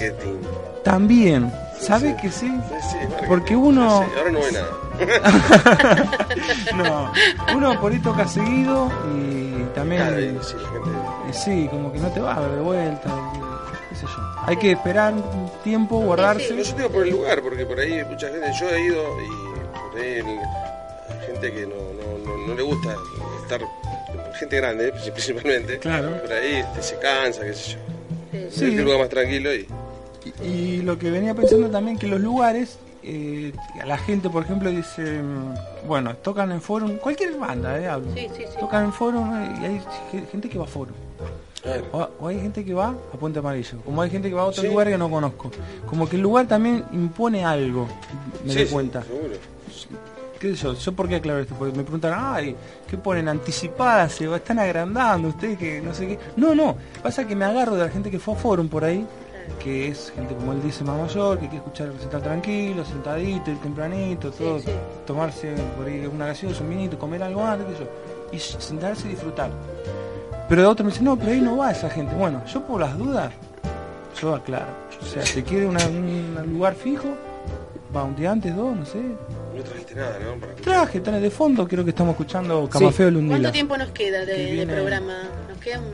también, 0.84 1.52
¿sabes 1.80 2.14
sí. 2.16 2.22
que 2.22 2.30
sí? 2.30 2.48
Sí, 2.68 2.74
sí, 2.90 2.96
marketing. 2.98 3.28
Porque 3.28 3.56
uno- 3.56 4.04
Sí, 4.04 4.18
ahora 4.18 4.30
no 4.32 4.38
ve 4.40 4.52
nada. 4.52 4.66
No, 6.76 7.12
uno 7.56 7.80
por 7.80 7.92
ahí 7.92 7.98
toca 8.00 8.26
seguido 8.26 8.90
y 9.14 9.62
también... 9.74 10.02
Claro, 10.02 10.20
y 10.20 10.38
sí, 10.42 10.54
la 10.62 10.68
gente- 10.70 10.95
Y 11.28 11.32
sí, 11.32 11.68
como 11.70 11.92
que 11.92 11.98
no 11.98 12.08
te 12.10 12.20
va 12.20 12.34
a 12.34 12.40
ver 12.40 12.50
de 12.52 12.60
vuelta, 12.60 13.08
y- 13.34 13.88
qué 13.90 13.94
sé 13.96 14.06
yo. 14.06 14.22
Hay 14.46 14.56
que 14.56 14.72
esperar 14.72 15.12
un 15.14 15.50
tiempo, 15.64 16.00
guardarse. 16.00 16.54
No, 16.54 16.62
yo 16.62 16.72
te 16.74 16.82
digo 16.82 16.90
por 16.92 17.04
el 17.06 17.10
lugar, 17.12 17.42
porque 17.42 17.66
por 17.66 17.78
ahí 17.80 18.04
mucha 18.04 18.28
gente, 18.28 18.46
yo 18.60 18.68
he 18.70 18.80
ido 18.84 19.02
y 19.22 19.90
por 19.90 20.00
ahí 20.00 20.12
el- 20.18 20.26
hay 20.26 21.26
gente 21.26 21.52
que 21.52 21.66
no, 21.66 21.74
no, 21.74 22.18
no, 22.38 22.46
no 22.46 22.54
le 22.54 22.62
gusta 22.62 22.94
estar, 23.42 23.60
gente 24.38 24.56
grande 24.56 24.92
principalmente, 25.12 25.78
Claro. 25.78 26.20
por 26.20 26.32
ahí 26.32 26.56
este, 26.56 26.82
se 26.82 26.98
cansa, 26.98 27.42
qué 27.44 27.54
sé 27.54 27.72
yo. 27.72 27.78
Sí. 28.32 28.46
Sí. 28.50 28.64
Es 28.66 28.70
un 28.78 28.84
lugar 28.84 28.98
más 29.00 29.08
tranquilo 29.08 29.52
y 29.54 29.66
Y, 30.42 30.46
y 30.48 30.82
lo 30.82 30.98
que 30.98 31.10
venía 31.10 31.34
pensando 31.34 31.70
también 31.70 31.98
que 31.98 32.06
los 32.08 32.20
lugares, 32.20 32.78
eh, 33.06 33.52
a 33.80 33.86
la 33.86 33.96
gente, 33.98 34.28
por 34.28 34.42
ejemplo, 34.44 34.70
dice, 34.70 35.22
mm, 35.22 35.86
bueno, 35.88 36.14
tocan 36.16 36.50
en 36.52 36.60
forum, 36.60 36.96
cualquier 36.98 37.36
banda, 37.38 37.78
eh, 37.80 37.88
hablo. 37.88 38.08
Sí, 38.14 38.28
sí, 38.36 38.42
sí. 38.50 38.58
Tocan 38.58 38.84
en 38.84 38.92
forum 38.92 39.32
eh, 39.42 39.58
y 39.60 39.64
hay 39.64 39.80
ge- 40.10 40.26
gente 40.30 40.48
que 40.48 40.58
va 40.58 40.64
a 40.64 40.68
forum. 40.68 40.94
claro, 41.62 41.84
O, 41.92 42.08
o 42.20 42.28
hay 42.28 42.40
gente 42.40 42.64
que 42.64 42.74
va 42.74 42.88
a 42.88 43.16
Puente 43.18 43.38
Amarillo, 43.38 43.78
como 43.84 44.02
hay 44.02 44.10
gente 44.10 44.28
que 44.28 44.34
va 44.34 44.42
a 44.42 44.46
otro 44.46 44.62
Sí. 44.62 44.68
lugar 44.68 44.88
que 44.88 44.98
no 44.98 45.08
conozco. 45.10 45.50
Como 45.88 46.08
que 46.08 46.16
el 46.16 46.22
lugar 46.22 46.46
también 46.46 46.84
impone 46.92 47.44
algo, 47.44 47.86
me 48.44 48.52
Sí, 48.52 48.58
doy 48.58 48.66
cuenta. 48.68 49.02
seguro. 49.02 49.34
¿Qué 50.38 50.50
sé 50.54 50.62
yo? 50.64 50.74
¿Yo 50.74 50.92
por 50.92 51.08
qué 51.08 51.16
aclaro 51.16 51.40
esto? 51.40 51.54
Porque 51.58 51.74
me 51.76 51.82
preguntan, 51.82 52.12
ay, 52.14 52.54
¿qué 52.86 52.98
ponen 52.98 53.26
anticipadas? 53.28 54.12
¿Se 54.12 54.32
están 54.34 54.58
agrandando 54.58 55.28
ustedes 55.28 55.56
que 55.58 55.80
no 55.80 55.94
sé 55.94 56.06
qué? 56.08 56.18
No, 56.36 56.54
no. 56.54 56.76
Pasa 57.02 57.26
que 57.26 57.34
me 57.34 57.46
agarro 57.46 57.74
de 57.74 57.84
la 57.84 57.88
gente 57.90 58.10
que 58.10 58.18
fue 58.18 58.34
a 58.34 58.36
Forum 58.36 58.68
por 58.68 58.84
ahí, 58.84 59.06
que 59.62 59.88
es 59.88 60.12
gente, 60.14 60.34
como 60.34 60.52
él 60.52 60.62
dice, 60.62 60.84
más 60.84 60.98
mayor, 61.00 61.34
que 61.38 61.46
quiere 61.46 61.56
escuchar 61.58 61.88
el 61.88 61.94
recital 61.94 62.22
tranquilo, 62.22 62.84
sentadito, 62.84 63.50
ir 63.50 63.58
tempranito, 63.60 64.30
todo, 64.30 64.60
sí. 64.60 64.68
tomarse 65.06 65.54
por 65.76 65.86
ahí 65.86 66.06
una 66.06 66.26
gaseosa, 66.26 66.62
un 66.62 66.70
vinito, 66.70 66.98
comer 66.98 67.22
algo 67.22 67.44
antes, 67.44 67.66
qué 67.68 67.72
sé 67.74 67.84
yo. 67.84 67.90
Y 68.32 68.38
sentarse 68.38 69.06
y 69.06 69.10
disfrutar. 69.10 69.50
Pero 70.48 70.62
de 70.62 70.68
otro 70.68 70.84
me 70.84 70.92
dice, 70.92 71.02
no, 71.02 71.16
pero 71.16 71.32
ahí 71.32 71.40
no 71.40 71.56
va 71.56 71.70
esa 71.72 71.90
gente. 71.90 72.14
Bueno, 72.14 72.42
yo 72.46 72.62
por 72.64 72.80
las 72.80 72.96
dudas, 72.96 73.32
yo 74.20 74.34
aclaro. 74.34 74.66
O 75.02 75.04
sea, 75.04 75.24
si 75.26 75.42
quiere 75.42 75.66
una- 75.66 75.84
un 75.86 76.36
lugar 76.52 76.74
fijo, 76.74 77.08
va 77.94 78.04
un 78.04 78.14
día 78.16 78.30
antes, 78.32 78.54
dos, 78.54 78.76
no 78.76 78.84
sé, 78.86 78.98
No 79.56 79.62
trajiste 79.62 79.94
nada, 79.94 80.18
¿no? 80.22 80.38
Para 80.38 80.52
escuchar. 80.52 80.74
Traje, 80.74 81.00
tenés 81.00 81.22
de 81.22 81.30
fondo, 81.30 81.66
creo 81.66 81.82
que 81.82 81.90
estamos 81.90 82.12
escuchando 82.12 82.68
Camafeo 82.68 83.10
Lundila. 83.10 83.36
¿Cuánto 83.38 83.52
tiempo 83.52 83.76
nos 83.78 83.88
queda 83.90 84.24
de, 84.26 84.34
Que 84.36 84.66
programa? 84.66 85.14
Nos 85.48 85.58
queda 85.58 85.78
un... 85.80 85.86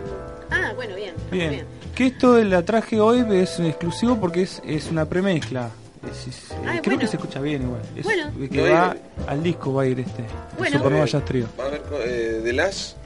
Ah, 0.50 0.72
bueno, 0.74 0.94
bien. 0.96 1.11
estamos 1.11 1.30
Bien. 1.30 1.50
bien. 1.50 1.66
Que 1.95 2.07
esto 2.07 2.34
de 2.34 2.45
la 2.45 2.64
traje 2.64 3.01
hoy 3.01 3.24
es 3.32 3.61
exclusivo 3.61 4.16
porque 4.18 4.43
es, 4.43 4.62
es 4.66 4.90
una 4.90 5.05
premezcla. 5.05 5.68
Es- 6.11 6.26
es- 6.26 6.51
eh, 6.51 6.55
Ah, 6.55 6.64
creo 6.64 6.80
bueno. 6.97 6.99
que 7.01 7.07
se 7.07 7.16
escucha 7.16 7.40
bien 7.40 7.62
igual. 7.62 7.82
Es- 7.95 8.05
Bueno. 8.05 8.30
que 8.51 8.62
No, 8.68 8.72
va 8.72 8.97
al 9.28 9.43
disco 9.43 9.72
va 9.74 9.82
a 9.82 9.86
ir 9.86 10.01
este. 10.01 10.24
Bueno. 10.59 10.78
Supernova 10.78 11.05
Jazz 11.05 11.24
Trio. 11.24 11.47
Va 11.59 11.64
a 11.64 11.66
haber 11.68 11.82
eh, 12.05 12.40
de 12.43 12.53
las 12.53 12.97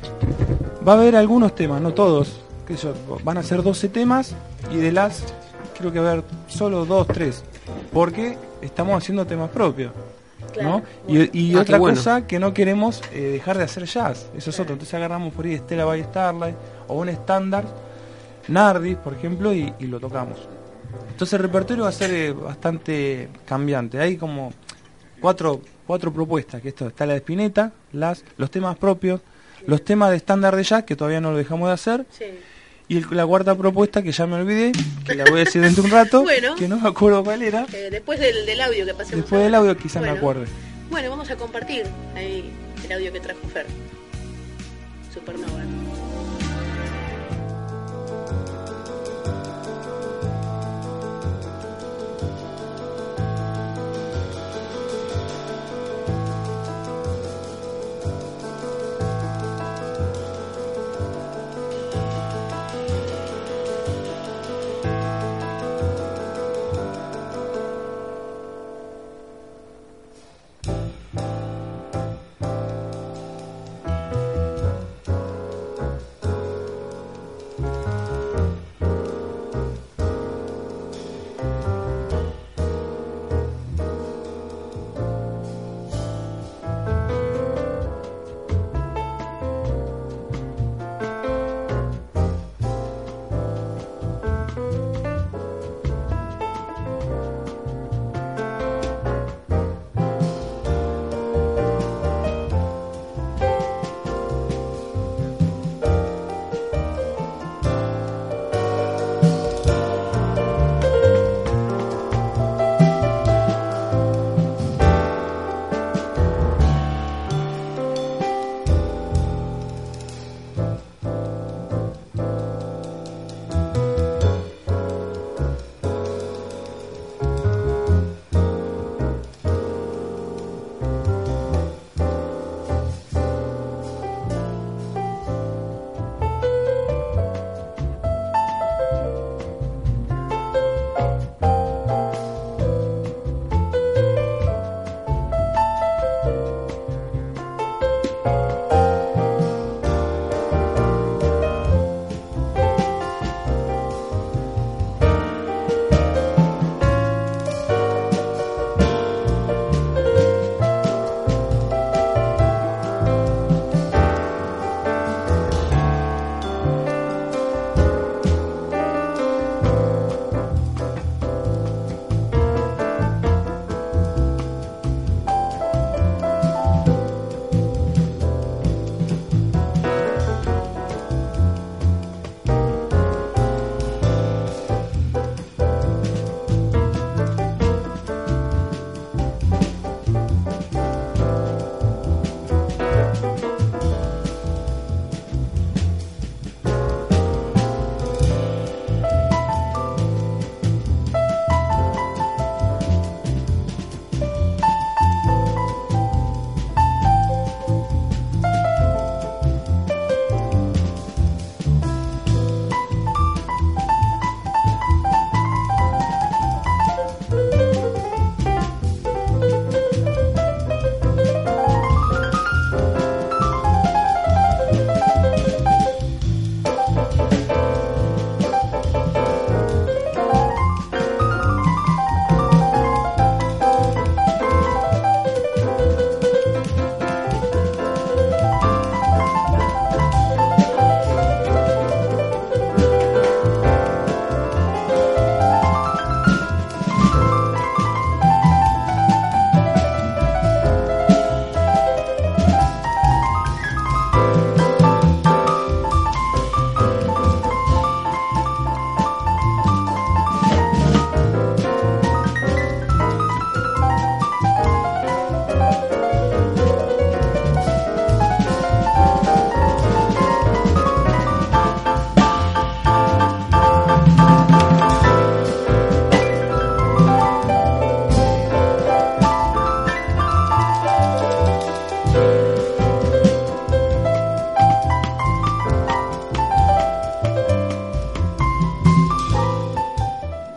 va 0.87 0.93
a 0.93 0.97
haber 0.97 1.16
algunos 1.16 1.55
temas, 1.55 1.80
no 1.82 1.93
todos. 1.93 2.41
Que 2.66 2.76
yo, 2.76 2.95
van 3.22 3.39
a 3.39 3.43
ser 3.43 3.62
12 3.62 3.89
temas 3.89 4.34
y 4.72 4.76
de 4.76 4.93
las 4.93 5.22
creo 5.78 5.93
que 5.93 6.01
va 6.01 6.09
a 6.09 6.12
haber 6.12 6.24
solo 6.49 6.84
2, 6.87 7.07
3. 7.09 7.45
Porque 7.93 8.39
estamos 8.62 8.97
haciendo 8.97 9.26
temas 9.26 9.51
propios. 9.51 9.93
¿no? 10.62 10.80
Y, 11.07 11.39
y 11.51 11.55
Ah, 11.55 11.61
otra 11.61 11.76
bueno. 11.78 11.97
cosa 11.97 12.26
que 12.26 12.39
no 12.39 12.55
queremos 12.55 13.03
eh, 13.12 13.20
dejar 13.32 13.59
de 13.59 13.64
hacer 13.64 13.84
jazz. 13.84 14.26
Eso 14.34 14.49
es 14.49 14.59
otro. 14.59 14.72
Entonces 14.72 14.95
agarramos 14.95 15.34
por 15.34 15.45
ahí 15.45 15.59
Stella 15.59 15.84
by 15.84 16.03
Starlight 16.05 16.57
o 16.89 16.95
un 16.95 17.11
estándar, 17.11 17.64
Nardis, 18.49 18.97
por 18.97 19.14
ejemplo, 19.14 19.53
y, 19.55 19.72
y 19.78 19.86
lo 19.86 19.99
tocamos. 20.01 20.38
Entonces 21.11 21.32
el 21.34 21.40
repertorio 21.40 21.84
va 21.84 21.88
a 21.90 21.92
ser 21.92 22.12
eh, 22.12 22.32
bastante 22.32 23.28
cambiante. 23.47 23.99
Hay 23.99 24.16
como 24.16 24.53
cuatro, 25.20 25.61
cuatro 25.86 26.12
propuestas, 26.12 26.61
que 26.62 26.68
esto 26.68 26.86
está 26.88 27.07
la 27.07 27.14
de 27.14 27.18
Spinetta, 27.20 27.72
las, 27.92 28.22
los 28.36 28.51
temas 28.51 28.76
propios, 28.76 29.20
los 29.66 29.84
temas 29.84 30.11
de 30.11 30.16
estándar 30.16 30.55
de 30.55 30.62
jazz, 30.62 30.84
que 30.84 30.94
todavía 30.97 31.20
no 31.20 31.32
lo 31.32 31.38
dejamos 31.38 31.68
de 31.68 31.72
hacer, 31.74 32.07
Sí. 32.11 32.24
y 32.88 32.99
el- 32.99 33.07
la 33.11 33.26
cuarta 33.26 33.55
propuesta, 33.57 34.03
que 34.03 34.12
ya 34.12 34.26
me 34.26 34.36
olvidé, 34.36 34.72
que 35.05 35.14
la 35.14 35.24
voy 35.24 35.40
a 35.40 35.44
decir 35.44 35.62
dentro 35.62 35.82
de 35.82 35.88
un 35.88 35.94
rato, 35.94 36.22
Bueno. 36.24 36.55
que 36.55 36.68
no 36.68 36.78
me 36.78 36.88
acuerdo 36.88 37.24
cuál 37.24 37.42
era. 37.42 37.66
Eh, 37.72 37.88
después 37.90 38.20
del, 38.20 38.44
del 38.47 38.61
audio 38.61 38.84
que 38.86 38.92
pasemos. 38.94 39.22
Después 39.22 39.42
del 39.42 39.55
audio 39.55 39.76
quizá 39.76 40.01
me 40.01 40.11
acuerde. 40.11 40.47
Bueno, 40.90 41.11
vamos 41.11 41.28
a 41.30 41.36
compartir 41.36 41.84
ahí 42.14 42.49
el 42.84 42.92
audio 42.92 43.12
que 43.12 43.20
trajo 43.20 43.40
Fer. 43.53 43.66
Supernova. 45.12 45.62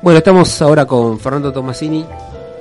Bueno, 0.02 0.18
estamos 0.20 0.62
ahora 0.62 0.86
con 0.86 1.20
Fernando 1.20 1.52
Tomasini. 1.52 2.06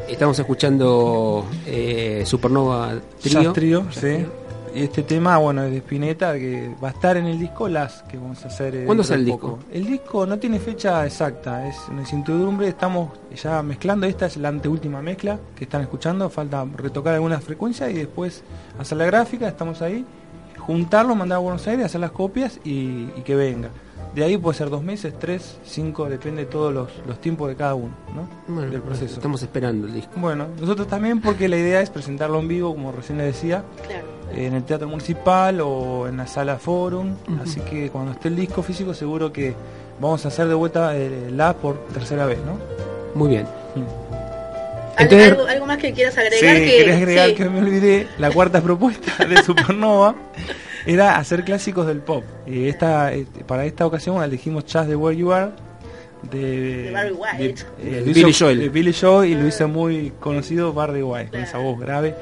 Estamos 0.08 0.38
escuchando 0.38 1.44
eh, 1.66 2.22
Supernova 2.26 2.94
Trio. 3.22 3.52
Trio, 3.52 3.86
sí. 3.90 4.26
Y 4.74 4.82
este 4.82 5.02
tema, 5.02 5.38
bueno, 5.38 5.62
es 5.64 5.70
de 5.70 5.78
Spinetta, 5.78 6.34
que 6.34 6.74
va 6.82 6.88
a 6.88 6.90
estar 6.90 7.16
en 7.16 7.26
el 7.26 7.38
disco 7.38 7.68
Las, 7.68 8.02
que 8.02 8.16
vamos 8.18 8.44
a 8.44 8.48
hacer. 8.48 8.74
eh, 8.74 8.84
¿Cuándo 8.84 9.02
sale 9.02 9.20
el 9.20 9.26
disco? 9.26 9.58
El 9.72 9.86
disco 9.86 10.26
no 10.26 10.38
tiene 10.38 10.58
fecha 10.58 11.04
exacta, 11.06 11.66
es 11.68 11.76
una 11.90 12.00
incertidumbre. 12.00 12.68
Estamos 12.68 13.10
ya 13.40 13.62
mezclando. 13.62 14.06
Esta 14.06 14.26
es 14.26 14.36
la 14.36 14.48
anteúltima 14.48 15.00
mezcla 15.00 15.38
que 15.56 15.64
están 15.64 15.82
escuchando. 15.82 16.28
Falta 16.28 16.66
retocar 16.76 17.14
algunas 17.14 17.42
frecuencias 17.42 17.90
y 17.90 17.94
después 17.94 18.42
hacer 18.78 18.98
la 18.98 19.06
gráfica. 19.06 19.48
Estamos 19.48 19.80
ahí. 19.80 20.04
Juntarlo, 20.58 21.14
mandar 21.14 21.36
a 21.36 21.40
Buenos 21.40 21.66
Aires, 21.66 21.86
hacer 21.86 22.00
las 22.00 22.10
copias 22.10 22.58
y, 22.64 23.08
y 23.16 23.22
que 23.24 23.34
venga. 23.34 23.70
De 24.18 24.24
ahí 24.24 24.36
puede 24.36 24.58
ser 24.58 24.68
dos 24.68 24.82
meses, 24.82 25.14
tres, 25.18 25.58
cinco, 25.64 26.08
depende 26.08 26.44
de 26.44 26.50
todos 26.50 26.74
los, 26.74 26.88
los 27.06 27.20
tiempos 27.20 27.48
de 27.48 27.54
cada 27.56 27.74
uno, 27.76 27.92
¿no? 28.14 28.28
Bueno, 28.52 28.70
Del 28.70 28.82
proceso. 28.82 29.14
Estamos 29.14 29.40
esperando 29.42 29.86
el 29.86 29.94
disco. 29.94 30.10
Bueno, 30.16 30.48
nosotros 30.60 30.88
también 30.88 31.20
porque 31.20 31.48
la 31.48 31.56
idea 31.56 31.80
es 31.80 31.88
presentarlo 31.90 32.40
en 32.40 32.48
vivo, 32.48 32.72
como 32.74 32.90
recién 32.90 33.18
le 33.18 33.24
decía, 33.24 33.62
Claro. 33.86 34.06
en 34.34 34.54
el 34.54 34.64
Teatro 34.64 34.88
Municipal 34.88 35.60
o 35.60 36.08
en 36.08 36.16
la 36.16 36.26
Sala 36.26 36.56
Forum. 36.58 37.14
Así 37.42 37.60
que 37.60 37.90
cuando 37.90 38.10
esté 38.12 38.26
el 38.28 38.34
disco 38.36 38.62
físico 38.62 38.92
seguro 38.92 39.32
que 39.32 39.54
vamos 40.00 40.24
a 40.24 40.28
hacer 40.28 40.48
de 40.48 40.54
vuelta 40.54 40.96
eh, 40.96 41.30
la 41.30 41.54
por 41.54 41.78
tercera 41.88 42.26
vez, 42.26 42.38
¿no? 42.44 42.58
Muy 43.14 43.28
bien. 43.30 43.46
¿Algo, 43.76 45.12
Entonces- 45.12 45.30
algo, 45.30 45.46
algo 45.46 45.66
más 45.66 45.78
que 45.78 45.92
quieras 45.92 46.14
Sí, 46.14 46.20
agregar? 46.20 46.56
que, 46.56 46.66
quería 46.76 46.96
agregar 46.96 47.28
sí. 47.28 47.34
que 47.36 47.48
me 47.48 47.58
olvidé, 47.60 48.08
la 48.18 48.30
cuarta 48.32 48.60
propuesta 48.60 49.24
de 49.24 49.36
Supernova 49.44 50.16
era 50.86 51.16
hacer 51.16 51.44
clásicos 51.44 51.86
del 51.86 51.98
pop. 52.00 52.24
Y 52.46 52.68
esta, 52.68 53.12
para 53.46 53.64
esta 53.64 53.86
ocasión 53.86 54.22
elegimos 54.22 54.64
Just 54.64 54.88
the 54.88 54.96
Where 54.96 55.16
You 55.16 55.32
Are 55.32 55.50
de, 56.30 56.82
De 56.84 56.90
Barry 56.92 57.12
White. 57.12 57.64
de- 57.82 57.90
De 57.90 58.00
Billy 58.02 58.30
hizo- 58.30 58.44
Joel. 58.44 58.58
de 58.60 58.68
Billy 58.68 58.92
Joel 58.98 59.30
y 59.30 59.34
lo 59.34 59.46
hizo 59.46 59.68
muy 59.68 60.12
conocido 60.20 60.72
Barry 60.72 61.02
White 61.02 61.30
con 61.30 61.40
esa 61.40 61.58
voz 61.58 61.78
grave. 61.80 62.14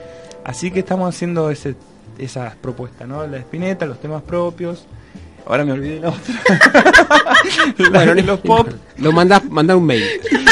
Así 0.44 0.70
que 0.70 0.80
estamos 0.80 1.14
haciendo 1.14 1.50
ese, 1.50 1.74
esas 2.18 2.54
propuestas, 2.56 3.08
¿no? 3.08 3.22
La 3.26 3.32
de 3.32 3.38
Spinetta, 3.40 3.86
los 3.86 4.00
temas 4.00 4.22
propios. 4.22 4.86
Ahora 5.46 5.64
me 5.64 5.72
olvidé 5.72 6.00
la 6.00 6.08
otra. 6.10 6.34
La 7.78 7.88
Bueno, 7.90 8.14
de 8.14 8.22
no 8.22 8.26
los 8.32 8.40
pop. 8.40 8.68
Lo 8.98 9.12
mandás, 9.12 9.44
mandá 9.48 9.76
un 9.76 9.86
mail. 9.86 10.04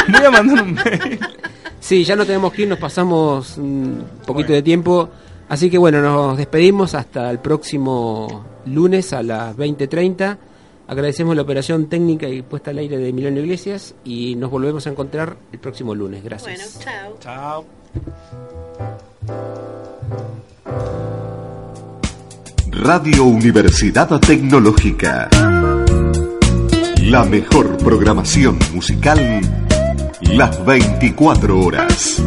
Voy 0.09 0.24
a 0.24 0.30
mandar 0.30 0.62
un 0.62 0.74
mail. 0.74 1.18
Sí, 1.80 2.02
ya 2.05 2.16
no 2.16 2.24
tenemos 2.24 2.52
que 2.52 2.62
ir, 2.62 2.68
nos 2.68 2.78
pasamos 2.78 3.59
un 3.59 4.05
poquito 4.26 4.52
de 4.52 4.62
tiempo. 4.62 5.11
Así 5.49 5.70
que 5.70 5.78
bueno, 5.78 6.01
nos 6.01 6.36
despedimos 6.36 6.95
hasta 6.95 7.30
el 7.30 7.38
próximo 7.38 8.45
lunes 8.66 9.12
a 9.12 9.22
las 9.22 9.57
20.30. 9.57 10.36
Agradecemos 10.86 11.34
la 11.36 11.42
operación 11.42 11.86
técnica 11.86 12.28
y 12.28 12.42
puesta 12.42 12.70
al 12.70 12.78
aire 12.78 12.99
de 12.99 13.12
Milano 13.12 13.40
Iglesias 13.40 13.95
y 14.05 14.34
nos 14.36 14.51
volvemos 14.51 14.86
a 14.86 14.90
encontrar 14.90 15.36
el 15.53 15.59
próximo 15.59 15.95
lunes. 15.95 16.22
Bueno, 16.22 16.36
Gracias. 16.45 16.78
chao. 16.80 17.16
Chao. 17.20 17.64
Radio 22.70 23.24
Universidad 23.24 24.20
Tecnológica. 24.20 25.28
La 27.03 27.24
mejor 27.24 27.76
programación 27.78 28.59
musical 28.72 29.40
las 30.32 30.64
24 30.64 31.61
horas. 31.61 32.22